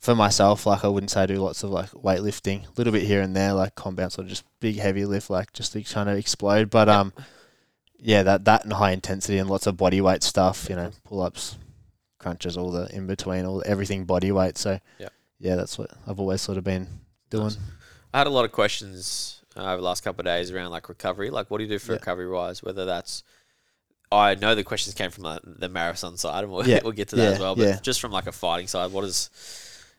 [0.00, 3.02] for myself, like I wouldn't say I do lots of like weightlifting, a little bit
[3.04, 6.16] here and there, like compounds or just big heavy lift, like just to kind of
[6.16, 6.68] explode.
[6.70, 7.12] But um,
[7.98, 10.66] yeah, that that and high intensity and lots of body weight stuff.
[10.70, 11.56] You know, pull ups,
[12.18, 14.56] crunches, all the in between, all everything body weight.
[14.58, 15.12] So Yep.
[15.38, 16.86] yeah, that's what I've always sort of been
[17.30, 17.44] doing.
[17.44, 17.58] Nice.
[18.14, 20.88] I had a lot of questions uh, over the last couple of days around like
[20.88, 21.30] recovery.
[21.30, 21.98] Like, what do you do for Yeah.
[21.98, 22.62] recovery wise?
[22.62, 23.22] Whether that's
[24.10, 26.80] I know the questions came from the marathon side, and we'll, Yeah.
[26.84, 27.54] we'll get to that as well.
[27.54, 27.78] But yeah.
[27.82, 29.28] just from like a fighting side, what is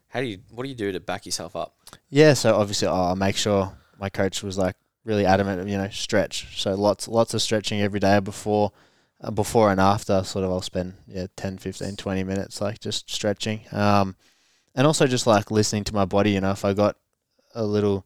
[0.08, 1.76] how do you what do you do to back yourself up?
[2.10, 4.76] Yeah, so obviously I'll make sure my coach was like
[5.10, 6.62] really adamant, you know, stretch.
[6.62, 8.72] So lots lots of stretching every day before
[9.22, 13.10] uh, before and after sort of I'll spend yeah 10, 15, 20 minutes like just
[13.10, 13.62] stretching.
[13.72, 14.16] Um
[14.76, 16.96] and also just like listening to my body, you know, if I got
[17.56, 18.06] a little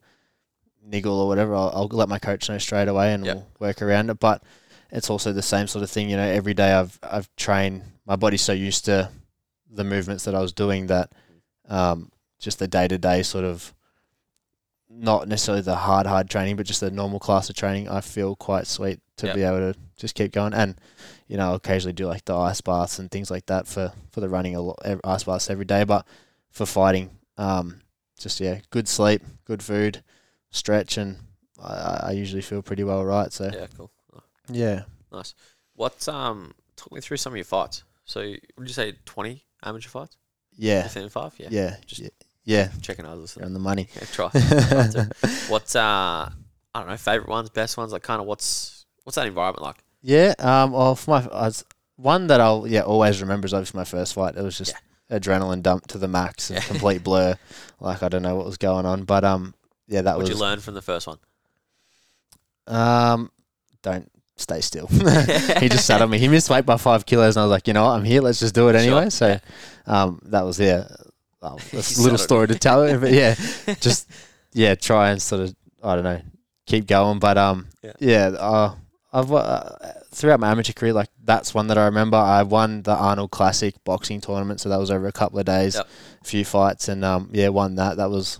[0.81, 3.35] niggle or whatever, I'll, I'll let my coach know straight away and Yep.
[3.35, 4.19] we'll work around it.
[4.19, 4.41] But
[4.91, 8.15] it's also the same sort of thing, you know, every day I've I've trained my
[8.15, 9.09] body's so used to
[9.69, 11.11] the movements that I was doing that
[11.67, 13.73] um just the day to day sort of
[14.95, 18.35] not necessarily the hard hard training, but just the normal class of training, I feel
[18.35, 19.35] quite sweet to Yep.
[19.35, 20.53] be able to just keep going.
[20.53, 20.75] And
[21.27, 24.21] you know, I'll occasionally do like the ice baths and things like that for for
[24.21, 25.83] the running a lot ice baths every day.
[25.83, 26.05] But
[26.51, 27.81] for fighting, um,
[28.19, 30.03] just yeah, good sleep, good food,
[30.51, 31.17] stretch, and
[31.61, 33.31] I, I usually feel pretty well right.
[33.33, 33.91] So Yeah, cool.
[34.49, 35.33] yeah, Nice.
[35.75, 37.83] What um talk me through some of your fights.
[38.05, 38.19] So
[38.57, 40.17] would you say twenty amateur fights?
[40.55, 41.33] yeah, Within five?
[41.39, 41.47] Yeah.
[41.51, 42.09] yeah, Just- yeah,
[42.45, 42.69] yeah.
[42.81, 43.35] Checking others.
[43.37, 43.87] You're on the money.
[43.95, 44.29] Yeah, try.
[44.29, 44.39] try
[44.87, 45.09] to.
[45.49, 46.29] What's uh
[46.75, 49.77] I don't know, favorite ones, best ones, like kind of what's what's that environment like?
[50.01, 50.33] Yeah.
[50.39, 50.71] Um.
[50.71, 51.63] Well, for my I was,
[51.97, 54.35] one that I'll yeah always remember is obviously my first fight.
[54.35, 54.73] It was just
[55.11, 57.35] adrenaline dump to the max and complete blur.
[57.79, 59.53] Like I don't know what was going on, but um
[59.87, 61.17] yeah that was What'd was you learn from the first one?
[62.67, 63.29] um
[63.81, 64.87] don't stay still.
[65.59, 66.17] he just sat on me.
[66.17, 68.21] He missed weight by five kilos, and I was like, you know what, I'm here.
[68.21, 69.09] Let's just do it Sure, anyway.
[69.09, 69.39] So
[69.85, 70.87] um that was yeah.
[71.71, 73.35] That's a little story to tell, but yeah,
[73.79, 74.09] just
[74.53, 76.21] yeah, try and sort of I don't know,
[76.65, 77.19] keep going.
[77.19, 77.93] But um, Yeah.
[77.99, 78.75] yeah, uh,
[79.11, 79.69] I've uh,
[80.11, 82.17] throughout my amateur career, like that's one that I remember.
[82.17, 85.75] I won the Arnold Classic boxing tournament, so that was over a couple of days,
[85.75, 85.87] Yep.
[86.21, 87.97] a few fights, and um, yeah, won that.
[87.97, 88.39] That was.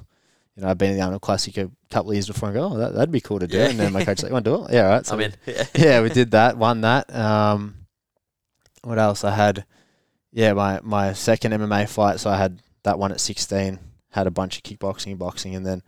[0.55, 2.63] You know, I've been in the Arnold Classic a couple of years before and go,
[2.73, 3.57] oh, that, that'd be cool to do.
[3.57, 3.69] Yeah.
[3.69, 4.73] And then my coach like, you want to do it?
[4.73, 5.03] Yeah, right.
[5.03, 5.63] So I we- mean, yeah.
[5.73, 6.57] yeah, we did that.
[6.57, 7.11] Won that.
[7.11, 7.87] Um,
[8.83, 9.23] what else?
[9.23, 9.65] I had,
[10.31, 12.19] yeah, my my second MMA fight.
[12.19, 13.79] So I had that one at sixteen.
[14.11, 15.81] Had a bunch of kickboxing and boxing, and then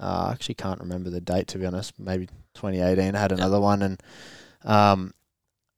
[0.00, 1.92] uh, I actually can't remember the date to be honest.
[1.98, 3.14] Maybe 2018.
[3.14, 4.02] I had another one, and
[4.64, 5.14] um,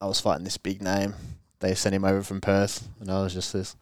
[0.01, 1.14] I was fighting this big name.
[1.59, 3.77] They sent him over from Perth, and I was just this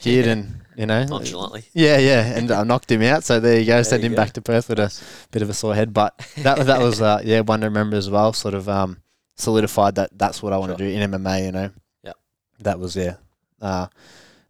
[0.00, 1.64] kid, and you know, nonchalantly.
[1.72, 3.24] yeah, yeah, and I knocked him out.
[3.24, 3.72] So there you go.
[3.74, 4.16] There Sent you him go.
[4.22, 4.92] back to Perth with a
[5.32, 8.08] bit of a sore head, but that that was uh, yeah one to remember as
[8.08, 8.32] well.
[8.32, 8.98] Sort of um,
[9.34, 10.88] solidified that that's what I want to Sure.
[10.88, 11.46] do in MMA.
[11.46, 11.70] You know.
[12.04, 12.16] Yep.
[12.60, 13.16] That was yeah,
[13.60, 13.88] uh,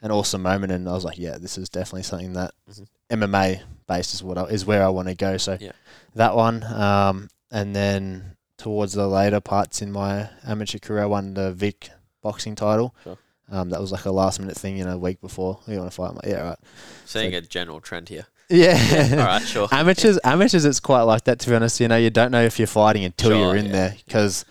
[0.07, 2.87] an awesome moment, and I was like, yeah, this is definitely something that Mhm.
[3.11, 5.37] MMA based is what I, is where I want to go.
[5.37, 5.73] So Yeah.
[6.15, 11.35] that one, um, and then towards the later parts in my amateur career, I won
[11.35, 11.91] the Vic
[12.23, 12.95] boxing title.
[13.05, 13.19] Sure.
[13.49, 15.61] Um, that was like a last minute thing, you know, a week before.
[15.69, 16.09] You want to fight?
[16.11, 16.59] I'm like, yeah, right.
[17.05, 18.27] Seeing a general trend here.
[18.49, 19.09] Yeah.
[19.13, 19.67] All right, sure.
[19.73, 21.41] amateurs, amateurs, it's quite like that.
[21.41, 23.67] To be honest, you know, you don't know if you're fighting until Sure, you're in
[23.67, 23.73] yeah.
[23.73, 24.45] there because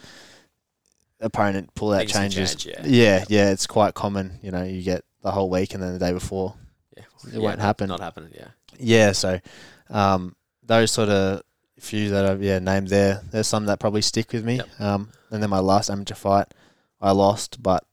[1.21, 2.55] opponent pull out Things changes.
[2.55, 2.83] change, yeah.
[2.85, 4.39] yeah, yeah, it's quite common.
[4.41, 6.53] You know, you get the whole week and then the day before.
[6.95, 7.03] Yeah.
[7.34, 7.89] It won't happen.
[7.89, 8.49] Not happening, yeah.
[8.78, 9.39] Yeah, so
[9.89, 11.41] um, those sort of
[11.80, 13.21] few that I've yeah named there.
[13.32, 14.57] There's some that probably stick with me.
[14.57, 14.67] Yep.
[14.80, 16.53] Um, and then my last amateur fight,
[17.01, 17.84] I lost, but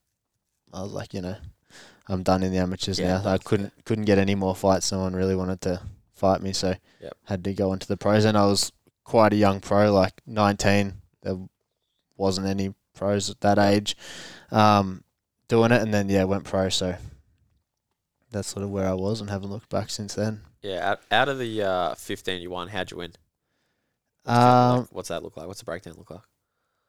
[0.74, 1.36] I was like, you know,
[2.06, 3.30] I'm done in the amateurs Yeah, now.
[3.32, 4.92] I couldn't couldn't get any more fights.
[4.92, 5.80] No one really wanted to
[6.14, 7.16] fight me, so Yep.
[7.24, 8.26] had to go into the pros.
[8.26, 8.72] And I was
[9.04, 10.92] quite a young pro, like 19.
[11.22, 11.38] There
[12.18, 13.96] wasn't any pros at that age
[14.50, 15.02] um,
[15.48, 16.68] doing it, and then yeah, went pro.
[16.68, 16.96] So
[18.32, 20.40] that's sort of where I was, and haven't looked back since then.
[20.62, 23.12] Yeah, out, out of the uh, 15 you won, how'd you win?
[24.24, 25.46] What's, Um, like- what's that look like?
[25.46, 26.20] What's the breakdown look like?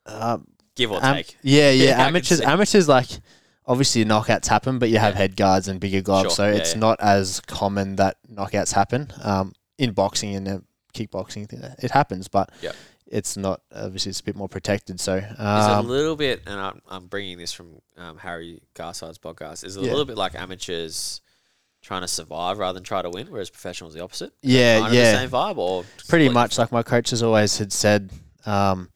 [0.06, 1.38] um, Give or Am- take.
[1.44, 2.06] yeah, Yeah, yeah.
[2.08, 3.08] amateurs, amateurs like
[3.66, 5.20] obviously knockouts happen, but you have Yeah.
[5.20, 9.12] head guards and bigger gloves, Sure, so yeah, it's not as common that knockouts happen.
[9.22, 10.60] Um, in boxing and uh,
[10.94, 11.48] kickboxing,
[11.84, 12.76] it happens, but Yep.
[13.08, 15.00] it's not obviously it's a bit more protected.
[15.00, 18.62] So Is it a um, little bit, and I'm, I'm bringing this from um, Harry
[18.76, 21.22] Garside's podcast, is a little bit like amateurs
[21.84, 24.34] trying to survive rather than try to win, whereas professionals the opposite?
[24.42, 26.58] yeah, yeah, the same vibe, or pretty much.
[26.58, 28.10] Like my coaches always had said,
[28.46, 28.90] um,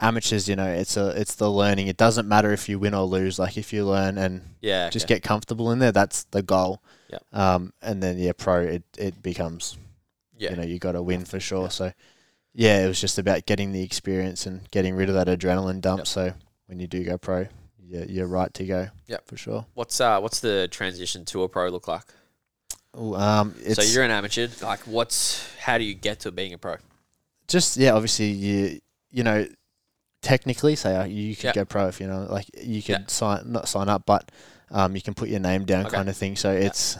[0.00, 1.86] amateurs, you know, it's a it's the learning.
[1.86, 3.38] It doesn't matter if you win or lose.
[3.38, 6.82] Like if you learn and Yeah, just get comfortable in there, that's the goal.
[7.10, 7.22] Yep.
[7.32, 9.78] Um, and then yeah, pro, it it becomes
[10.36, 10.50] yeah.
[10.50, 11.64] you know you got to win for sure.
[11.64, 11.68] Yeah.
[11.68, 11.92] So
[12.54, 16.00] yeah, it was just about getting the experience and getting rid of that adrenaline dump.
[16.00, 16.06] Yep.
[16.06, 16.34] So
[16.66, 17.46] when you do go pro,
[17.78, 18.88] you're, you're right to go.
[19.06, 19.28] Yep.
[19.28, 19.66] for sure.
[19.74, 22.04] What's uh what's the transition to a pro look like?
[22.94, 24.48] Um, it's so you're an amateur.
[24.62, 26.76] Like, what's how do you get to being a pro?
[27.48, 27.92] just yeah.
[27.92, 28.80] Obviously, you
[29.10, 29.46] you know,
[30.22, 31.52] technically, say uh, you could Yeah.
[31.52, 33.06] go pro if you know, like you could Yeah.
[33.08, 34.30] sign not sign up, but
[34.70, 35.96] um, you can put your name down, Okay.
[35.96, 36.36] kind of thing.
[36.36, 36.96] So it's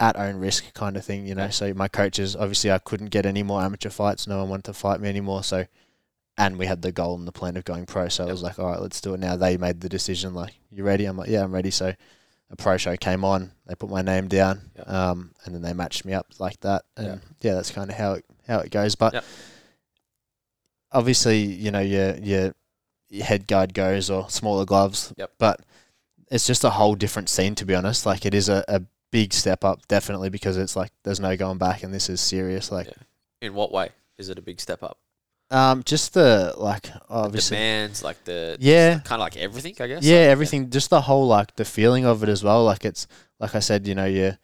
[0.00, 1.50] at own risk kind of thing, you know.
[1.50, 4.26] So my coaches, obviously, I couldn't get any more amateur fights.
[4.26, 5.44] No one wanted to fight me anymore.
[5.44, 5.66] So,
[6.36, 8.08] and we had the goal and the plan of going pro.
[8.08, 9.36] So I was like, all right, let's do it now.
[9.36, 11.04] They made the decision, like, you ready?
[11.04, 11.70] I'm like, yeah, I'm ready.
[11.70, 11.94] So
[12.58, 13.50] a pro show came on.
[13.66, 14.88] They put my name down, Yep.
[14.88, 16.84] um, and then they matched me up like that.
[16.96, 17.20] And Yep.
[17.42, 18.94] yeah, that's kind of how it how it goes.
[18.94, 19.24] But Yep.
[20.92, 22.54] obviously, you know, your your
[23.08, 25.12] your head guard goes or smaller gloves.
[25.16, 25.32] Yep.
[25.38, 25.60] But
[26.30, 28.06] it's just a whole different scene to be honest.
[28.06, 31.58] Like it is a, a big step up, definitely because it's like there's no going
[31.58, 32.70] back and this is serious.
[32.72, 33.02] Like Yeah.
[33.48, 34.98] In what way is it a big step up?
[35.50, 39.00] Um just the like The obviously demands, like the Yeah.
[39.04, 40.02] kind of like everything, I guess.
[40.02, 42.64] yeah, Like, everything just the whole like the feeling of it as well.
[42.64, 43.06] Like it's
[43.38, 44.38] like I said, you know, your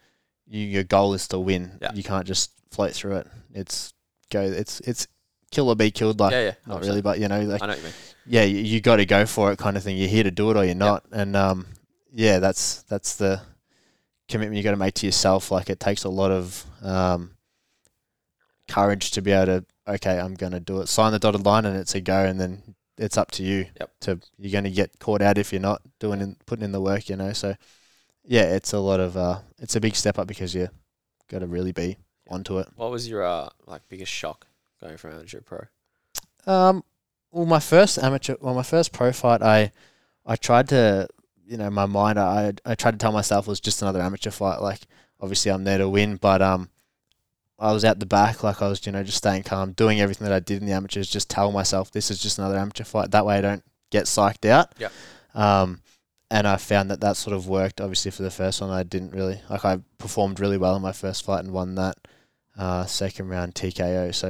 [0.46, 1.78] you, your goal is to win.
[1.80, 1.92] Yeah.
[1.94, 3.26] You can't just float through it.
[3.54, 3.92] It's
[4.30, 5.06] go it's it's
[5.50, 6.54] kill or be killed like Yeah, yeah.
[6.66, 7.92] not really, but you know, like I know what you mean.
[8.26, 9.96] yeah, you, you got to go for it, kind of thing.
[9.96, 11.04] You're here to do it, or you're not.
[11.12, 11.66] And um,
[12.12, 13.40] yeah, that's that's the
[14.28, 15.50] commitment you got to make to yourself.
[15.50, 17.32] Like it takes a lot of um,
[18.70, 19.64] courage to be able to.
[19.86, 20.88] Okay, I'm going to do it.
[20.88, 22.24] Sign the dotted line, and it's a go.
[22.24, 23.66] And then it's up to you.
[23.78, 23.90] Yep.
[24.00, 26.80] To you're going to get caught out if you're not doing in, putting in the
[26.80, 27.08] work.
[27.08, 27.54] You know, so
[28.24, 30.68] yeah, it's a lot of uh, it's a big step up because you
[31.28, 31.96] got to really be
[32.28, 32.68] onto it.
[32.76, 34.46] What was your uh, like biggest shock
[34.80, 35.66] going from amateur pro?
[36.46, 36.84] Um,
[37.30, 39.72] well, my first amateur, well, my first pro fight, I,
[40.26, 41.08] I tried to,
[41.46, 44.30] you know, my mind, I, I tried to tell myself it was just another amateur
[44.30, 44.60] fight.
[44.60, 44.80] Like,
[45.20, 46.70] obviously, I'm there to win, but um,
[47.60, 50.26] I was at the back, like I was, you know, just staying calm, doing everything
[50.26, 53.10] that I did in the amateurs, just tell myself this is just another amateur fight.
[53.10, 54.72] That way, I don't get psyched out.
[54.78, 54.88] Yeah.
[55.34, 55.82] Um,
[56.30, 57.80] and I found that that sort of worked.
[57.80, 59.64] Obviously, for the first one, I didn't really like.
[59.64, 61.96] I performed really well in my first fight and won that
[62.56, 64.14] uh, second round TKO.
[64.14, 64.28] So,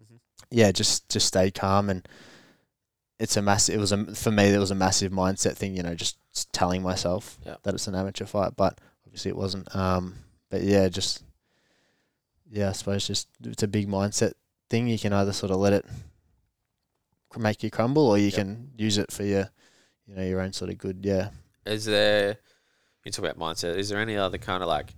[0.00, 0.18] Mhm.
[0.50, 2.06] yeah, just just stay calm and
[3.18, 3.74] it's a massive.
[3.74, 4.44] It was a for me.
[4.54, 5.76] It was a massive mindset thing.
[5.76, 7.56] You know, just, just telling myself Yeah.
[7.64, 9.74] that it's an amateur fight, but obviously it wasn't.
[9.76, 10.14] Um,
[10.50, 11.22] but yeah, just
[12.50, 14.32] yeah, I suppose just it's a big mindset
[14.68, 14.88] thing.
[14.88, 15.86] You can either sort of let it
[17.38, 18.34] make you crumble, or you Yep.
[18.34, 19.50] can use it for your,
[20.06, 21.00] you know, your own sort of good.
[21.04, 21.30] Yeah.
[21.64, 22.38] Is there
[23.04, 23.76] you talk about mindset?
[23.76, 24.94] Is there any other kind of like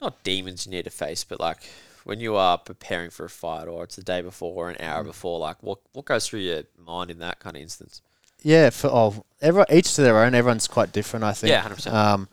[0.00, 1.58] not demons you need to face, but like
[2.04, 4.84] when you are preparing for a fight, or it's the day before or an Mm.
[4.84, 8.02] hour before, like what what goes through your mind in that kind of instance?
[8.42, 10.34] Yeah, for oh, everyone, each to their own.
[10.34, 11.50] Everyone's quite different, I think.
[11.50, 11.92] Yeah, 100%.
[11.92, 12.28] Um,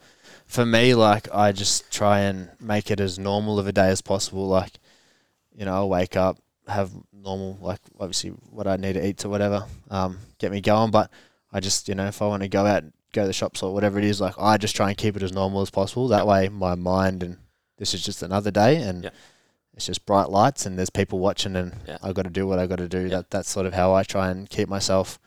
[0.50, 4.00] for me, like I just try and make it as normal of a day as
[4.02, 4.48] possible.
[4.48, 4.72] Like,
[5.56, 9.28] you know, I'll wake up, have normal, like obviously what I need to eat or
[9.28, 10.90] whatever, um, get me going.
[10.90, 11.10] But
[11.52, 13.72] I just, you know, if I want to go out, go to the shops or
[13.72, 16.08] whatever it is, like I just try and keep it as normal as possible.
[16.08, 17.36] That way, my mind and
[17.78, 19.10] this is just another day, and Yeah.
[19.74, 21.96] it's just bright lights, and there's people watching, and Yeah.
[22.02, 23.02] I got to do what I got to do.
[23.02, 23.08] Yeah.
[23.16, 25.18] That that's sort of how I try and keep myself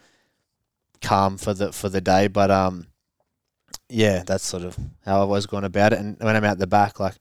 [1.02, 2.28] calm for the for the day.
[2.28, 2.88] But um,
[3.90, 4.76] yeah, that's sort of
[5.06, 6.00] how I've always gone about it.
[6.00, 7.16] And when I'm out the back, like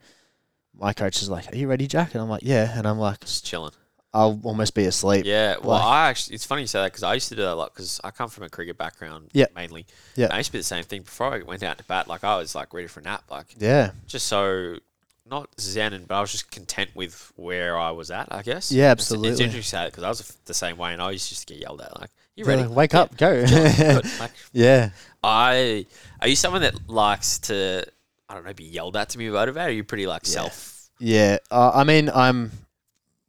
[0.75, 3.21] my coach is like, "Are you ready, Jack?" And I'm like, "Yeah." And I'm like,
[3.21, 3.73] Just chilling.
[4.15, 5.25] I'll almost be asleep.
[5.25, 7.41] Yeah, well, Like- I actually, it's funny you say that because I used to do
[7.43, 9.47] that a lot because I come from a cricket background Yeah.
[9.57, 9.87] mainly.
[10.17, 10.27] Yeah.
[10.27, 12.09] And I used to be the same thing before I went out to bat.
[12.09, 14.77] Like, I was like ready for a nap, like Yeah, just so
[15.25, 18.71] not zen, and but I was just content with where I was at, I guess.
[18.71, 19.29] Yeah, absolutely.
[19.31, 21.57] It's- It's, interesting because I was the same way and I used to just get
[21.59, 22.63] yelled at, like, you ready?
[22.65, 23.47] like, Wake Yeah, up, go.
[23.47, 24.05] good.
[24.21, 24.91] Like, yeah,
[25.23, 25.87] I,
[26.21, 27.85] are you someone that likes to,
[28.29, 29.67] I don't know, be yelled at to be motivated?
[29.67, 30.31] Or are you pretty like Yeah.
[30.33, 30.89] self?
[30.99, 31.39] yeah.
[31.51, 32.51] Uh, I mean, I'm,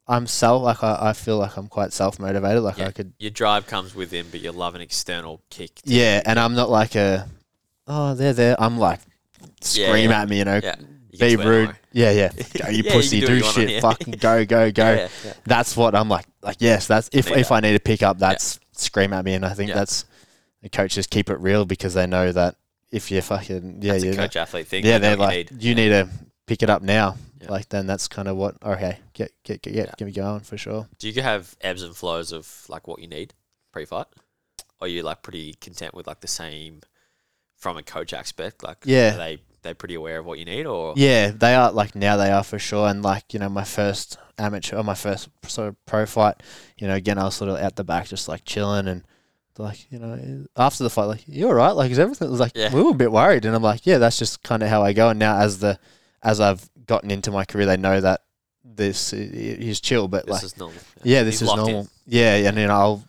[0.06, 0.62] I'm self.
[0.62, 2.62] Like I, I feel like I'm quite self motivated.
[2.62, 2.88] Like Yeah.
[2.88, 3.12] I could.
[3.18, 5.74] Your drive comes within, but you love an external kick.
[5.76, 7.28] to- Yeah, and I'm not like a.
[7.86, 8.56] Oh, they're there.
[8.60, 9.00] I'm like,
[9.60, 10.22] scream yeah.
[10.22, 10.38] at me.
[10.38, 10.74] You know, Yeah.
[11.10, 11.76] You be rude.
[11.92, 12.32] Yeah, yeah.
[12.58, 13.20] Go, you you pussy.
[13.20, 13.80] can do do you shit.
[13.82, 14.84] Fucking go, go, go.
[14.94, 15.32] Yeah, yeah.
[15.46, 16.26] That's what I'm like.
[16.42, 17.52] Like yes, that's if if.
[17.52, 19.76] I need to pick up, that's scream at me, and I think Yeah.
[19.76, 20.04] that's
[20.62, 22.56] the coaches keep it real because they know that
[22.90, 24.84] if you're fucking yeah, That's you a coach athlete thing.
[24.84, 25.62] yeah, they're like you need.
[25.64, 26.08] you need to
[26.46, 27.16] pick it up now.
[27.46, 29.92] Like then that's kind of what okay, get get get get, Yeah.
[29.98, 30.88] get me going for sure.
[30.98, 33.34] Do you have ebbs and flows of like what you need
[33.72, 34.06] pre-fight?
[34.80, 36.80] Or are you like pretty content with like the same
[37.56, 38.62] from a coach aspect?
[38.62, 39.14] Like, Yeah.
[39.14, 42.16] are they they pretty aware of what you need, or Yeah, they are like now
[42.16, 42.88] they are for sure.
[42.88, 46.42] And like you know, my first amateur or my first sort of pro fight,
[46.78, 49.02] you know, again I was sort of out the back just like chilling and
[49.56, 52.50] like you know after the fight like you all right like is everything was like
[52.56, 52.74] Yeah.
[52.74, 54.92] we were a bit worried and I'm like yeah that's just kind of how I
[54.92, 55.78] go and now as the
[56.24, 58.22] as I've gotten into my career they know that
[58.64, 60.80] this is chill, but This like is normal.
[61.04, 61.56] yeah, this He's is in.
[61.56, 61.88] normal.
[62.06, 63.04] Yeah, and then I'll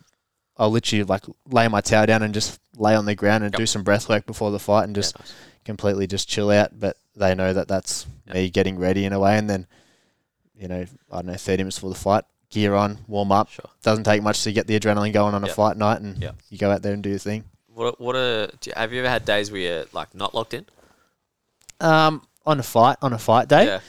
[0.56, 3.58] I'll literally like lay my towel down and just lay on the ground and Yep.
[3.58, 5.32] do some breath work before the fight and Yeah, just nice.
[5.64, 6.78] completely just chill out.
[6.78, 8.34] But they know that that's Yep.
[8.36, 9.66] me getting ready in a way, and then
[10.58, 13.50] you know I don't know thirty minutes before the fight, gear on, warm up.
[13.50, 13.64] Sure.
[13.82, 15.56] Doesn't take much to get the adrenaline going on a Yep.
[15.56, 16.36] fight night, and Yep.
[16.50, 17.44] you go out there and do your thing.
[17.68, 20.54] What what a do you, have you ever had days where you're like not locked
[20.54, 20.64] in?
[21.80, 23.80] Um, on a fight on a fight day, Yeah.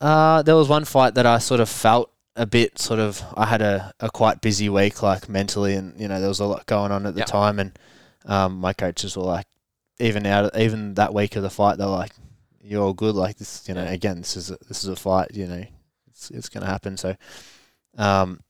[0.00, 3.20] Uh, there was one fight that I sort of felt a bit sort of.
[3.36, 6.44] I had a, a quite busy week, like mentally, and you know there was a
[6.46, 7.26] lot going on at the Yep.
[7.28, 7.78] time, and
[8.24, 9.46] um, my coaches were like,
[9.98, 12.12] even out even that week of the fight, they're like,
[12.68, 13.84] "You're all good." Like this, you know.
[13.84, 15.30] Again, this is a, this is a fight.
[15.34, 15.64] You know,
[16.08, 16.96] it's it's gonna happen.
[16.96, 17.16] So,
[17.96, 18.40] um,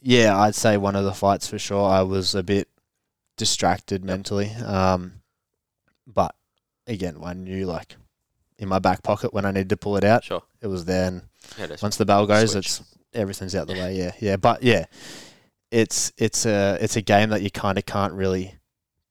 [0.00, 1.88] yeah, I'd say one of the fights for sure.
[1.88, 2.68] I was a bit
[3.36, 4.50] distracted mentally.
[4.50, 5.14] Um,
[6.06, 6.34] but
[6.86, 7.96] again, I knew like
[8.58, 10.42] in my back pocket when I needed to pull it out, Sure.
[10.60, 11.08] it was there.
[11.08, 11.22] And
[11.58, 12.66] Yeah, once the bell goes, Switch.
[12.66, 12.82] it's
[13.14, 13.96] everything's out the way.
[13.96, 14.36] Yeah, yeah.
[14.36, 14.84] But yeah,
[15.70, 18.54] it's it's a it's a game that you kind of can't really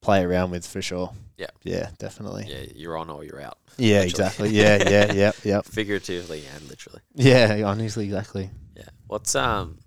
[0.01, 1.11] play around with for sure.
[1.41, 1.47] Yeah.
[1.63, 2.45] yeah, definitely.
[2.47, 3.57] yeah, you're on or you're out.
[3.77, 4.09] Yeah, Literally.
[4.09, 4.49] exactly.
[4.51, 5.65] Yeah, yeah, yep, yep.
[5.65, 7.01] Figuratively and literally.
[7.15, 8.49] Yeah, honestly, exactly.
[8.75, 8.89] Yeah.
[9.07, 9.79] What's um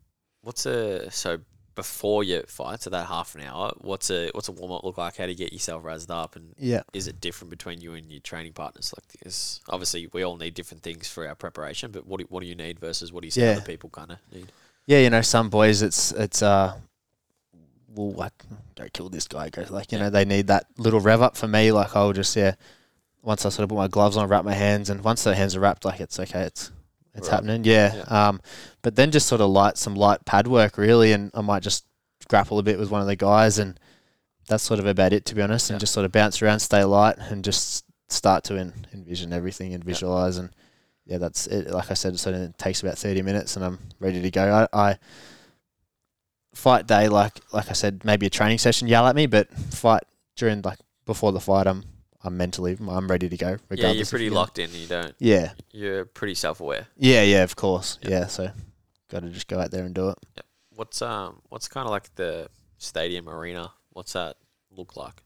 [0.43, 1.39] what's a so
[1.75, 4.97] before your fight, so that half an hour, what's a what's a warm up look
[4.99, 5.17] like?
[5.17, 6.83] How do you get yourself razzed up and Yeah.
[6.93, 8.93] is it different between you and your training partners?
[8.97, 12.41] Like this obviously we all need different things for our preparation, but what do, what
[12.43, 13.53] do you need versus what do you see Yeah.
[13.53, 14.51] other people kinda need?
[14.87, 16.75] Yeah, you know, some boys, it's it's uh,
[17.95, 18.32] well, like
[18.74, 19.49] don't kill this guy.
[19.51, 20.05] Goes like you Yeah.
[20.05, 21.36] know they need that little rev up.
[21.36, 22.55] For me, like I'll just yeah,
[23.22, 25.55] once I sort of put my gloves on, wrap my hands, and once the hands
[25.57, 26.70] are wrapped, like it's okay, it's
[27.14, 27.34] it's Right.
[27.34, 27.64] happening.
[27.64, 28.05] Yeah.
[28.09, 28.40] Um,
[28.82, 31.84] but then just sort of light some light pad work really, and I might just
[32.28, 33.78] grapple a bit with one of the guys, and
[34.49, 35.74] that's sort of about it to be honest, Yeah.
[35.74, 39.72] and just sort of bounce around, stay light, and just start to en- envision everything
[39.74, 39.92] and Yeah.
[39.92, 40.51] visualize and
[41.07, 41.70] yeah, that's it.
[41.70, 44.66] Like I said, it takes about thirty minutes, and I'm ready to go.
[44.72, 44.99] I, I
[46.55, 50.03] fight day, like like I said, maybe a training session yell at me, but fight
[50.37, 51.85] during like before the fight, I'm
[52.23, 53.59] I'm mentally I'm ready to go.
[53.71, 56.87] Yeah, you're pretty locked in, you don't Yeah, you're pretty self aware.
[56.97, 57.43] yeah, yeah.
[57.43, 58.11] Of course, Yeah.
[58.11, 58.27] yeah.
[58.29, 58.51] so
[59.11, 60.19] got to just go out there and do it.
[60.75, 62.49] What's um what's kinda like the
[62.79, 63.73] stadium arena?
[63.93, 64.37] What's that
[64.71, 65.23] look like?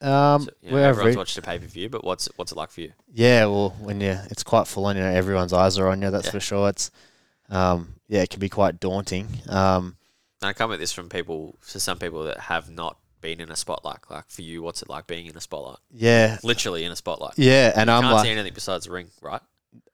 [0.00, 2.70] Um, So, you know, everyone's watched a pay per view, but what's what's it like
[2.70, 2.92] for you?
[3.12, 6.10] Yeah, well, when you it's quite full on, you know, everyone's eyes are on you.
[6.10, 6.30] That's Yeah.
[6.32, 6.68] for sure.
[6.68, 6.90] It's
[7.50, 9.26] um, yeah, it can be quite daunting.
[9.48, 9.96] Um,
[10.42, 13.56] I come at this from people, for some people that have not been in a
[13.56, 13.98] spotlight.
[14.10, 15.78] Like for you, what's it like being in a spotlight?
[15.90, 17.34] yeah, Literally in a spotlight.
[17.36, 19.40] yeah, and you I'm can't like, see anything besides the ring, right?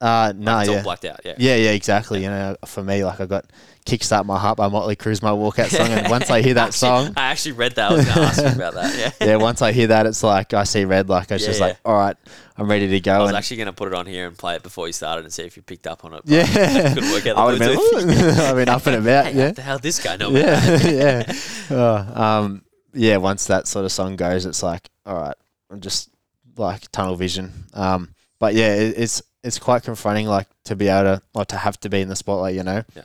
[0.01, 1.21] Uh, no, it's all yeah, blacked out.
[1.25, 1.35] Yeah.
[1.39, 2.23] yeah, yeah, exactly.
[2.23, 3.47] You know, for me, like I got
[3.87, 6.79] "Kickstart My Heart" by Motley Crue's my walkout song, and once I hear that Actually-
[7.07, 7.91] song, I actually read that.
[7.91, 9.15] I was going to ask you about that.
[9.21, 9.27] Yeah.
[9.29, 11.09] yeah, once I hear that, it's like I see red.
[11.09, 11.67] Like it's Yeah, just yeah.
[11.69, 12.17] like, all right,
[12.59, 13.13] I'm ready to go.
[13.15, 14.93] I was And actually going to put it on here and play it before you
[14.93, 16.23] started and see if you picked up on it.
[16.25, 16.45] yeah,
[16.95, 19.27] Couldn't work out the I would have been, I've been up and about.
[19.27, 21.33] Hey, yeah, how the hell this guy know yeah, yeah.
[21.71, 22.63] Oh, um,
[22.93, 23.17] yeah.
[23.17, 25.37] Once that sort of song goes, it's like, all right,
[25.71, 26.11] I'm just
[26.57, 27.53] like tunnel vision.
[27.73, 31.59] Um, but yeah, it, it's it's quite confronting, like to be able to, like to
[31.59, 32.55] have to be in the spotlight.
[32.57, 33.03] You know, Yeah.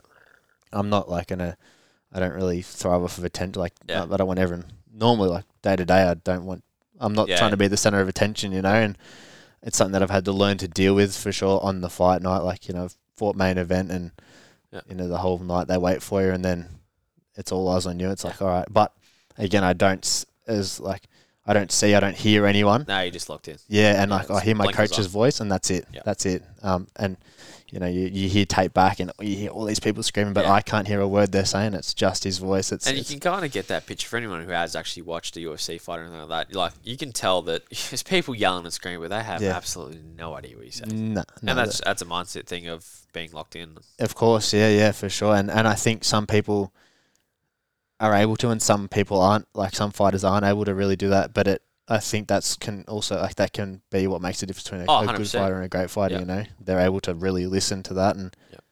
[0.74, 1.58] I'm not like in a,
[2.14, 3.60] I don't really thrive off of attention.
[3.60, 4.06] Like, Yeah.
[4.06, 4.66] I, I don't want everyone.
[4.92, 6.64] Normally, like day to day, I don't want.
[7.00, 7.38] I'm not Yeah.
[7.38, 8.52] trying to be the center of attention.
[8.52, 8.98] You know, and
[9.62, 12.22] it's something that I've had to learn to deal with for sure on the fight
[12.22, 12.40] night.
[12.40, 14.12] Like you know, I've fought main event and
[14.88, 16.80] you know the whole night they wait for you and then
[17.36, 18.10] it's all eyes on you.
[18.12, 18.94] It's like all right, but
[19.38, 21.04] again, I don't as like
[21.50, 22.86] I don't see, I don't hear anyone.
[22.88, 23.58] No, you just locked in.
[23.68, 25.88] Yeah, and Yeah, like I hear my coach's voice and that's it.
[25.92, 26.02] Yeah.
[26.06, 26.44] That's it.
[26.62, 27.18] Um, and
[27.72, 30.46] you know you, you hear tape back and you hear all these people screaming, but
[30.46, 30.52] Yeah.
[30.54, 31.74] I can't hear a word they're saying.
[31.74, 32.72] It's just his voice.
[32.72, 35.04] It's, And you it's can kind of get that picture for anyone who has actually
[35.04, 36.56] watched a UFC fight or anything like that.
[36.56, 39.56] Like you can tell that there's people yelling and screaming, but they have Yeah.
[39.58, 40.86] absolutely no idea what you say.
[40.86, 43.78] no, no, and that's that's a mindset thing of being locked in.
[44.00, 45.36] Of course, yeah, yeah, for sure.
[45.36, 46.72] And and I think some people
[48.00, 49.48] are able to, and some people aren't.
[49.54, 51.34] Like some fighters aren't able to really do that.
[51.34, 54.64] But it, I think that's can also like that can be what makes the difference
[54.66, 56.16] between a, Oh, a good fighter and a great fighter.
[56.16, 56.20] Yeah.
[56.22, 58.64] You know, they're able to really listen to that, and Yep.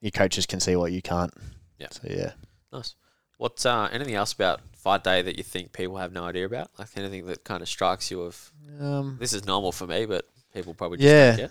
[0.00, 1.32] your coaches can see what you can't.
[1.78, 1.88] Yeah.
[1.90, 2.32] So yeah.
[2.72, 2.94] Nice.
[3.38, 6.70] What's uh, anything else about fight day that you think people have no idea about?
[6.78, 9.16] Like anything that kind of strikes you of Um.
[9.20, 11.48] this is normal for me, but people probably just Yeah.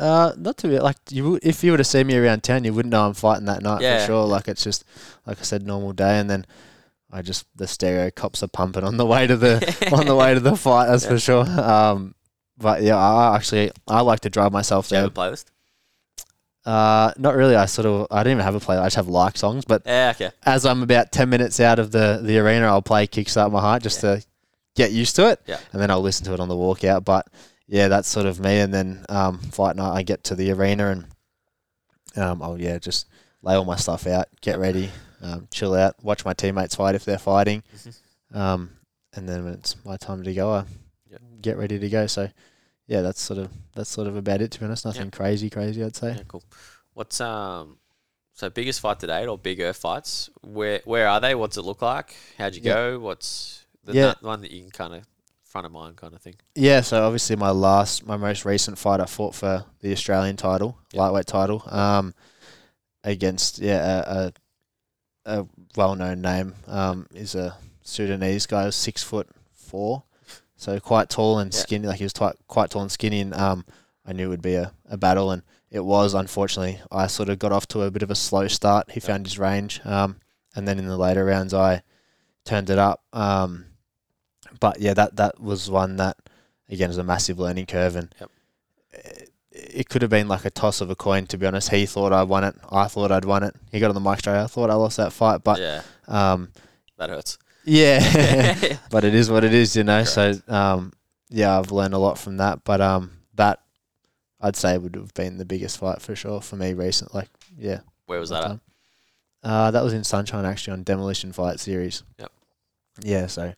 [0.00, 1.32] Uh, not to be like you.
[1.32, 3.62] would- If you were to see me around town, you wouldn't know I'm fighting that
[3.62, 4.00] night Yeah.
[4.00, 4.26] for sure.
[4.26, 4.84] Like it's just
[5.26, 6.46] like I said, normal day, and then
[7.12, 9.56] I just the stereo cops are pumping on the way to the
[9.92, 10.86] on the way to the fight.
[10.86, 11.10] That's Yeah.
[11.10, 11.44] for sure.
[11.60, 12.14] Um,
[12.56, 15.02] but yeah, I actually I like to drive myself Do you there.
[15.02, 15.44] have a playlist?
[16.64, 17.56] Uh, not really.
[17.56, 18.76] I sort of I don't even have a play.
[18.76, 19.64] I just have like songs.
[19.64, 20.30] But Yeah, okay.
[20.44, 23.82] as I'm about ten minutes out of the the arena, I'll play "Kickstart My Heart"
[23.82, 24.22] just to
[24.76, 25.40] get used to it.
[25.46, 25.58] Yeah.
[25.72, 27.04] and then I'll listen to it on the walkout.
[27.04, 27.26] But
[27.70, 28.58] yeah, that's sort of me.
[28.58, 31.06] And then um, fight night, I get to the arena and
[32.16, 33.06] um, I'll yeah just
[33.42, 34.90] lay all my stuff out, get ready,
[35.22, 37.62] um, chill out, watch my teammates fight if they're fighting,
[38.34, 38.70] um,
[39.14, 40.64] and then when it's my time to go, I
[41.10, 41.20] Yep.
[41.42, 42.06] get ready to go.
[42.06, 42.28] So
[42.86, 44.50] yeah, that's sort of that's sort of about it.
[44.52, 45.82] To be honest, nothing crazy, crazy.
[45.82, 46.14] I'd say.
[46.16, 46.42] Yeah, cool.
[46.94, 47.78] What's um
[48.34, 50.30] so biggest fight to date or bigger fights?
[50.42, 51.34] Where where are they?
[51.34, 52.14] What's it look like?
[52.38, 52.74] How'd you Yeah.
[52.74, 52.98] go?
[53.00, 54.14] What's the Yeah.
[54.20, 55.04] one that you can kind of
[55.50, 56.36] front of mind kind of thing?
[56.54, 60.78] Yeah, so obviously my last, my most recent fight, I fought for the Australian title,
[60.92, 61.00] Yep.
[61.00, 62.14] lightweight title, um,
[63.04, 64.32] against yeah a,
[65.26, 65.46] a, a
[65.76, 66.54] well-known name.
[66.66, 70.04] Um, is a Sudanese guy, six foot four,
[70.56, 71.86] so quite tall and skinny.
[71.86, 73.64] Like he was quite quite tall and skinny, and um,
[74.06, 76.14] I knew it would be a, a battle, and it was.
[76.14, 78.90] Unfortunately, I sort of got off to a bit of a slow start.
[78.92, 79.04] He Yep.
[79.04, 80.16] found his range, um,
[80.54, 81.82] and then in the later rounds, I
[82.44, 83.02] turned it up.
[83.12, 83.66] Um,
[84.60, 86.16] but yeah, that that was one that
[86.68, 88.30] again was a massive learning curve, and Yep.
[88.92, 91.26] it, it could have been like a toss of a coin.
[91.26, 92.54] To be honest, he thought I won it.
[92.70, 93.54] I thought I'd won it.
[93.72, 94.36] He got on the mic straight.
[94.38, 96.52] I thought I lost that fight, but yeah, um,
[96.98, 97.38] that hurts.
[97.64, 100.04] yeah, but it is what it is, you know.
[100.04, 100.92] So um,
[101.28, 102.64] yeah, I've learned a lot from that.
[102.64, 103.60] But um, that
[104.40, 107.14] I'd say would have been the biggest fight for sure for me recent.
[107.14, 108.60] Like yeah, Where was that that at?
[109.42, 112.02] Uh, that was in Sunshine actually on Demolition Fight Series.
[112.18, 112.32] Yep.
[113.02, 113.54] Yeah, so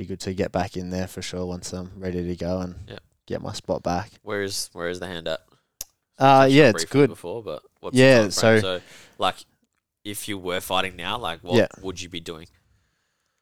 [0.00, 2.74] be good to get back in there for sure once I'm ready to go and
[2.88, 3.00] Yep.
[3.26, 4.10] get my spot back.
[4.22, 5.40] Where is where is the hand at?
[6.18, 7.10] Uh, yeah, it's good.
[7.10, 8.80] Before, but what's Yeah, the so- so
[9.18, 9.36] like,
[10.04, 11.68] if you were fighting now, like, what Yeah.
[11.82, 12.46] would you be doing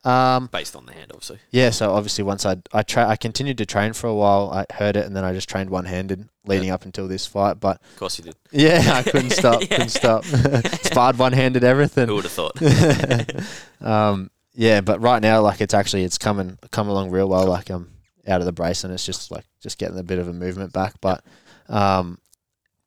[0.04, 1.38] Um, based on the hand, obviously?
[1.50, 4.50] yeah, so obviously once I I tra- I continued to train for a while.
[4.50, 7.60] I heard it and then I just trained one handed leading up until this fight.
[7.60, 8.36] But Of course you did.
[8.50, 9.60] yeah, I couldn't stop.
[9.60, 9.66] Yeah.
[9.68, 10.24] Couldn't stop.
[10.82, 12.08] Sparred one handed everything.
[12.08, 12.56] Who would have thought?
[13.80, 17.46] um, yeah, but right now, like it's actually it's coming come along real well.
[17.46, 17.92] Like I'm
[18.26, 20.72] out of the brace and it's just like just getting a bit of a movement
[20.72, 20.94] back.
[21.00, 21.24] But
[21.68, 22.18] um,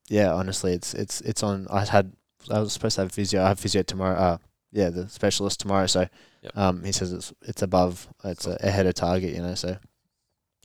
[0.10, 1.68] yeah, honestly, it's it's it's on.
[1.70, 2.12] I had
[2.52, 3.42] I was supposed to have physio.
[3.42, 4.18] I have physio tomorrow.
[4.18, 4.38] Uh,
[4.74, 5.88] yeah, the specialist tomorrow.
[5.88, 6.08] So
[6.44, 6.58] Yep.
[6.58, 8.08] um, he says it's it's above.
[8.26, 8.58] It's Cool.
[8.60, 9.34] ahead of target.
[9.36, 9.78] You know, so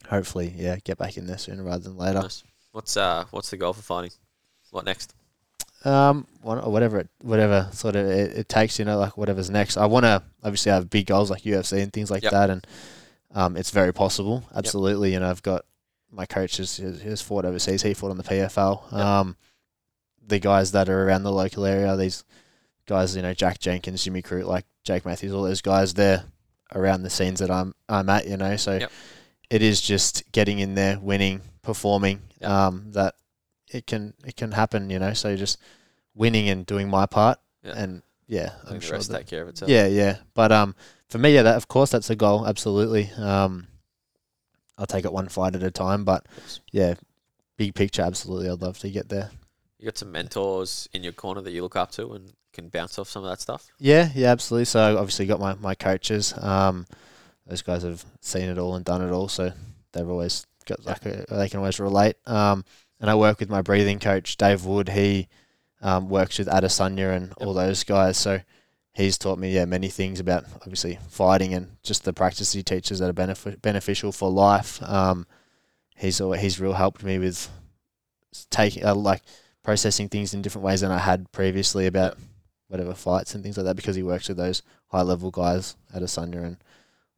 [0.08, 2.20] hopefully, yeah, get back in there sooner rather than later.
[2.22, 2.42] Nice.
[2.72, 4.10] What's uh what's the goal for fighting?
[4.70, 5.14] What next?
[5.86, 9.76] Um, whatever it, whatever sort of it, it takes, you know, like whatever's next.
[9.76, 12.32] I want to obviously have big goals like UFC and things like Yep.
[12.32, 12.66] that, and
[13.34, 14.42] um, it's very possible.
[14.54, 15.64] Absolutely, you know, I've got
[16.10, 17.82] my coach has, has has fought overseas.
[17.82, 18.82] He fought on the PFL.
[18.92, 19.00] Yep.
[19.00, 19.36] Um,
[20.26, 22.24] the guys that are around the local area, these
[22.86, 26.24] guys, you know, Jack Jenkins, Jimmy Crute, like Jake Matthews, all those guys, they're
[26.74, 28.56] around the scenes that I'm I'm at, you know.
[28.56, 28.90] So Yep.
[29.50, 32.22] it is just getting in there, winning, performing.
[32.40, 32.50] Yep.
[32.50, 33.14] Um, that
[33.70, 35.12] it can it can happen, you know.
[35.12, 35.58] So just
[36.16, 37.74] winning and doing my part, Yeah.
[37.76, 38.94] and yeah, I I'm sure.
[38.96, 39.70] rest That, take care of itself.
[39.70, 40.16] yeah, yeah.
[40.34, 40.74] But um,
[41.08, 42.44] for me, yeah, that of course that's a goal.
[42.46, 43.08] Absolutely.
[43.16, 43.68] Um,
[44.78, 46.26] I'll take it one fight at a time, but
[46.72, 46.94] yeah,
[47.56, 48.50] big picture, absolutely.
[48.50, 49.30] I'd love to get there.
[49.78, 52.98] You got some mentors in your corner that you look up to and can bounce
[52.98, 53.68] off some of that stuff.
[53.78, 54.64] Yeah, yeah, absolutely.
[54.64, 56.34] So I obviously got my, my coaches.
[56.38, 56.86] Um,
[57.46, 59.52] those guys have seen it all and done it all, so
[59.92, 62.16] they've always got like a, they can always relate.
[62.26, 62.64] Um,
[63.00, 64.88] and I work with my breathing coach Dave Wood.
[64.88, 65.28] He
[65.82, 68.16] um, works with Adesanya and all those guys.
[68.16, 68.40] So
[68.92, 72.98] he's taught me yeah many things about obviously fighting and just the practices he teaches
[72.98, 74.82] that are benefit, beneficial for life.
[74.82, 75.26] Um,
[75.96, 77.48] he's he's real helped me with
[78.50, 79.22] taking uh, like
[79.62, 82.16] processing things in different ways than I had previously about
[82.68, 86.44] whatever fights and things like that because he works with those high level guys Adesanya
[86.44, 86.56] and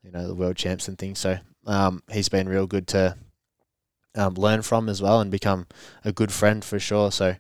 [0.03, 1.19] you know the world champs and things.
[1.19, 3.17] So um, he's been real good to
[4.15, 5.67] um, learn from as well and become
[6.05, 7.13] a good friend for sure.
[7.13, 7.37] So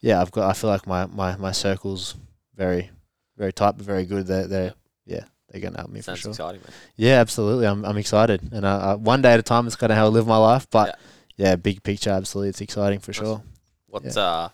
[0.00, 2.14] yeah, I've got I feel like my my my circle's
[2.54, 2.90] very
[3.36, 4.26] very tight but very good.
[4.26, 4.72] They're they
[5.04, 6.30] yeah they're gonna help me Sounds for sure.
[6.32, 6.70] exciting, man.
[6.96, 7.66] Yeah, absolutely.
[7.66, 9.66] I'm I'm excited and uh, uh, one day at a time.
[9.66, 10.98] is kind of how I live my life, but.
[11.38, 11.54] Yeah.
[11.56, 13.18] big picture, absolutely, it's exciting for Nice.
[13.18, 13.42] sure.
[13.88, 14.48] What's uh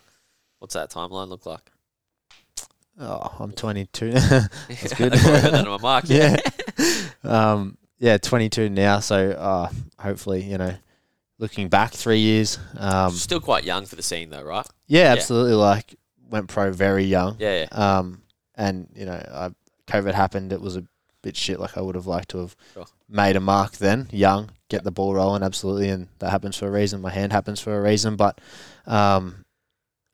[0.58, 1.70] what's that timeline look like?
[2.98, 4.10] Oh, I'm 22.
[4.10, 5.12] That's good.
[5.14, 6.04] I that on my mark.
[6.08, 6.36] yeah.
[7.24, 9.00] um, yeah, 22 now.
[9.00, 10.74] So uh, hopefully, you know,
[11.42, 12.58] looking back three years.
[12.78, 14.66] Um, Still quite young for the scene though, right?
[14.86, 15.54] yeah, absolutely.
[15.54, 15.94] Like
[16.30, 17.36] went pro very young.
[17.38, 17.98] Yeah, yeah.
[17.98, 18.22] Um,
[18.54, 19.50] and you know, I,
[19.90, 20.52] COVID happened.
[20.52, 20.84] It was a
[21.22, 21.58] bit shit.
[21.60, 22.86] Like I would have liked to have Sure.
[23.08, 25.42] made a mark then, young, get the ball rolling.
[25.42, 27.00] Absolutely, and that happens for a reason.
[27.00, 28.16] My hand happens for a reason.
[28.16, 28.40] But
[28.86, 29.44] um,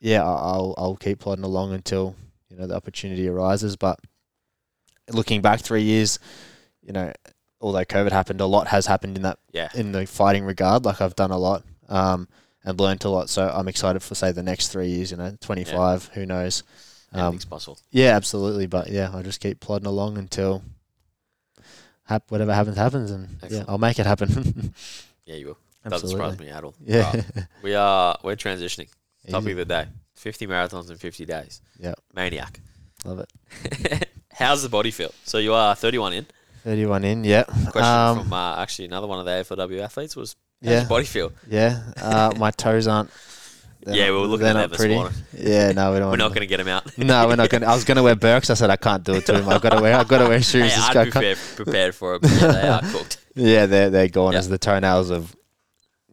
[0.01, 2.17] yeah, I- I'll I'll keep plodding along until
[2.49, 3.77] you know the opportunity arises.
[3.77, 4.01] But
[5.11, 6.19] looking back three years,
[6.83, 7.13] you know,
[7.61, 9.69] although COVID happened, a lot has happened in that Yeah.
[9.75, 10.85] in the fighting regard.
[10.85, 11.65] Like I've done a lot.
[11.89, 12.29] Um,
[12.65, 13.31] and learned a lot.
[13.31, 15.11] So I'm excited for say the next three years.
[15.11, 16.11] You know, 25.
[16.15, 16.65] Who knows?
[17.13, 17.79] Um, Anything's possible.
[17.91, 18.67] yeah, absolutely.
[18.67, 20.63] But yeah, I'll just keep plodding along until
[22.05, 24.75] hap- whatever happens, happens, and yeah, I'll make it happen.
[25.25, 25.59] Yeah, you will.
[25.87, 26.47] Doesn't surprise absolutely.
[26.47, 26.75] me at all.
[26.87, 27.13] Yeah.
[27.15, 27.25] Right.
[27.63, 28.89] We are we're transitioning.
[29.29, 29.87] Topic of the day.
[30.15, 31.61] 50 marathons in 50 days.
[31.79, 31.93] Yeah.
[32.15, 32.61] Maniac.
[33.05, 34.09] Love it.
[34.33, 35.13] How's the body feel?
[35.25, 36.27] So you are 31 in.
[36.69, 37.45] 31 in, yeah.
[37.45, 40.81] Question Um, from uh, actually another one of the AFLW athletes was, how's Yeah.
[40.81, 41.33] your body feel?
[41.49, 41.81] Yeah.
[41.97, 43.11] Uh, my toes aren't.
[43.87, 44.97] Yeah, we were looking at not that this pretty.
[44.97, 45.15] morning.
[45.33, 46.11] Yeah, no, we don't.
[46.11, 46.85] We're not going to get him out.
[46.99, 47.63] No, we're not going.
[47.63, 48.51] to I was going to wear Birks.
[48.51, 49.49] I said I can't do it to him.
[49.49, 49.97] I've got to wear.
[49.97, 50.75] I've got to wear shoes.
[50.75, 53.19] Hey, I'd be prepared, prepared for it, but yeah, they are cooked.
[53.35, 54.41] Yeah, they're they're gone Yeah.
[54.41, 55.35] as the toenails of.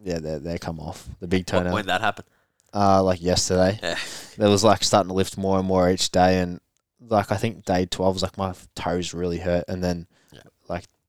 [0.02, 1.74] Yeah, they they come off the big When, toenail.
[1.74, 2.28] when that happened.
[2.74, 3.98] Uh, like yesterday, Yeah.
[4.38, 6.62] it was like starting to lift more and more each day, and
[7.02, 10.08] like I think day twelve was like my toes really hurt, and then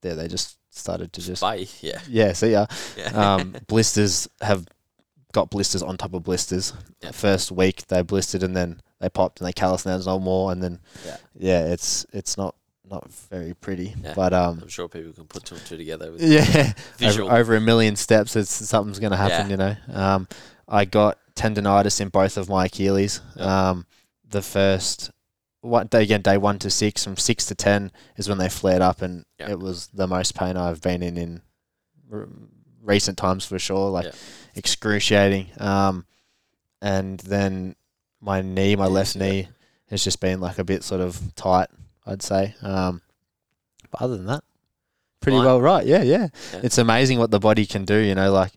[0.07, 1.67] there they just started to just Bye.
[1.81, 2.01] Yeah.
[2.09, 2.33] yeah.
[2.33, 2.67] See ya.
[2.97, 3.35] yeah.
[3.35, 4.67] Um, blisters have
[5.33, 6.73] got blisters on top of blisters.
[7.03, 7.11] Yeah.
[7.13, 10.53] First week they blistered and then they popped and they calloused and there's no more
[10.53, 11.17] and then Yeah.
[11.35, 12.55] yeah, it's it's not
[12.89, 13.95] not very pretty.
[14.03, 14.15] Yeah.
[14.15, 16.13] But um I'm sure people can put two and two together.
[16.13, 17.29] With yeah, Visual.
[17.29, 19.47] over, over a million steps, it's something's gonna happen.
[19.47, 19.51] Yeah.
[19.51, 20.29] You know, um,
[20.69, 23.21] I got tendonitis in both of my Achilles.
[23.37, 23.71] Yeah.
[23.71, 23.87] Um,
[24.29, 25.11] the first
[25.67, 28.83] one day again, day one to six, from six to ten is when they flared
[28.83, 29.51] up, and Yeah.
[29.51, 31.43] it was the most pain I've been in in
[32.13, 32.29] r-
[32.83, 33.91] recent times for sure.
[33.91, 34.13] Like Yeah.
[34.55, 35.49] excruciating.
[35.59, 36.07] Um,
[36.81, 37.77] and then
[38.21, 39.49] my knee, my left knee,
[39.91, 41.69] has just been like a bit sort of tight.
[42.07, 42.55] I'd say.
[42.63, 43.03] Um,
[43.91, 44.45] but other than that,
[45.21, 45.47] pretty Fine.
[45.47, 45.85] well right.
[45.87, 46.61] Yeah, yeah, Yeah.
[46.63, 47.97] It's amazing what the body can do.
[47.99, 48.53] You know, like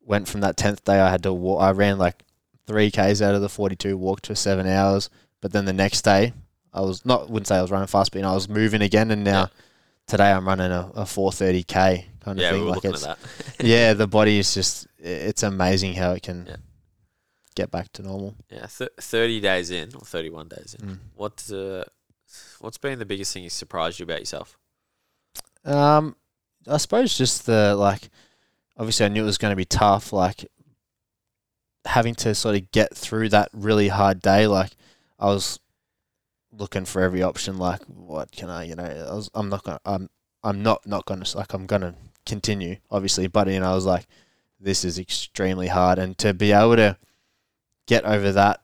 [0.00, 1.60] went from that tenth day, I had to walk.
[1.62, 2.22] I ran like
[2.66, 5.10] three k's out of the forty-two, walked for seven hours.
[5.40, 6.32] But then the next day,
[6.72, 8.82] I was not wouldn't say I was running fast, but you know, I was moving
[8.82, 9.10] again.
[9.10, 9.46] And now Yeah.
[10.06, 12.64] today, I'm running a, a four thirty k kind of yeah, we thing.
[12.66, 13.18] were like it's at
[13.56, 13.64] that.
[13.64, 16.56] yeah, the body is just it's amazing how it can Yeah.
[17.54, 18.34] get back to normal.
[18.50, 20.86] Yeah, th- 30 days in, or 31 days in.
[20.88, 20.98] Mm.
[21.14, 21.84] What, uh,
[22.60, 24.58] what's been the biggest thing that surprised you about yourself?
[25.64, 26.16] Um,
[26.66, 28.10] I suppose just the like,
[28.76, 30.12] obviously I knew it was going to be tough.
[30.12, 30.46] Like
[31.84, 34.46] having to sort of get through that really hard day.
[34.46, 34.72] Like
[35.18, 35.58] I was
[36.52, 37.58] looking for every option.
[37.58, 40.10] Like what can I, you know, I was, I'm not gonna, I'm,
[40.42, 41.94] I'm not not gonna like I'm gonna
[42.26, 44.06] continue obviously, but you know I was like,
[44.60, 46.96] this is extremely hard, and to be able to
[47.86, 48.62] get over that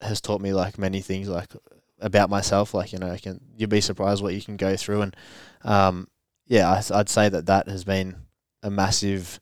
[0.00, 1.52] has taught me like many things like
[2.00, 2.74] about myself.
[2.74, 5.16] Like you know, I can you'd be surprised what you can go through, and
[5.62, 6.08] um,
[6.46, 8.16] yeah, I, I'd say that that has been
[8.62, 9.40] a massive,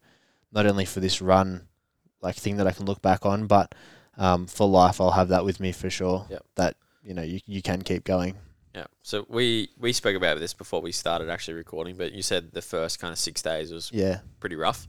[0.53, 1.67] not only for this run,
[2.21, 3.75] like thing that I can look back on, but
[4.17, 6.27] um, for life, I'll have that with me for sure.
[6.31, 6.45] Yep.
[6.57, 8.37] That you know you you can keep going.
[8.75, 8.87] Yeah.
[9.03, 12.63] So we we spoke about this before we started actually recording, but you said the
[12.63, 14.89] first kind of six days was Yeah, pretty rough.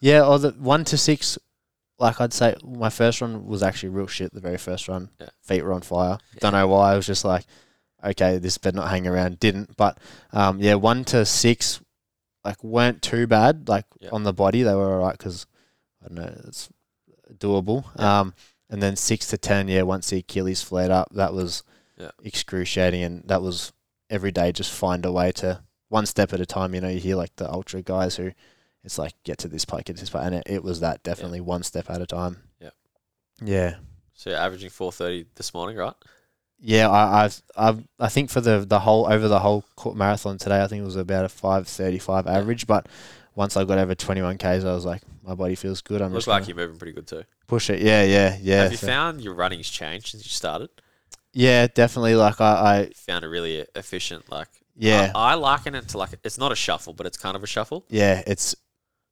[0.00, 0.24] yeah.
[0.24, 1.36] Or the one to six,
[1.98, 4.32] like I'd say, my first run was actually real shit.
[4.32, 5.28] The very first run, Yeah.
[5.42, 6.18] feet were on fire.
[6.40, 6.92] Don't know why.
[6.92, 7.44] I was just like,
[8.02, 9.40] okay, this better not hang around.
[9.40, 9.98] Didn't, but
[10.32, 11.82] um, yeah, one to six,
[12.44, 13.68] like weren't too bad.
[13.68, 14.08] Like Yeah.
[14.12, 15.46] on the body, they were alright because
[16.02, 16.70] I don't know it's
[17.36, 17.84] doable.
[17.98, 18.20] Yeah.
[18.20, 18.34] Um,
[18.70, 21.62] and then six to ten, yeah, once the Achilles flared up, that was
[21.96, 22.10] Yeah.
[22.22, 23.72] excruciating, and that was
[24.10, 26.74] every day just find a way to one step at a time.
[26.74, 28.32] You know, you hear like the ultra guys who
[28.84, 31.02] it's like get to this part, get to this part, and it, it was that
[31.02, 32.36] definitely one step at a time.
[32.60, 32.70] Yeah.
[33.42, 33.74] Yeah.
[34.14, 35.94] So you're averaging 4:30 this morning, right?
[36.60, 40.62] Yeah, I, I've, I've, I think for the the whole over the whole marathon today,
[40.62, 42.66] I think it was about a five thirty five average.
[42.66, 42.86] But
[43.34, 46.02] once I got over twenty one k's, I was like, my body feels good.
[46.02, 47.22] I'm Looks like you're moving pretty good too.
[47.46, 47.80] push it.
[47.80, 48.62] Yeah, yeah, yeah.
[48.64, 50.70] Have you so- found your running's changed since you started?
[51.32, 52.16] yeah, definitely.
[52.16, 54.28] Like I, I Found it really efficient.
[54.30, 57.36] Like yeah, I, I liken it to like it's not a shuffle, but it's kind
[57.36, 57.84] of a shuffle.
[57.88, 58.22] yeah.
[58.26, 58.56] It's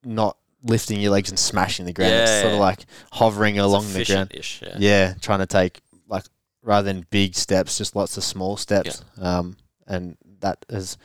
[0.05, 2.13] not lifting your legs and smashing the ground.
[2.15, 4.33] It's sort of like hovering along the ground.
[4.63, 4.75] Yeah.
[4.79, 5.81] Yeah, trying to take
[6.67, 9.03] rather than big steps, just lots of small steps.
[9.21, 9.57] Um,
[9.87, 10.99] and that has,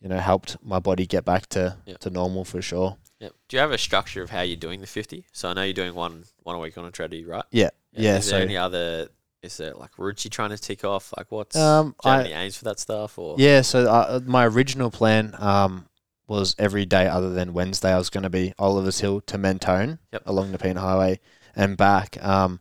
[0.00, 1.96] you know, helped my body get back to Yeah.
[2.00, 2.98] to normal for sure.
[3.18, 3.32] Yep.
[3.48, 5.24] Do you have a structure of how you're doing the 50?
[5.32, 7.44] So I know you're doing one one a week on a treadie, right?
[7.50, 8.18] Yeah, yeah.
[8.18, 9.08] Is there so any other?
[9.42, 11.14] Is there like routes you're trying to tick off?
[11.16, 11.56] Like what's?
[11.56, 13.18] Um, do you have I- any aims for that stuff?
[13.18, 15.86] Or yeah, so uh, my original plan um
[16.28, 20.00] was every day other than Wednesday I was going to be Oliver's Hill to Mentone
[20.12, 20.22] Yep.
[20.26, 21.20] along Nepean Highway
[21.54, 22.22] and back.
[22.22, 22.58] Um,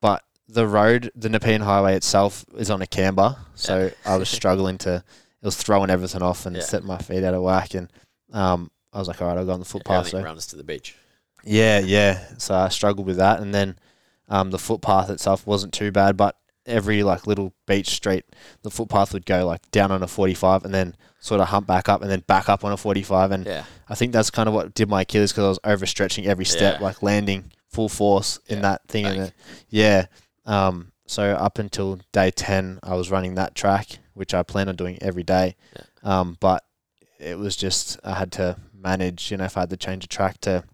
[0.00, 4.78] but the road, the Nepean Highway itself, is on a camber, so I was struggling
[4.78, 5.04] to.
[5.42, 6.62] It was throwing everything off and Yeah.
[6.62, 7.90] setting my feet out of whack, and
[8.32, 10.08] um, I was like, all right, I'll go on the footpath.
[10.08, 10.94] So runs to the beach.
[11.44, 12.24] yeah, yeah.
[12.38, 13.76] So I struggled with that, and then
[14.28, 16.36] um, the footpath itself wasn't too bad, but
[16.66, 18.24] every like little beach street,
[18.62, 21.88] the footpath would go like down on a forty-five, and then sort of hump back
[21.88, 23.64] up, and then back up on a forty-five, and Yeah.
[23.88, 26.80] I think that's kind of what did my Achilles because I was overstretching every step,
[26.80, 26.84] Yeah.
[26.84, 29.32] like landing full force in Yeah, that thing, and
[29.70, 30.06] yeah.
[30.50, 34.76] Um, so up until day ten, I was running that track, which I plan on
[34.76, 35.56] doing every day.
[36.02, 36.64] Um, but
[37.18, 39.30] it was just I had to manage.
[39.30, 40.64] You know, if I had to change a track to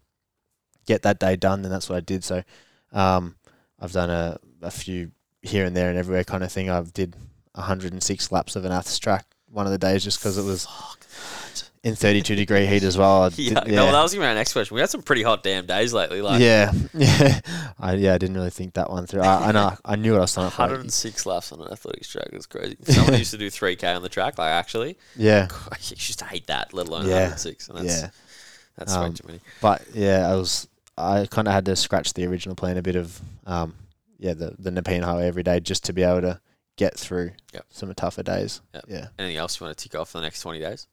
[0.87, 2.25] get that day done, then that's what I did.
[2.25, 2.43] So,
[2.93, 3.37] um,
[3.79, 5.13] I've done a a few
[5.43, 6.71] here and there and everywhere kind of thing.
[6.71, 7.15] I've did
[7.53, 11.07] 106 laps of an Aths track one of the days just because it was Fuck.
[11.87, 13.31] In 32 degree heat as well.
[13.31, 14.75] Did- Yeah, no, that was gonna be my next question.
[14.75, 16.21] We had some pretty hot damn days lately.
[16.21, 17.41] Like yeah, yeah.
[17.79, 19.23] I yeah, I didn't really think that one through.
[19.23, 20.63] I, I know I knew what I was signing up for.
[20.63, 22.77] 106 laps on an athletics track is crazy.
[22.83, 26.47] Someone used to do 3k on the track, like actually, Yeah, I used to hate
[26.49, 27.31] that, let alone Yeah.
[27.31, 27.69] 106.
[27.69, 28.11] And that's yeah.
[28.77, 29.41] that's Um, too many.
[29.61, 30.67] But yeah, I was
[30.99, 33.75] I kind of had to scratch the original plan a bit of um
[34.19, 36.41] yeah the the Nepean Highway every day just to be able to
[36.77, 37.65] get through Yep.
[37.71, 38.61] some tougher days.
[38.75, 38.85] Yep.
[38.89, 39.07] Yeah.
[39.19, 40.87] Anything else you want to tick off for the next 20 days?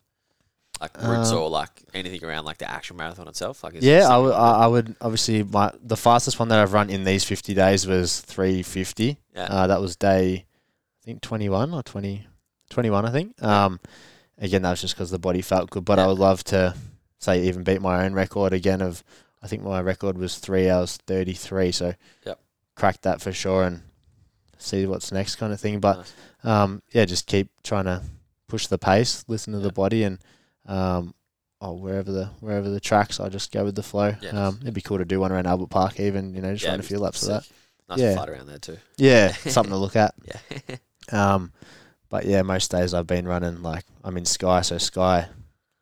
[0.84, 3.64] Like routes Um, or like anything around like the actual marathon itself?
[3.64, 4.34] Like is Yeah, I would.
[4.34, 8.20] I, would obviously my the fastest one that I've run in these fifty days was
[8.20, 9.18] three fifty.
[9.34, 9.44] Yeah.
[9.46, 10.46] Uh, that was day,
[11.02, 12.28] I think twenty one or 20,
[12.70, 13.42] 21, I think.
[13.42, 13.80] Um,
[14.38, 15.86] again, that was just because the body felt good.
[15.86, 16.76] But I would love to
[17.20, 18.82] say even beat my own record again.
[18.82, 19.06] Of
[19.42, 21.72] I think my record was three hours thirty three.
[21.72, 21.94] So
[22.26, 22.40] Yep.
[22.76, 23.84] crack that for sure and
[24.58, 25.80] see what's next kind of thing.
[25.80, 26.14] But Nice.
[26.44, 28.02] um, yeah, just keep trying to
[28.50, 29.68] push the pace, listen to Yeah.
[29.68, 30.20] the body, and
[30.66, 31.14] um,
[31.62, 34.16] oh, wherever the wherever the tracks, I just go with the flow.
[34.22, 36.64] Yeah, um, it'd be cool to do one around Albert Park, even you know, just
[36.66, 37.48] Yeah, run a few laps of that.
[37.90, 38.16] Nice Yeah.
[38.16, 38.78] flight around there too.
[38.98, 40.14] Yeah, something to look at.
[40.26, 40.76] Yeah.
[41.12, 41.52] Um,
[42.08, 45.28] but yeah, most days I've been running like I'm in Skye, so Skye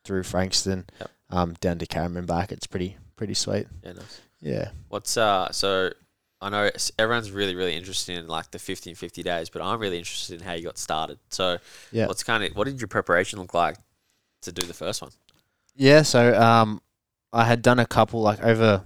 [0.04, 1.10] through Frankston, Yep.
[1.30, 2.50] um, down to Cameron back.
[2.50, 3.68] It's pretty pretty sweet.
[3.84, 4.20] yeah, nice.
[4.40, 4.70] Yeah.
[4.88, 5.52] What's uh?
[5.52, 5.92] So
[6.40, 9.78] I know everyone's really really interested in like the 50 and 50 days, but I'm
[9.78, 11.20] really interested in how you got started.
[11.30, 11.58] So
[11.92, 12.08] Yeah.
[12.08, 13.76] what's kind of what did your preparation look like
[14.42, 15.10] to do the first one?
[15.74, 16.82] Yeah, so um,
[17.32, 18.84] I had done a couple like over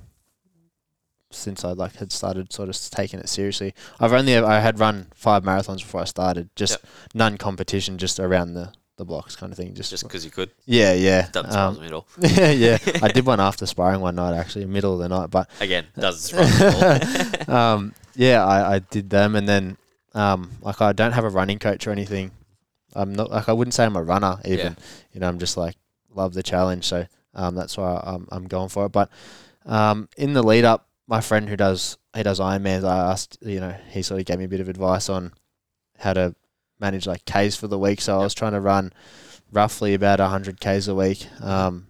[1.31, 3.75] since I like had started sort of taking it seriously.
[4.01, 6.79] I've only I had run five marathons before I started, just
[7.15, 9.75] none competition, just around the, the blocks kind of thing.
[9.75, 10.51] Just, Just because you could.
[10.65, 12.07] yeah, yeah, Doesn't um, me at all.
[12.21, 12.79] yeah, yeah.
[13.03, 16.21] I did one after sparring one night actually, middle of the night, but Again, doesn't
[16.39, 17.55] surprise me at all.
[17.75, 19.77] um, yeah, I, I did them, and then
[20.15, 22.31] um, like I don't have a running coach or anything.
[22.95, 24.59] I'm not like I wouldn't say I'm a runner even.
[25.13, 25.77] You know, I'm just like
[26.15, 28.93] love the challenge, so um, that's why I'm I'm going for it.
[28.93, 29.11] But
[29.65, 33.61] um, in the lead up, my friend who does he does Ironmans, I asked you
[33.61, 35.33] know he sort of gave me a bit of advice on
[35.99, 36.35] how to
[36.81, 38.01] manage like Ks for the week.
[38.01, 38.93] So I was trying to run
[39.53, 41.27] roughly about hundred Ks a week.
[41.41, 41.89] Um,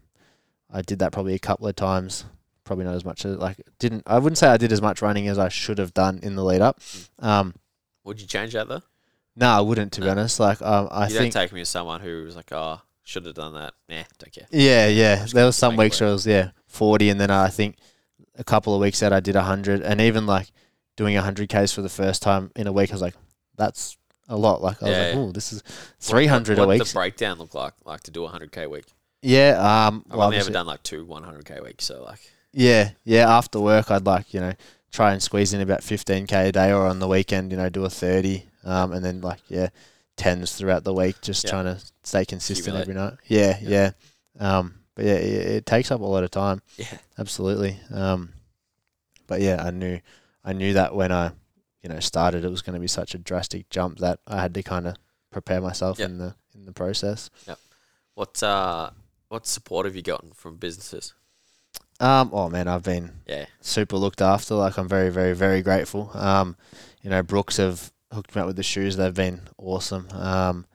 [0.72, 2.24] I did that probably a couple of times.
[2.64, 4.02] Probably not as much as like didn't.
[4.06, 6.42] I wouldn't say I did as much running as I should have done in the
[6.42, 6.80] lead up.
[7.20, 7.54] Um,
[8.02, 8.82] Would you change that though?
[9.36, 10.40] No, I wouldn't to be honest.
[10.40, 13.26] Like um, I you think don't take me as someone who was like, oh, should
[13.26, 13.74] have done that.
[13.88, 14.46] Nah, don't care.
[14.50, 15.26] Yeah, yeah.
[15.32, 17.76] There was some weeks where it was yeah forty, and then I think
[18.38, 20.48] a couple of weeks that I did hundred, and even like
[20.96, 23.14] doing hundred k's for the first time in a week, I was like,
[23.56, 23.96] that's
[24.28, 24.62] a lot.
[24.62, 25.20] Like I was Yeah, like, yeah.
[25.20, 25.62] oh, this is
[26.00, 26.84] three hundred a what week.
[26.84, 27.74] the breakdown look like?
[27.84, 28.86] Like to do a 100k week.
[29.22, 32.20] Yeah, um, I've well, only ever obviously- done like two 100k weeks, so like
[32.52, 33.30] yeah, yeah.
[33.36, 34.52] After work, I'd like you know
[34.90, 37.68] try and squeeze in about fifteen k a day, or on the weekend, you know,
[37.68, 39.68] do a thirty, um, and then like yeah,
[40.16, 41.50] tens throughout the week, just Yeah.
[41.50, 43.14] trying to stay consistent every night.
[43.26, 43.92] Yeah, Yeah.
[44.38, 44.58] yeah.
[44.58, 46.60] Um, but yeah, it, it takes up a lot of time.
[46.76, 47.78] yeah, absolutely.
[47.92, 48.32] Um,
[49.26, 50.00] but yeah, I knew
[50.44, 51.32] I knew that when I
[51.82, 54.52] you know started, it was going to be such a drastic jump that I had
[54.54, 54.96] to kind of
[55.30, 56.08] prepare myself Yep.
[56.10, 57.30] in the in the process.
[57.46, 57.54] Yeah.
[58.14, 58.90] What uh,
[59.28, 61.14] what support have you gotten from businesses?
[61.98, 64.54] Um, oh man, I've been Yeah, super looked after.
[64.54, 66.10] Like I'm very, very, very grateful.
[66.14, 66.56] Um,
[67.02, 68.96] you know, Brooks have hooked me up with the shoes.
[68.96, 70.08] They've been awesome.
[70.12, 70.66] Um,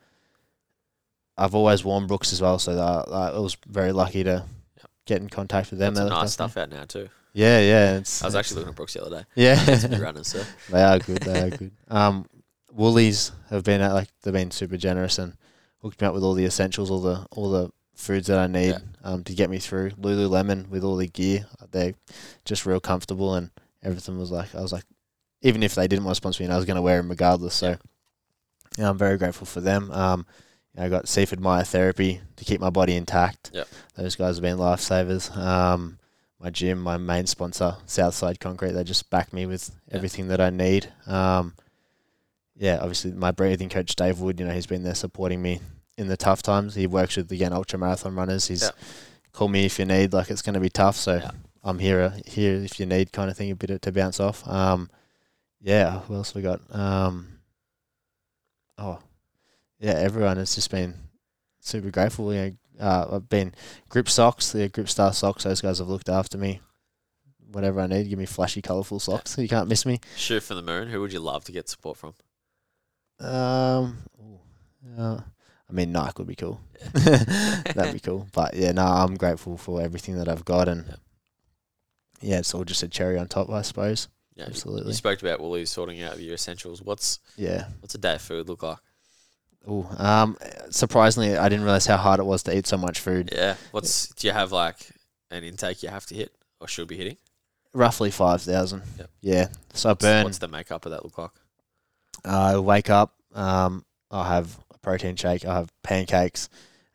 [1.36, 4.44] I've always worn Brooks as well, so that, I was very lucky to
[4.76, 4.90] Yep.
[5.06, 5.94] get in contact with them.
[5.94, 6.28] They nice me.
[6.28, 7.08] stuff out now too.
[7.32, 7.96] Yeah, yeah.
[7.96, 9.24] It's, I was it's- actually looking at Brooks the other day.
[9.34, 9.98] yeah.
[9.98, 11.18] Runners, so They are good.
[11.22, 11.72] They are good.
[11.88, 12.26] Um,
[12.70, 15.36] Woolies have been like they've been super generous and
[15.82, 18.70] hooked me up with all the essentials, all the all the foods that I need
[18.70, 18.78] Yeah.
[19.04, 19.90] um, to get me through.
[19.92, 21.94] Lululemon with all the gear, they're
[22.44, 23.50] just real comfortable and
[23.82, 24.84] everything was like I was like,
[25.42, 27.08] even if they didn't want to sponsor me, and I was going to wear them
[27.10, 27.54] regardless.
[27.54, 27.76] So
[28.78, 29.90] yeah, I'm very grateful for them.
[29.90, 30.26] Um,
[30.78, 33.50] I got Seaford Myotherapy to keep my body intact.
[33.52, 33.68] Yep.
[33.96, 35.36] Those guys have been lifesavers.
[35.36, 35.98] Um,
[36.40, 40.50] my gym, my main sponsor, Southside Concrete, they just back me with everything that I
[40.50, 40.90] need.
[41.06, 41.54] Um,
[42.56, 45.60] yeah, obviously my breathing coach Dave Wood, you know, he's been there supporting me
[45.98, 46.74] in the tough times.
[46.74, 48.48] He works with again ultra marathon runners.
[48.48, 48.70] He's Yeah.
[49.32, 50.12] call me if you need.
[50.12, 51.20] Like it's going to be tough, so.
[51.64, 54.18] I'm here uh, here if you need, kind of thing, a bit of, to bounce
[54.18, 54.44] off.
[54.48, 54.90] Um,
[55.62, 56.60] yeah, who else we got?
[56.74, 57.38] Um,
[58.78, 58.98] oh,
[59.78, 60.94] yeah, everyone has just been
[61.60, 62.32] super grateful.
[62.34, 63.54] You know, uh, I've been
[63.88, 65.44] grip socks, the grip star socks.
[65.44, 66.60] Those guys have looked after me.
[67.50, 69.36] Whatever I need, give me flashy, colourful socks.
[69.38, 70.00] You can't miss me.
[70.16, 70.88] shoot for the moon.
[70.88, 72.14] Who would you love to get support from?
[73.20, 73.98] Um,
[74.98, 75.20] uh,
[75.68, 76.60] I mean, Nike would be cool.
[76.94, 78.26] That'd be cool.
[78.32, 80.94] But yeah, no, I'm grateful for everything that I've got, and Yeah.
[82.22, 84.08] yeah, it's all just a cherry on top, I suppose.
[84.34, 84.88] Yeah, Absolutely.
[84.88, 86.80] You spoke about Woolies sorting out your essentials.
[86.82, 87.66] What's Yeah.
[87.80, 88.78] what's a day of food look like?
[89.68, 90.36] Ooh, um,
[90.70, 93.30] surprisingly, I didn't realize how hard it was to eat so much food.
[93.32, 93.56] Yeah.
[93.70, 94.76] What's do you have like
[95.30, 97.16] an intake you have to hit or should be hitting?
[97.74, 98.82] Roughly five thousand.
[98.98, 99.10] Yep.
[99.20, 99.48] Yeah.
[99.74, 100.24] So I burn.
[100.24, 101.30] what's the makeup of that look like?
[102.24, 103.14] I wake up.
[103.34, 105.44] Um, I'll have a protein shake.
[105.44, 106.48] I'll have pancakes,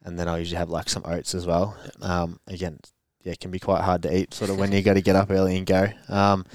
[0.03, 1.75] and then I'll usually have like some oats as well.
[2.01, 2.79] Um, again,
[3.23, 5.15] yeah, it can be quite hard to eat sort of when you got to get
[5.15, 5.87] up early and go.
[6.09, 6.45] Um,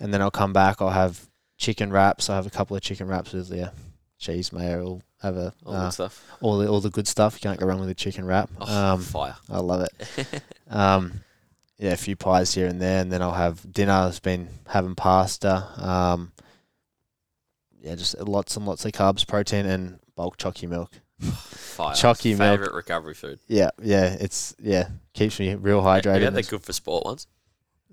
[0.00, 0.80] and then I'll come back.
[0.80, 1.28] I'll have
[1.58, 2.28] chicken wraps.
[2.30, 3.70] I have a couple of chicken wraps with yeah,
[4.18, 5.02] cheese mayo.
[5.22, 6.24] I'll have a All uh, good stuff.
[6.40, 7.34] all the all the good stuff.
[7.34, 8.50] You can't go wrong with a chicken wrap.
[8.60, 9.36] Oh, Um, fire.
[9.50, 10.42] I love it.
[10.70, 11.22] Um,
[11.78, 13.92] yeah, a few pies here and there, and then I'll have dinner.
[13.92, 15.66] I've been having pasta.
[15.78, 16.30] Um,
[17.80, 20.92] yeah, just lots and lots of carbs, protein, and bulk chalky milk.
[21.20, 21.94] Fire.
[21.94, 22.60] Chalky milk.
[22.60, 23.40] Favorite recovery food.
[23.48, 26.22] Yeah, yeah, it's yeah keeps me real Have you hydrated.
[26.22, 27.26] had the good for sport ones?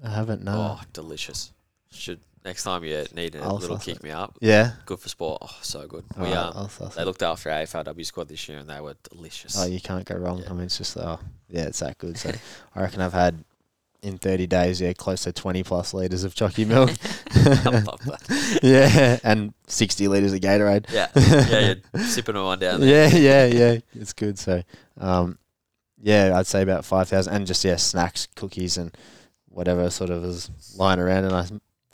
[0.03, 0.77] I haven't no.
[0.79, 1.51] Oh, delicious.
[1.91, 4.03] Should next time you need a I'll little kick it.
[4.03, 4.37] me up.
[4.41, 4.71] Yeah.
[4.85, 5.39] Good for sport.
[5.43, 6.05] Oh, so good.
[6.15, 8.95] We Alright, um, I'll they looked after our AFLW squad this year and they were
[9.09, 9.57] delicious.
[9.59, 10.39] Oh, you can't go wrong.
[10.39, 10.49] Yeah.
[10.49, 11.19] I mean, it's just oh
[11.49, 12.17] yeah, it's that good.
[12.17, 12.31] So
[12.75, 13.43] I reckon I've had
[14.03, 16.91] in thirty days, yeah, close to twenty plus liters of chalky milk.
[17.35, 18.59] I love that.
[18.63, 20.85] yeah, and sixty liters of Gatorade.
[20.91, 23.09] Yeah, yeah, you're sipping on one down there.
[23.09, 23.79] yeah, yeah, yeah.
[23.95, 24.37] It's good.
[24.37, 24.61] So,
[24.99, 25.37] um,
[25.99, 28.95] yeah, I'd say about five thousand, and just yeah, snacks, cookies, and
[29.49, 31.47] whatever sort of is lying around, and I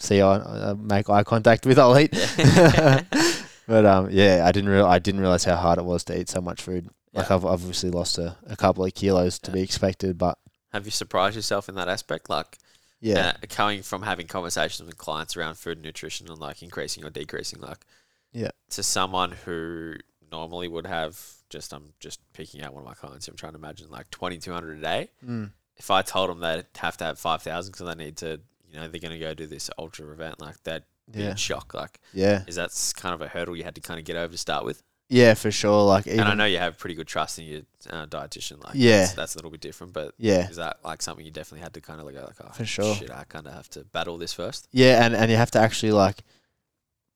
[0.04, 0.36] see I,
[0.72, 2.12] I make eye contact with, I'll eat.
[3.68, 6.30] but um, yeah, I didn't real I didn't realize how hard it was to eat
[6.30, 6.90] so much food.
[7.14, 7.36] Like Yeah.
[7.36, 9.56] I've obviously lost a, a couple of kilos to Yeah.
[9.56, 10.38] be expected, but
[10.72, 12.30] Have you surprised yourself in that aspect?
[12.30, 12.58] Like,
[13.00, 17.04] yeah, uh, coming from having conversations with clients around food and nutrition and like increasing
[17.06, 17.86] or decreasing, like,
[18.32, 18.52] Yeah.
[18.72, 19.96] to someone who
[20.32, 21.20] normally would have
[21.50, 23.28] just, I'm just picking out one of my clients.
[23.28, 25.10] I'm trying to imagine like 2,200 a day.
[25.28, 25.52] Mm.
[25.78, 28.40] If I told them they'd have to have 5,000 because they need to,
[28.74, 30.84] you know, they're going to go do this ultra event, like that,
[31.14, 31.74] yeah, shock.
[31.74, 34.32] Like, yeah, is that kind of a hurdle you had to kind of get over
[34.32, 34.82] to start with?
[35.10, 35.84] yeah, for sure.
[35.84, 38.64] Like even and I know you have pretty good trust in your uh, dietitian.
[38.64, 39.02] Like, Yeah.
[39.02, 41.74] that's, that's a little bit different, but yeah, is that like something you definitely had
[41.76, 42.96] to kind of like, go like oh, For sure.
[42.96, 44.68] shit, I kind of have to battle this first?
[44.72, 46.24] Yeah, and, and you have to actually like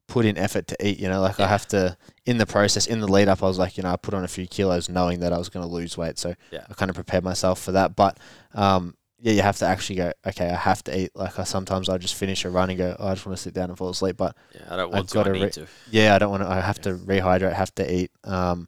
[0.07, 2.99] put in effort to eat, you know, like I have to in the process, in
[2.99, 5.19] the lead up I was like, you know, I put on a few kilos knowing
[5.21, 6.19] that I was gonna lose weight.
[6.19, 6.65] So Yeah.
[6.69, 7.95] I kind of prepared myself for that.
[7.95, 8.19] But
[8.53, 11.11] um yeah, you have to actually go, okay, I have to eat.
[11.15, 13.41] Like I sometimes I just finish a run and go, oh, I just want to
[13.41, 14.17] sit down and fall asleep.
[14.17, 15.19] But Yeah, I don't I've want to.
[15.21, 15.67] I re- to.
[15.91, 18.11] yeah, I don't want to I have to rehydrate, have to eat.
[18.23, 18.67] Um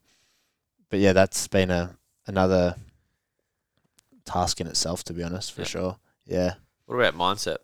[0.90, 1.96] but yeah, that's been a
[2.26, 2.76] another
[4.26, 5.68] task in itself to be honest, for Yeah.
[5.68, 5.98] sure.
[6.26, 6.54] Yeah.
[6.86, 7.58] What about mindset?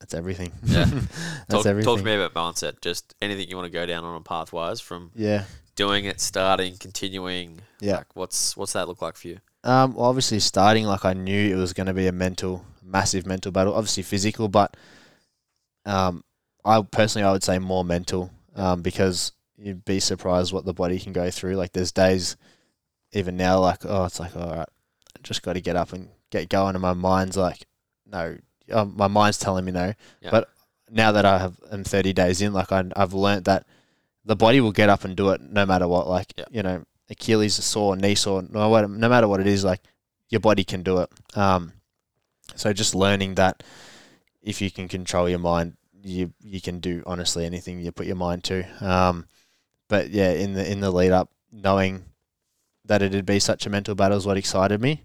[0.00, 0.52] That's everything.
[0.64, 0.84] Yeah.
[0.90, 1.84] that's Talk, everything.
[1.86, 2.80] talk to me about mindset.
[2.80, 5.44] Just anything you want to go down on a path wise from Yeah.
[5.76, 7.60] doing it, starting, continuing.
[7.80, 7.98] Yeah.
[7.98, 9.38] Like what's what's that look like for you?
[9.64, 13.26] Um, well, obviously starting like I knew it was going to be a mental, massive
[13.26, 13.74] mental battle.
[13.74, 14.76] Obviously physical, but
[15.86, 16.24] um,
[16.64, 18.30] I personally I would say more mental.
[18.54, 21.54] Um, because you'd be surprised what the body can go through.
[21.56, 22.36] Like there's days,
[23.12, 26.08] even now, like oh, it's like all right, I just got to get up and
[26.30, 27.66] get going, and my mind's like,
[28.06, 28.36] no,
[28.70, 29.94] um, my mind's telling me no.
[30.20, 30.30] Yeah.
[30.30, 30.48] But
[30.90, 33.66] now that I have am 30 days in, like I, I've learned that
[34.24, 36.08] the body will get up and do it no matter what.
[36.08, 36.44] Like Yeah.
[36.50, 39.82] you know, Achilles sore, knee sore, no, no matter what it is, like
[40.28, 41.10] your body can do it.
[41.36, 41.72] Um,
[42.56, 43.62] so just learning that
[44.42, 48.16] if you can control your mind, you you can do honestly anything you put your
[48.16, 48.64] mind to.
[48.84, 49.26] Um,
[49.88, 52.04] but yeah, in the in the lead up, knowing
[52.86, 55.04] that it'd be such a mental battle is what excited me.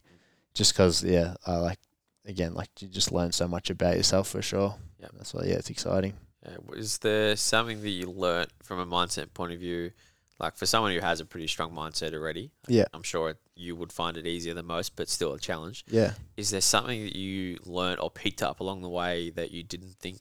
[0.54, 1.80] Just because, yeah, I like
[2.26, 4.76] again, like you just learn so much about yourself for sure.
[5.00, 6.14] Yeah, that's why yeah, it's exciting.
[6.44, 9.92] Yeah, is there something that you learnt from a mindset point of view?
[10.40, 12.86] Like for someone who has a pretty strong mindset already, Yeah.
[12.94, 15.84] I'm sure you would find it easier than most, but still a challenge.
[15.88, 16.14] Yeah.
[16.36, 19.96] Is there something that you learnt or picked up along the way that you didn't
[20.00, 20.20] think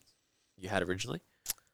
[0.57, 1.21] you had originally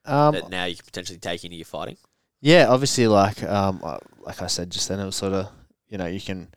[0.05, 1.99] Um, that now you can potentially take into your fighting?
[2.41, 5.49] Yeah, obviously, like um, uh, like I said just then, it was sort of
[5.89, 6.49] you know you can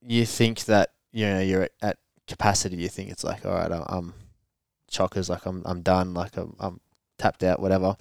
[0.00, 1.98] you think that you know you're at, at
[2.28, 2.76] capacity.
[2.76, 4.14] You think it's like all right, I'm, I'm
[4.88, 6.80] chockers, like I'm I'm done, like I'm, I'm
[7.18, 7.96] tapped out, whatever.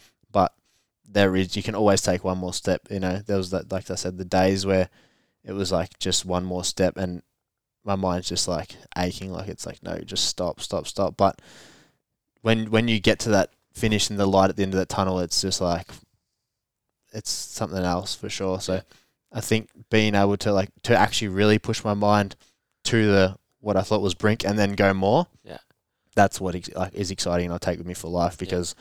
[1.13, 2.81] There is you can always take one more step.
[2.89, 4.89] You know, there was that like I said, the days where
[5.43, 7.21] it was like just one more step, and
[7.83, 11.17] my mind's just like aching, like it's like no, just stop, stop, stop.
[11.17, 11.41] But
[12.41, 14.89] when when you get to that finish and the light at the end of that
[14.89, 15.87] tunnel, it's just like
[17.13, 18.59] it's something else for sure.
[18.59, 18.81] So
[19.31, 22.35] I think being able to like to actually really push my mind
[22.85, 25.27] to the what I thought was brink and then go more.
[25.43, 25.57] Yeah.
[26.15, 28.75] That's what ex- like is exciting and I'll take with me for life because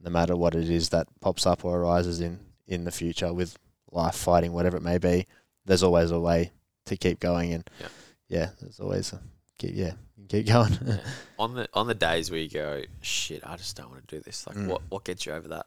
[0.00, 3.56] no matter what it is that pops up or arises in in the future with
[3.92, 5.26] life fighting whatever it may be,
[5.64, 6.50] there's always a way
[6.86, 7.88] to keep going and Yeah.
[8.28, 9.20] yeah, there's always a
[9.58, 9.92] keep yeah,
[10.28, 10.78] keep going.
[10.84, 10.98] Yeah.
[11.38, 14.22] on the on the days where you go, shit, I just don't want to do
[14.22, 14.46] this.
[14.46, 14.68] Like, Mm.
[14.68, 15.66] what what gets you over that?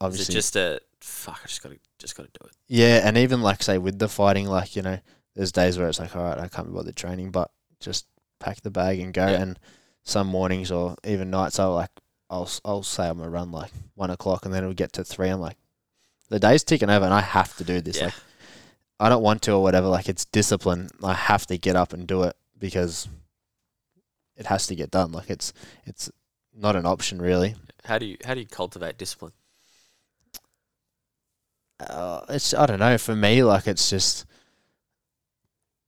[0.00, 1.40] Obviously, it just a fuck?
[1.44, 2.52] I just gotta just gotta do it.
[2.68, 4.98] Yeah, and even like say with the fighting, like you know,
[5.34, 7.50] there's days where it's like, all right, I can't be bothered training, but
[7.80, 8.06] just
[8.38, 9.26] pack the bag and go.
[9.26, 9.42] Yeah.
[9.42, 9.58] And
[10.02, 11.90] some mornings or even nights, I'll like,
[12.30, 15.28] I'll I'll say I'm gonna run like one o'clock, and then it'll get to three.
[15.28, 15.58] I'm like,
[16.28, 17.98] the day's ticking over, and I have to do this.
[17.98, 18.06] Yeah.
[18.06, 18.14] Like,
[19.00, 19.88] I don't want to or whatever.
[19.88, 20.88] Like it's discipline.
[21.02, 23.08] I have to get up and do it because
[24.36, 25.12] it has to get done.
[25.12, 25.52] Like it's
[25.84, 26.10] it's
[26.56, 27.56] not an option really.
[27.84, 29.32] How do you how do you cultivate discipline?
[31.88, 32.98] uh, it's I don't know.
[32.98, 34.26] For me, like it's just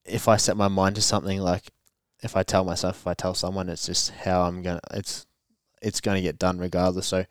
[0.04, 1.70] if I set my mind to something, like
[2.22, 4.80] if I tell myself, if I tell someone, it's just how I'm gonna.
[4.92, 5.26] It's
[5.82, 7.06] it's gonna get done regardless.
[7.06, 7.24] So,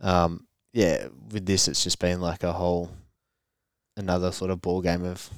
[0.00, 2.90] um, yeah, with this, it's just been like a whole
[3.96, 5.28] another sort of ball game of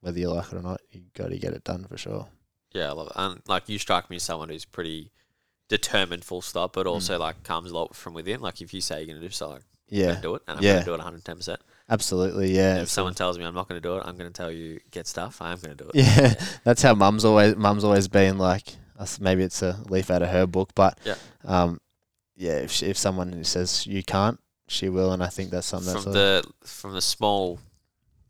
[0.00, 0.80] whether you like it or not.
[0.90, 2.26] You got to get it done for sure.
[2.72, 3.12] Yeah, I love it.
[3.16, 5.10] And like you strike me as someone who's pretty
[5.68, 6.90] determined, full stop, but Mm.
[6.90, 8.40] also like comes a lot from within.
[8.40, 10.74] Like if you say you're gonna do something, Yeah, do it, and I'm Yeah.
[10.74, 11.36] gonna do it 110.
[11.36, 12.54] percent absolutely.
[12.54, 15.06] Yeah, If someone tells me I'm not gonna do it, I'm gonna tell you get
[15.06, 15.40] stuff.
[15.40, 15.94] I am gonna do it.
[15.96, 18.76] Yeah, that's how mum's always mum's always been like.
[19.20, 21.14] Maybe it's a leaf out of her book, but Yeah.
[21.44, 21.80] um,
[22.38, 22.56] yeah.
[22.56, 26.04] If she, if someone says you can't, she will, and I think that's something that's
[26.04, 27.58] from a- the from the small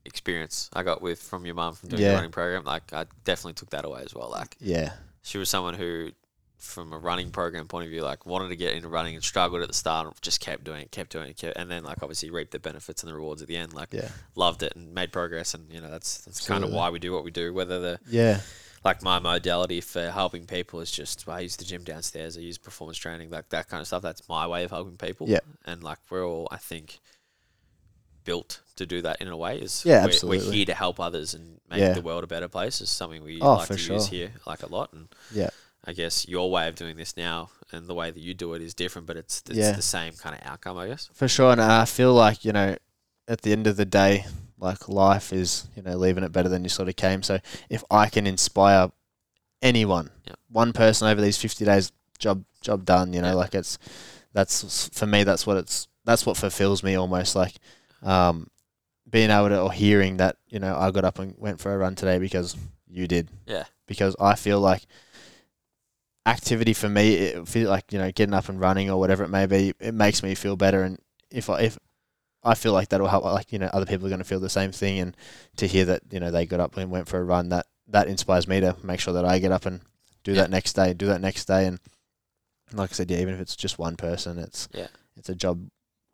[0.05, 2.11] experience I got with from your mum from doing Yeah.
[2.11, 4.31] the running program, like I definitely took that away as well.
[4.31, 6.11] Like yeah, she was someone who,
[6.57, 9.63] from a running program point of view, like wanted to get into running and struggled
[9.63, 12.03] at the start, and just kept doing it, kept doing it, kept, and then like
[12.03, 13.75] obviously reaped the benefits and the rewards at the end.
[13.75, 16.91] Like yeah, loved it and made progress, and you know that's that's kind of why
[16.91, 17.53] we do what we do.
[17.53, 18.41] Whether the yeah,
[18.85, 22.37] like my modality for helping people is just I use the gym downstairs.
[22.37, 24.03] I use performance training, like that kind of stuff.
[24.03, 25.29] That's my way of helping people.
[25.29, 25.41] Yeah.
[25.67, 26.99] and like we're all, I think,
[28.25, 29.59] built to do that in a way.
[29.59, 31.93] Is Yeah, we're, We're here to help others and make Yeah.
[31.95, 32.81] the world a better place.
[32.81, 34.93] Is something we Oh, like to use here like a lot.
[34.93, 35.51] And Yeah.
[35.85, 38.63] I guess your way of doing this now and the way that you do it
[38.63, 39.73] is different, but it's it's Yeah.
[39.73, 41.09] the same kind of outcome, I guess.
[41.15, 41.53] for sure.
[41.53, 42.77] And I feel like you know,
[43.27, 44.27] at the end of the day,
[44.61, 47.23] like life is you know leaving it better than you sort of came.
[47.23, 47.39] So
[47.71, 48.91] if I can inspire
[49.63, 50.35] anyone, Yeah.
[50.51, 53.13] one person over these fifty days, job job done.
[53.13, 53.35] You know, Yeah.
[53.35, 53.79] like it's
[54.33, 55.25] that's for me.
[55.25, 57.55] That's what it's that's what fulfills me almost like.
[58.03, 58.49] Um,
[59.11, 61.79] being able to or hearing that you know I got up and went for a
[61.79, 62.57] run today because
[62.89, 63.29] you did.
[63.47, 63.65] Yeah.
[63.87, 64.83] Because I feel like
[66.27, 69.29] activity for me, it feel like you know getting up and running or whatever it
[69.31, 70.83] may be, it makes me feel better.
[70.83, 70.99] And
[71.31, 71.79] if I if
[72.44, 74.48] I feel like that'll help, like you know other people are going to feel the
[74.48, 75.16] same thing, and
[75.56, 78.06] to hear that you know they got up and went for a run, that that
[78.09, 79.81] inspires me to make sure that I get up and
[80.24, 80.43] do Yeah.
[80.43, 81.78] that next day, do that next day, and
[82.73, 84.89] like I said, yeah, even if it's just one person, it's Yeah.
[85.16, 85.69] it's a job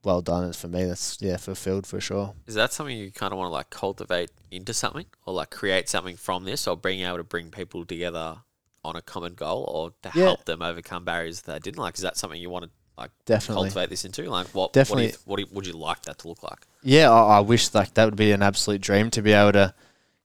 [0.05, 0.45] well done.
[0.49, 2.35] It's for me, that's yeah fulfilled for sure.
[2.47, 5.89] Is that something you kind of want to like cultivate into something, or like create
[5.89, 8.39] something from this, or being able to bring people together
[8.85, 10.25] on a common goal, or to Yeah.
[10.27, 11.97] help them overcome barriers that they didn't like?
[11.97, 13.65] Is that something you want to like Definitely.
[13.71, 14.23] cultivate this into?
[14.31, 15.07] Like, what Definitely.
[15.07, 16.67] What, you, what you- would you like that to look like?
[16.83, 19.75] Yeah, I, I wish like that would be an absolute dream to be able to,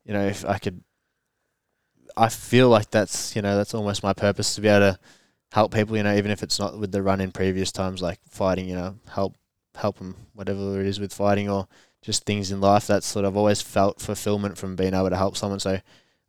[0.05, 0.83] you know, if I could.
[2.17, 4.99] I feel like that's you know that's almost my purpose to be able to
[5.51, 5.95] help people.
[5.95, 8.67] You know, even if it's not with the run in previous times, like fighting.
[8.67, 9.35] You know, help
[9.75, 11.67] help them whatever it is with fighting or
[12.01, 12.87] just things in life.
[12.87, 15.59] That's sort of I've always felt fulfillment from being able to help someone.
[15.59, 15.79] So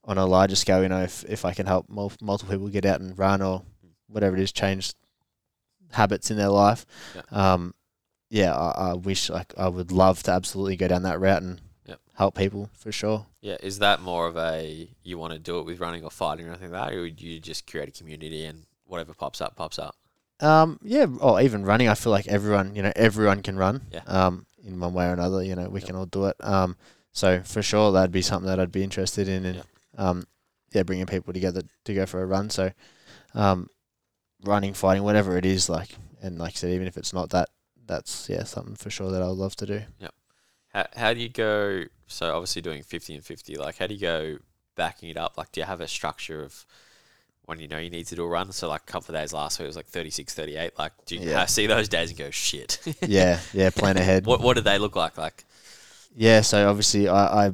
[0.04, 2.84] on a larger scale, you know, if if I can help mul- multiple people get
[2.86, 3.62] out and run or
[4.06, 4.92] whatever it is, change
[5.92, 6.86] habits in their life.
[7.14, 7.22] Yeah.
[7.52, 7.74] Um,
[8.28, 11.60] yeah, I, I wish like I would love to absolutely go down that route and
[12.14, 13.24] help people for sure.
[13.40, 16.46] Yeah, is that more of a you want to do it with running or fighting
[16.46, 19.56] or anything like that, or would you just create a community and whatever pops up
[19.56, 19.96] pops up?
[20.40, 21.88] Um, yeah, or even running.
[21.88, 23.82] I feel like everyone, you know, everyone can run.
[23.90, 24.02] Yeah.
[24.06, 25.86] Um, in one way or another, you know, we Yep.
[25.86, 26.36] can all do it.
[26.40, 26.76] Um,
[27.12, 29.66] so for sure that'd be something that I'd be interested in, and Yep.
[29.98, 30.24] um,
[30.72, 32.50] yeah, bringing people together to go for a run.
[32.50, 32.70] So,
[33.34, 33.68] um,
[34.44, 35.90] running, fighting, whatever it is, like,
[36.22, 37.48] and like I said, even if it's not that,
[37.86, 39.82] that's yeah, something for sure that I would love to do.
[39.98, 40.14] Yep.
[40.72, 41.84] How, how do you go?
[42.06, 43.56] So obviously doing fifty and fifty.
[43.56, 44.36] Like, how do you go
[44.76, 45.36] backing it up?
[45.36, 46.64] Like, do you have a structure of
[47.44, 48.52] when you know you need to do a run?
[48.52, 50.78] So like a couple of days last week it was like 36, 38.
[50.78, 51.44] Like, do you Yeah.
[51.46, 52.78] see those days and go shit?
[53.06, 54.26] yeah, yeah, plan ahead.
[54.26, 55.18] what what do they look like?
[55.18, 55.44] Like,
[56.16, 57.52] Yeah, so obviously I, I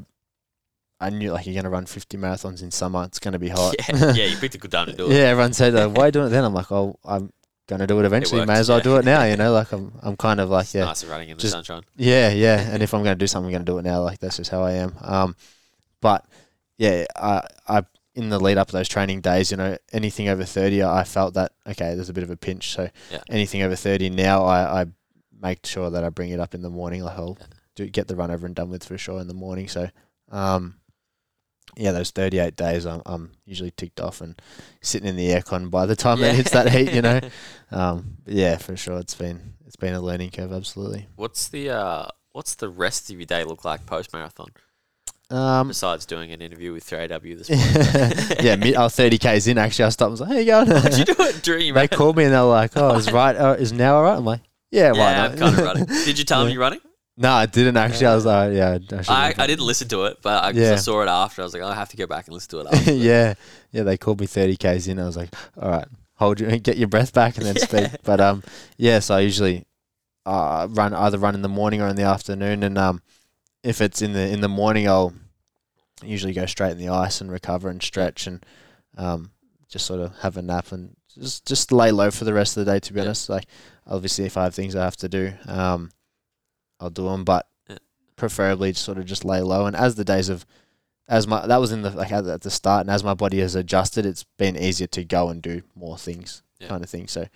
[1.01, 3.05] I knew like you're gonna run 50 marathons in summer.
[3.05, 3.75] It's gonna be hot.
[3.89, 5.13] yeah, yeah, you picked a good time to do it.
[5.17, 7.33] yeah, everyone said, like, "Why are you doing it then?" I'm like, "Oh, I'm
[7.67, 8.41] gonna do it eventually.
[8.41, 8.85] works, May as well yeah.
[8.85, 11.29] do it now." You know, like I'm I'm kind of like It's yeah, nice running
[11.29, 11.83] in the Just- sunshine.
[11.97, 12.61] yeah, yeah.
[12.61, 14.01] And if I'm gonna do something, I'm gonna do it now.
[14.03, 14.95] Like that's just how I am.
[15.03, 15.37] Um,
[16.01, 16.25] but
[16.79, 17.83] yeah, I I
[18.15, 21.35] in the lead up to those training days, you know, anything over 30, I felt
[21.35, 22.71] that okay, there's a bit of a pinch.
[22.73, 23.21] So Yeah.
[23.29, 24.87] anything over 30 now, I I
[25.39, 27.03] make sure that I bring it up in the morning.
[27.03, 27.37] Like I'll
[27.75, 29.69] do get the run over and done with for sure in the morning.
[29.69, 29.91] So
[30.33, 30.77] um,
[31.77, 34.41] yeah, those 38 days, I'm, I'm usually ticked off and
[34.81, 37.21] sitting in the aircon by the time it hits that heat, you know.
[37.73, 41.09] Um, yeah, for sure, it's been it's been a learning curve, absolutely.
[41.17, 44.51] What's the uh, what's the rest of your day look like post marathon?
[45.29, 48.37] Um, Besides doing an interview with 3AW this morning.
[48.47, 49.59] yeah, mid, I was 30 k's in.
[49.59, 51.75] Actually, I stopped and was like, "How you going?" How'd you do it during your
[51.75, 53.35] they called me and they were like, "Oh, is right?
[53.35, 55.85] Uh, is now all right?" I'm like, "Yeah, why Yeah, not?" I'm kind of running.
[55.87, 56.79] Did you tell them you're running?
[57.17, 58.07] No, I didn't actually.
[58.07, 58.79] I was like, "Yeah,
[59.09, 60.77] I, I, I didn't listen to it, but I, 'cause I Yeah.
[60.77, 61.43] saw it after.
[61.43, 62.93] I was like, I have to go back and listen to it after.
[62.93, 63.35] yeah,
[63.73, 63.83] yeah.
[63.85, 64.99] They called me 30 k's in.
[64.99, 65.31] I was like,
[65.61, 67.91] all right, hold your, get your breath back and then speak.
[68.05, 68.43] But um,
[68.77, 68.99] yeah.
[68.99, 69.65] So I usually
[70.27, 73.03] uh run either run in the morning or in the afternoon, and um,
[73.63, 75.15] if it's in the in the morning, I'll
[76.03, 78.45] usually go straight in the ice and recover and stretch and
[78.99, 79.31] um,
[79.69, 82.67] just sort of have a nap and just just lay low for the rest of
[82.67, 82.81] the day.
[82.81, 83.07] To be Yeah.
[83.07, 83.47] honest, like
[83.87, 85.91] obviously if I have things I have to do, um,
[86.81, 87.79] I'll do them, but Yeah.
[88.17, 89.67] preferably sort of just lay low.
[89.67, 90.47] And as the days of
[91.09, 93.55] as my that was in the like at, the start, and as my body has
[93.55, 96.69] adjusted, it's been easier to go and do more things, Yeah.
[96.69, 97.07] kind of thing.
[97.07, 97.27] So,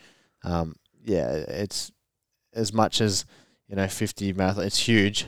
[0.43, 1.93] um, yeah, it's
[2.53, 3.25] as much as
[3.69, 4.65] you know, fifty marathon.
[4.65, 5.27] It's huge.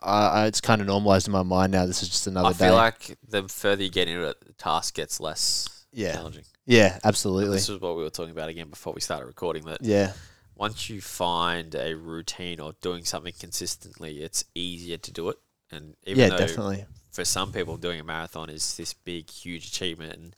[0.00, 1.84] I, I it's kind of normalized in my mind now.
[1.86, 2.66] This is just another I day.
[2.66, 6.12] feel like the further you get into it, the task gets less Yeah.
[6.14, 6.44] challenging.
[6.64, 7.56] yeah, And absolutely.
[7.56, 9.64] This is what we were talking about again before we started recording.
[9.64, 10.12] That Yeah,
[10.56, 15.36] once you find a routine or doing something consistently, it's easier to do it.
[15.70, 16.84] And even yeah, though definitely.
[17.10, 20.36] for some people doing a marathon is this big, huge achievement, and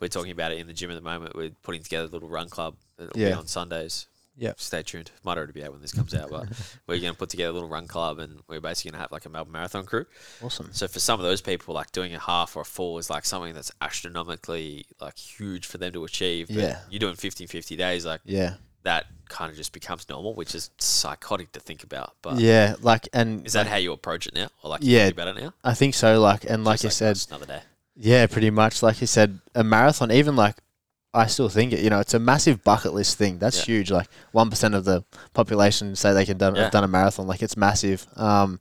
[0.00, 1.36] we're talking about it in the gym at the moment.
[1.36, 3.36] We're putting together a little run club that'll be Yeah.
[3.38, 4.06] on Sundays.
[4.36, 4.54] Yeah.
[4.56, 5.10] Stay tuned.
[5.24, 6.48] Might already be out when this comes out, but
[6.88, 9.12] we're going to put together a little run club, and we're basically going to have
[9.12, 10.06] like a Melbourne Marathon crew.
[10.42, 10.70] Awesome.
[10.72, 13.24] So for some of those people, like doing a half or a full is like
[13.26, 16.48] something that's astronomically like huge for them to achieve.
[16.48, 16.78] But Yeah.
[16.90, 20.70] you're doing 50, 50 days, like Yeah, that kind of just becomes normal, which is
[20.78, 22.14] psychotic to think about.
[22.22, 22.74] But yeah.
[22.80, 25.04] Like, and is that like, how you approach it now, or like you Yeah.
[25.06, 25.54] think about it now?
[25.64, 26.20] I think so.
[26.20, 27.62] Like, and like you "Oh, said, another day.
[27.96, 28.82] Yeah, pretty much.
[28.82, 30.56] Like you said, a marathon, even like
[31.14, 33.38] I still think it, you know, it's a massive bucket list thing.
[33.38, 33.64] That's Yeah.
[33.74, 33.90] huge.
[33.90, 35.04] Like one percent of the
[35.34, 36.62] population say they can done Yeah.
[36.64, 37.26] have done a marathon.
[37.26, 38.06] Like it's massive.
[38.16, 38.60] Um,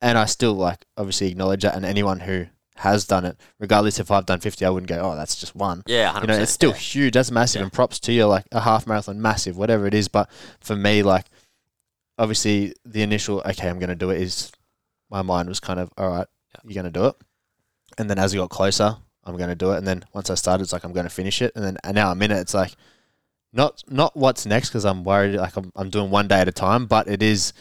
[0.00, 1.74] and I still like obviously acknowledge that.
[1.74, 2.46] And anyone who
[2.78, 5.82] has done it, regardless if I've done fifty, I wouldn't go, oh, that's just one.
[5.86, 6.20] Yeah, 100%.
[6.20, 6.76] You know, it's still yeah.
[6.76, 7.14] huge.
[7.14, 7.60] That's massive.
[7.60, 7.64] Yeah.
[7.64, 8.26] And props to you.
[8.26, 10.08] Like a half marathon, massive, whatever it is.
[10.08, 10.30] But
[10.60, 11.26] for me, like
[12.18, 14.52] obviously the initial, okay, I'm going to do it is
[15.10, 16.60] my mind was kind of, all right, Yeah.
[16.64, 17.16] you're going to do it.
[17.98, 19.78] And then as we got closer, I'm going to do it.
[19.78, 21.52] And then once I started, it's like, I'm going to finish it.
[21.56, 22.38] And then and now I'm in it.
[22.38, 22.74] It's like,
[23.52, 25.36] not not what's next because I'm worried.
[25.36, 27.52] Like I'm, I'm doing one day at a time, but it is.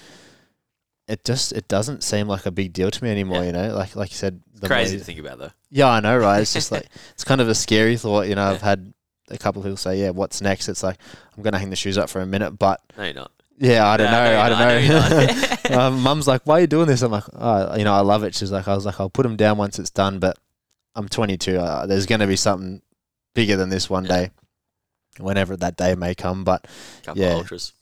[1.08, 3.40] It just it doesn't seem like a big deal to me anymore.
[3.42, 3.46] Yeah.
[3.46, 5.52] You know, like like you said, the Crazy more- to think about though.
[5.70, 6.42] yeah, I know, right?
[6.42, 8.28] It's just like it's kind of a scary thought.
[8.28, 8.92] You know, I've had
[9.30, 10.98] a couple of people say, "Yeah, what's next?" It's like
[11.38, 13.32] I'm gonna hang the shoes up for a minute, but No, you're not.
[13.60, 14.32] yeah, I don't No, know.
[14.32, 15.70] no, I don't not.
[15.70, 18.00] Know um, Mum's like, "Why are you doing this?" I'm like, "Oh, you know, I
[18.02, 20.40] love it." She's like, "I was like, I'll put them down once it's done, but
[20.96, 21.58] I'm 22.
[21.60, 22.82] Uh, there's gonna be something
[23.36, 24.10] bigger than this one Yeah.
[24.10, 24.30] day,
[25.20, 26.66] whenever that day may come." But
[27.04, 27.30] Couple Yeah.
[27.34, 27.74] of ultras.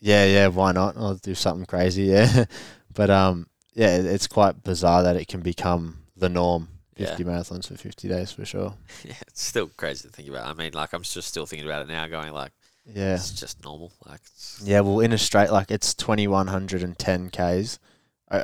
[0.00, 0.96] Yeah, yeah, why not?
[0.96, 2.04] I'll do something crazy.
[2.04, 2.44] Yeah,
[2.94, 6.68] but um, yeah, it, it's quite bizarre that it can become the norm.
[6.96, 7.06] Yeah.
[7.16, 8.74] 50 marathons for 50 days for sure.
[9.04, 10.44] Yeah, it's still crazy to think about.
[10.46, 12.52] I mean, like I'm just still thinking about it now, going like,
[12.84, 13.14] Yeah.
[13.14, 13.90] it's just normal.
[14.06, 17.78] Like, it's, Yeah, well, in a straight, like it's 2110 k's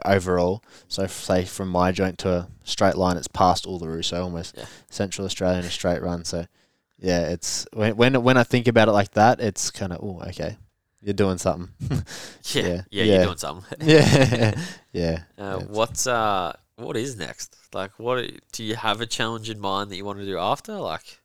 [0.07, 0.63] overall.
[0.89, 4.65] So, say from my joint to a straight line, it's past Uluru, so almost Yeah.
[4.89, 6.25] Central Australia in a straight run.
[6.25, 6.47] So,
[6.99, 10.23] yeah, it's when when when I think about it like that, it's kind of oh,
[10.29, 10.57] okay,
[11.03, 11.71] you're doing something.
[12.53, 13.79] yeah, Yeah, yeah, you're doing something.
[13.89, 14.53] yeah,
[14.93, 15.23] yeah.
[15.39, 15.61] Uh.
[15.61, 17.57] What's uh, what is next?
[17.73, 20.75] Like, what do you have a challenge in mind that you want to do after?
[20.75, 21.21] Like,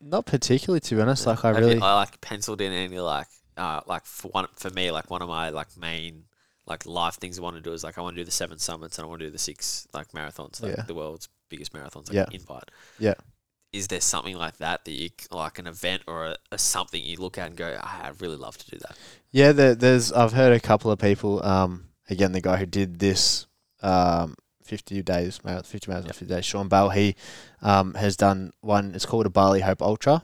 [0.00, 1.26] Not particularly, to be honest.
[1.26, 4.70] Like I really, you, I like penciled in any like, uh, like for one for
[4.70, 6.24] me, like one of my like main
[6.66, 8.58] like life things I want to do is like I want to do the seven
[8.58, 10.84] summits and I want to do the six like marathons, like Yeah.
[10.86, 12.26] the world's biggest marathons, like Yeah.
[12.32, 12.70] invite.
[12.98, 13.14] Yeah.
[13.74, 17.16] Is there something like that that you like an event or a, a something you
[17.16, 18.96] look at and go, "Ah, I'd really love to do that.
[19.32, 20.12] Yeah, there, there's.
[20.12, 21.44] I've heard a couple of people.
[21.44, 23.46] Um, again, the guy who did this,
[23.82, 26.14] um, fifty days, fifty miles, Yep.
[26.14, 26.44] fifty days.
[26.44, 26.90] Sean Bell.
[26.90, 27.16] He,
[27.62, 28.94] um, has done one.
[28.94, 30.22] It's called a Bali Hope Ultra.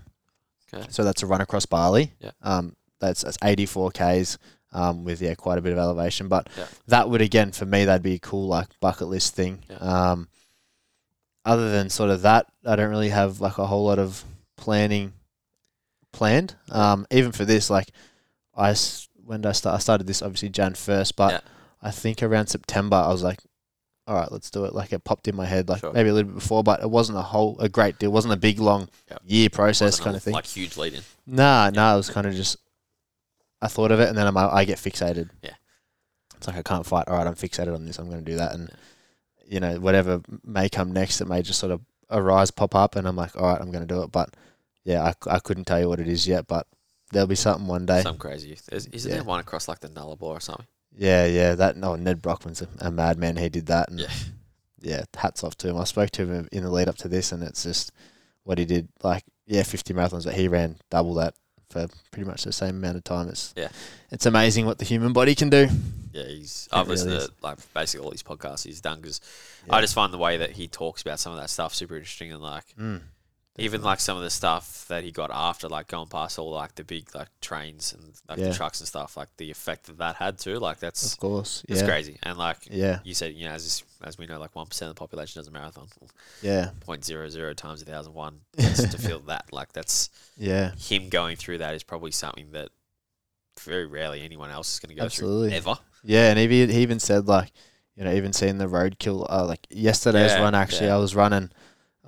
[0.73, 0.87] Okay.
[0.91, 2.13] So that's a run across Bali.
[2.21, 2.35] Yep.
[2.43, 4.39] Um, that's that's eighty four k's.
[4.73, 6.69] Um, with yeah, quite a bit of elevation, but Yep.
[6.87, 9.65] that would again for me that'd be a cool like bucket list thing.
[9.69, 9.83] Yep.
[9.83, 10.29] Um,
[11.45, 14.25] other than sort of that, I don't really have like a whole lot of
[14.57, 15.13] planning
[16.13, 16.55] planned.
[16.71, 17.91] Um, even for this, like
[18.57, 18.75] I
[19.25, 19.77] when did I start?
[19.77, 21.41] I started this obviously Jan first, but Yeah.
[21.83, 23.39] I think around September I was like,
[24.07, 24.75] all right, let's do it.
[24.75, 25.93] Like it popped in my head, like Sure.
[25.93, 28.11] maybe a little bit before, but it wasn't a whole a great deal.
[28.11, 29.23] It wasn't a big long Yep.
[29.25, 30.35] year process kind of thing.
[30.35, 31.03] Like huge lead in.
[31.27, 32.57] Nah, nah, it was kind of just
[33.63, 35.31] I thought of it and then I'm, I get fixated.
[35.43, 35.55] Yeah.
[36.37, 37.07] It's like I can't fight.
[37.09, 37.99] All right, I'm fixated on this.
[37.99, 38.71] I'm going to do that, and
[39.51, 43.07] you know, whatever may come next, it may just sort of arise, pop up, and
[43.07, 44.13] I'm like, all right, I'm going to do it.
[44.13, 44.35] But
[44.85, 46.69] yeah, I, I couldn't tell you what it is yet, but
[47.11, 48.03] there'll be something one day.
[48.03, 48.57] Some crazy.
[48.69, 49.17] There's, isn't Yeah.
[49.17, 50.67] there one across like the Nullarbor or something?
[50.97, 53.37] Yeah, yeah, that no, Nedd Brockmann's a, a madman.
[53.37, 54.13] He did that, and Yeah.
[54.81, 55.77] yeah, hats off to him.
[55.79, 57.91] I spoke to him in the lead up to this, and it's just
[58.45, 58.89] what he did.
[59.03, 61.35] Like, yeah, 50 marathons, but he ran double that
[61.71, 63.29] for pretty much the same amount of time.
[63.29, 63.69] It's Yeah.
[64.11, 65.69] it's amazing what the human body can do.
[66.13, 66.69] Yeah, he's.
[66.73, 69.21] I've listened really to like basically all these podcasts he's done because
[69.67, 69.77] Yeah.
[69.77, 72.33] I just find the way that he talks about some of that stuff super interesting
[72.33, 73.01] and like Mm,
[73.59, 76.75] even like some of the stuff that he got after like going past all like
[76.77, 78.49] the big like trains and like Yeah.
[78.49, 81.65] the trucks and stuff like the effect that that had too like that's of course,
[81.69, 84.55] it's yeah, crazy and like yeah, you said you know as as we know like
[84.55, 85.89] one percent of the population does a marathon
[86.43, 90.73] yeah, point zero zero times a thousand one just to feel that like that's yeah,
[90.77, 92.71] him going through that is probably something that
[93.61, 95.51] very rarely anyone else is going to go Absolutely.
[95.51, 96.31] through ever yeah.
[96.31, 97.53] And he he even said like,
[97.95, 99.27] you know, even seeing the roadkill.
[99.29, 100.95] Uh, like yesterday's Yeah, run, actually, yeah.
[100.95, 101.51] I was running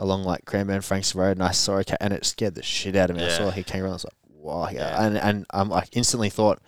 [0.03, 2.97] along like Cranbourne Franks Road, and I saw a cat, and it scared the shit
[2.97, 3.23] out of me.
[3.23, 3.37] I Yeah.
[3.39, 5.03] saw he came around, I was like, wow, Yeah.
[5.07, 6.61] and and I'm like instantly thought,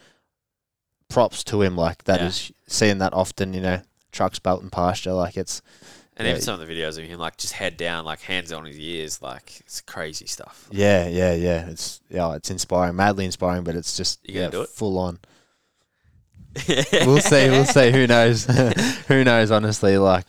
[1.08, 2.26] props to him, like that Yeah.
[2.28, 3.82] is seeing that often, you know,
[4.12, 5.60] trucks belting pasture, like it's
[6.16, 6.32] And Yeah.
[6.34, 8.78] even some of the videos of him like just head down, like hands on his
[8.78, 10.68] ears, like it's crazy stuff.
[10.70, 14.50] yeah, yeah, yeah, it's yeah, it's inspiring, madly inspiring, but it's just You gonna yeah,
[14.50, 14.68] do it?
[14.68, 15.18] full on.
[17.04, 17.90] We'll see, we'll see.
[17.90, 18.44] Who knows?
[19.08, 19.50] Who knows?
[19.50, 20.26] Honestly, like,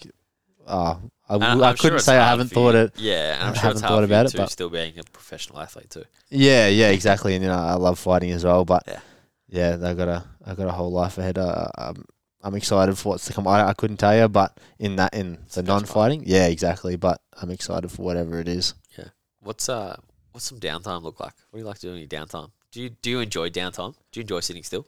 [0.67, 2.93] oh, I, I I'm couldn't sure say I haven't thought it.
[2.97, 5.03] Yeah, I I'm sure haven't it's thought hard about for it, but- still being a
[5.03, 6.03] professional athlete too.
[6.29, 7.33] Yeah, yeah, exactly.
[7.35, 8.99] And you know, I love fighting as well, but Yeah.
[9.49, 11.37] yeah, I got a I got a whole life ahead.
[11.37, 12.05] Uh, I'm
[12.43, 13.47] I'm excited for what's to come.
[13.47, 16.95] I, I couldn't tell you, but in that in the non-fighting, yeah, exactly.
[16.95, 18.75] But I'm excited for whatever it is.
[18.97, 19.05] Yeah.
[19.41, 19.95] What's uh,
[20.31, 21.33] what's some downtime look like?
[21.49, 22.51] What do you like to do in your downtime?
[22.71, 23.95] Do you do you enjoy downtime?
[24.11, 24.85] Do you enjoy sitting still?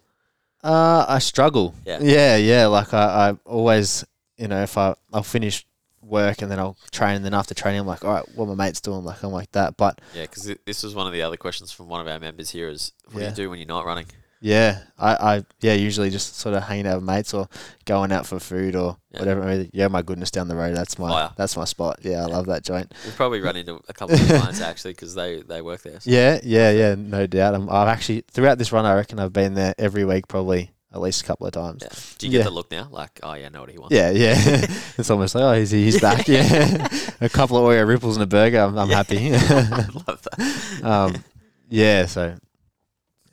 [0.63, 1.73] Uh, I struggle.
[1.85, 1.99] Yeah.
[2.01, 2.65] yeah, yeah.
[2.67, 4.03] Like I, I always,
[4.37, 5.65] you know, if I I'll finish
[6.07, 8.55] work and then I'll train, and then after training, I'm like, all right, what my
[8.55, 9.03] mates doing?
[9.03, 11.87] Like I'm like that, but Yeah, because this was one of the other questions from
[11.89, 14.05] one of our members here: is what do you do when you're not running?
[14.39, 17.49] Yeah, I, I yeah usually just sort of hanging out with mates or
[17.85, 19.19] going out for food or Yeah.
[19.19, 19.65] whatever.
[19.73, 21.29] Yeah, my goodness, down the road, that's my yeah.
[21.35, 21.99] that's my spot.
[22.03, 22.93] Yeah, I love that joint.
[23.03, 25.99] We've probably run into a couple of clients actually because they they work there.
[25.99, 26.11] So.
[26.11, 27.55] Yeah, yeah, yeah, no doubt.
[27.55, 31.01] I'm, I've actually throughout this run, I reckon I've been there every week, probably at
[31.01, 31.81] least a couple of times.
[31.83, 31.89] Yeah.
[32.17, 32.43] Do you get Yeah.
[32.45, 32.87] the look now?
[32.91, 33.93] Like, oh yeah, I know what he wants.
[33.95, 34.35] Yeah, yeah.
[34.97, 36.27] it's almost like oh, he's he's back.
[36.27, 36.87] Yeah,
[37.21, 38.59] a couple of Oreo ripples and a burger.
[38.61, 38.95] I'm, I'm Yeah.
[38.95, 39.17] happy.
[39.35, 40.79] I love that.
[40.83, 41.23] um,
[41.69, 42.05] yeah.
[42.05, 42.35] So,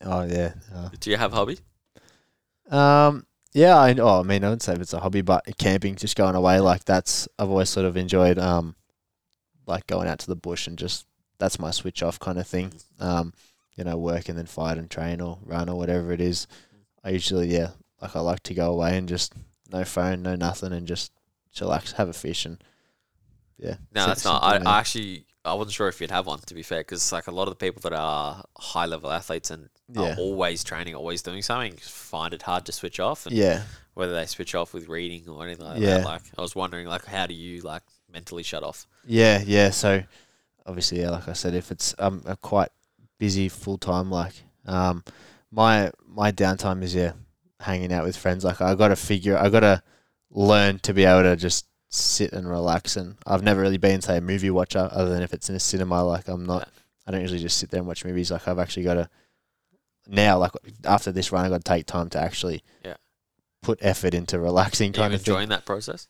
[0.03, 0.55] oh yeah.
[0.75, 1.59] Uh, Do you have a hobby?
[2.71, 5.95] Um, yeah, I, oh, I mean, I wouldn't say if it's a hobby, but camping,
[5.95, 8.75] just going away, like that's, I've always sort of enjoyed, um,
[9.67, 11.07] like going out to the bush and just,
[11.39, 12.73] that's my switch off kind of thing.
[12.99, 13.33] Um,
[13.77, 16.47] you know, work and then fight and train or run or whatever it is.
[17.05, 17.71] I usually, yeah,
[18.01, 19.35] like I like to go away and just
[19.71, 21.13] no phone, no nothing, and just
[21.55, 22.63] chillax, have a fish, and
[23.59, 23.77] yeah.
[23.95, 24.43] No, that's not.
[24.43, 24.57] I.
[24.59, 27.31] I actually I wasn't sure if you'd have one to be fair, because like a
[27.31, 30.15] lot of the people that are high level athletes and Yeah.
[30.15, 33.27] are always training, always doing something, find it hard to switch off.
[33.27, 33.63] And yeah,
[33.93, 35.99] whether they switch off with reading or anything like Yeah.
[35.99, 36.05] that.
[36.07, 38.87] Like I was wondering, like how do you like mentally shut off?
[39.07, 39.69] yeah, yeah.
[39.71, 40.03] So
[40.65, 42.71] obviously, yeah, like I said, if it's um a quite
[43.19, 45.05] busy full time, like um
[45.55, 47.13] my my downtime is yeah
[47.61, 48.45] hanging out with friends.
[48.45, 49.83] Like I got to figure, I got to
[50.31, 52.97] learn to be able to just sit and relax.
[52.97, 55.61] And I've never really been say a movie watcher other than if it's in a
[55.61, 56.03] cinema.
[56.05, 56.69] Like I'm not,
[57.07, 58.31] I don't usually just sit there and watch movies.
[58.31, 59.09] Like I've actually got to
[60.07, 60.53] now, like
[60.85, 62.97] after this run, I got to take time to actually Yeah.
[63.63, 65.33] put effort into relaxing kind of thing.
[65.33, 66.09] enjoying that process?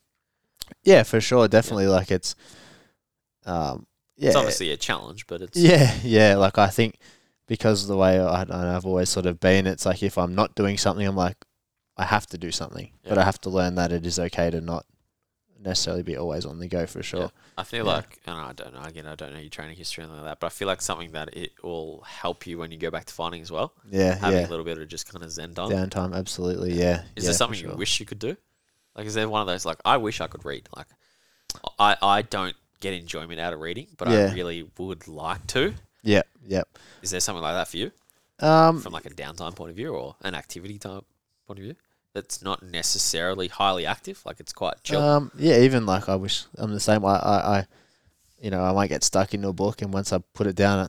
[0.83, 1.87] Yeah, for sure, definitely.
[1.87, 2.35] Like it's,
[3.47, 6.37] um, yeah, It's obviously a challenge, but it's yeah, yeah.
[6.37, 6.99] Like I think
[7.47, 10.03] because of the way I, I don't know, I've always sort of been, it's like
[10.03, 11.37] if I'm not doing something, I'm like,
[11.97, 14.61] I have to do something, but I have to learn that it is okay to
[14.61, 14.85] not
[15.61, 17.31] necessarily be always on the go for sure.
[17.57, 17.93] I feel Yeah.
[17.93, 20.41] like, and I don't know, again, I don't know your training history and like that,
[20.41, 23.15] but I feel like something that it will help you when you go back to
[23.15, 23.73] fighting as well.
[23.91, 24.47] Yeah, Having yeah.
[24.47, 25.71] a little bit of just kind of zen time.
[25.71, 26.73] Downtime, absolutely.
[26.75, 27.03] Yeah.
[27.17, 27.71] Is yeah, there something sure.
[27.71, 28.37] you wish you could do?
[28.97, 30.69] Like, is there one of those like I wish I could read?
[30.77, 30.87] Like,
[31.79, 34.29] I I don't get enjoyment out of reading, but Yeah.
[34.31, 35.75] I really would like to.
[36.05, 36.63] Yeah, yeah.
[37.03, 37.91] Is there something like that for you,
[38.41, 41.05] Um, from like a downtime point of view or an activity type
[41.47, 41.75] point of view?
[42.13, 44.23] That's not necessarily highly active.
[44.25, 45.01] Like it's quite chill.
[45.01, 45.59] um, yeah.
[45.61, 47.05] Even like I wish I'm the same.
[47.05, 47.67] I, I, I,
[48.41, 50.87] you know, I might get stuck into a book, and once I put it down,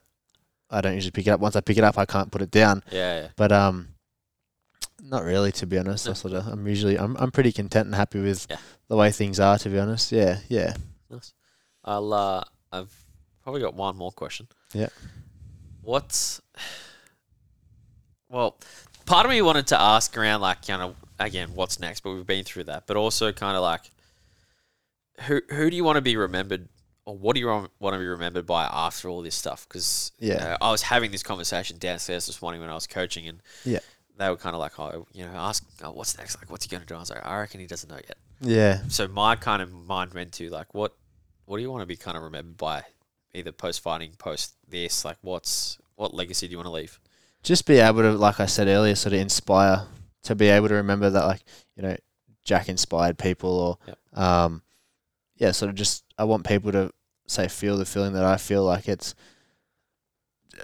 [0.70, 1.40] I don't usually pick it up.
[1.40, 2.84] Once I pick it up, I can't put it down.
[2.92, 3.28] yeah, yeah.
[3.38, 3.90] But um,
[5.02, 6.08] not really, to be honest.
[6.08, 8.58] I sort of, I'm usually, I'm, I'm pretty content and happy with Yeah.
[8.88, 10.12] the way things are, to be honest.
[10.12, 10.76] Yeah, yeah,
[11.10, 11.34] Nice.
[11.84, 12.14] I'll.
[12.14, 12.94] Uh, I've
[13.44, 14.48] probably got one more question.
[14.76, 14.90] Yeah.
[15.82, 16.42] What's
[18.30, 18.58] well,
[19.06, 22.26] part of me wanted to ask around like kind of again what's next, but we've
[22.28, 22.88] been through that.
[22.88, 23.82] But also kind of like
[25.22, 26.68] who who do you want to be remembered,
[27.06, 29.66] or what do you want to be remembered by after all this stuff?
[29.68, 30.58] Because Yeah.
[30.60, 33.80] I was having this conversation downstairs this morning when I was coaching, and Yeah.
[34.18, 36.38] they were kind of like, oh, you know, ask, oh, what's next?
[36.38, 36.96] Like, what's he going to do?
[36.96, 38.18] I was like, I reckon he doesn't know yet.
[38.42, 38.82] Yeah.
[38.90, 40.94] So my kind of mind went to like, what
[41.46, 42.84] what do you want to be kind of remembered by,
[43.36, 45.06] either post fighting, post this?
[45.06, 47.00] Like, what's what legacy do you want to leave?
[47.44, 49.86] Just be able to, like I said earlier, sort of inspire
[50.24, 51.44] to be able to remember that, like
[51.76, 51.96] you know,
[52.44, 54.20] Jack inspired people, or Yep.
[54.24, 54.62] um,
[55.38, 56.92] yeah, sort of just I want people to
[57.28, 59.16] say feel the feeling that I feel like it's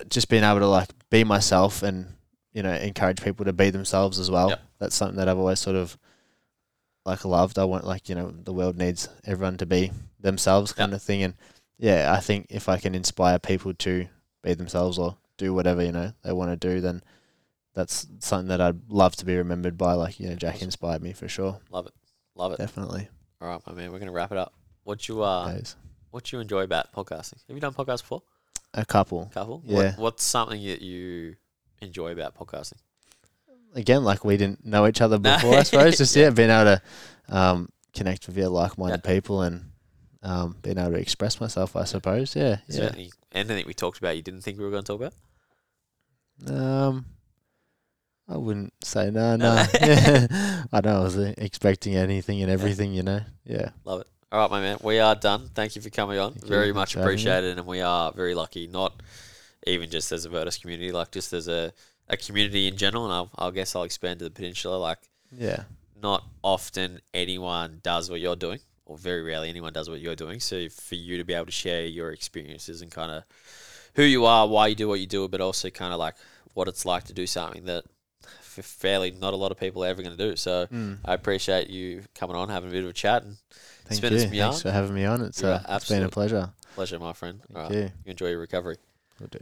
[0.09, 2.13] just being able to like be myself and
[2.53, 4.49] you know encourage people to be themselves as well.
[4.49, 4.61] Yep.
[4.79, 5.97] That's something that I've always sort of
[7.05, 7.59] like loved.
[7.59, 11.23] I want like you know the world needs everyone to be themselves kind of thing,
[11.23, 11.33] and
[11.81, 14.07] yeah, I think if I can inspire people to
[14.43, 17.03] be themselves or do whatever you know they want to do, then
[17.73, 19.93] that's something that I'd love to be remembered by.
[19.93, 20.65] Like you know, Jack Awesome.
[20.67, 21.93] inspired me for sure, Love it,
[22.35, 22.57] love it.
[22.59, 23.09] definitely.
[23.41, 24.53] All right, my man, we're gonna wrap it up.
[24.83, 25.75] What you uh, Those.
[26.11, 27.39] what you enjoy about podcasting?
[27.47, 28.21] Have you done podcasts before?
[28.75, 29.25] A couple.
[29.33, 29.61] Couple.
[29.65, 29.77] Yeah.
[29.91, 31.35] What, what's something that you
[31.81, 32.77] enjoy about podcasting?
[33.73, 35.55] Again, like we didn't know each other before.
[35.55, 36.25] I suppose just Yeah.
[36.25, 36.81] yeah, being able to
[37.29, 39.70] um, connect with your like-minded people and
[40.23, 41.75] um, being able to express myself.
[41.75, 42.35] I suppose.
[42.35, 42.57] Yeah.
[42.67, 42.91] Is Yeah.
[42.93, 45.13] any, anything we talked about you didn't think we were going to talk about?
[46.47, 47.05] Um,
[48.27, 49.55] I wouldn't say no, No.
[49.55, 49.65] no.
[50.73, 53.21] I know I was expecting anything and everything, you know.
[53.45, 53.69] Yeah.
[53.85, 54.07] Love it.
[54.31, 54.77] All right, my man.
[54.81, 55.49] We are done.
[55.53, 56.33] Thank you for coming on.
[56.33, 57.13] Thank very much for having me.
[57.13, 58.65] appreciated, and we are very lucky.
[58.67, 58.93] Not
[59.67, 61.73] even just as a Virtus community, like just as a,
[62.07, 63.03] a community in general.
[63.05, 64.77] And I'll, I guess I'll expand to the peninsula.
[64.77, 64.99] Like,
[65.37, 65.63] Yeah.
[66.01, 70.39] not often anyone does what you're doing, or very rarely anyone does what you're doing.
[70.39, 73.23] So for you to be able to share your experiences and kind of
[73.95, 76.15] who you are, why you do what you do, but also kind of like
[76.53, 77.83] what it's like to do something that
[78.23, 80.35] f- fairly not a lot of people are ever going to do.
[80.35, 80.97] So Mm.
[81.05, 83.37] I appreciate you coming on, having a bit of a chat, and
[83.85, 84.25] Thank spending you.
[84.27, 84.51] some yarn.
[84.51, 85.21] Thanks for having me on.
[85.21, 86.49] It's, Yeah, uh, it's been a pleasure.
[86.75, 87.41] pleasure, my friend.
[87.47, 87.83] Thank All right, you.
[88.05, 88.77] you enjoy your recovery.
[89.19, 89.39] Will do.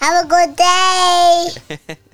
[0.00, 1.96] Have a good day.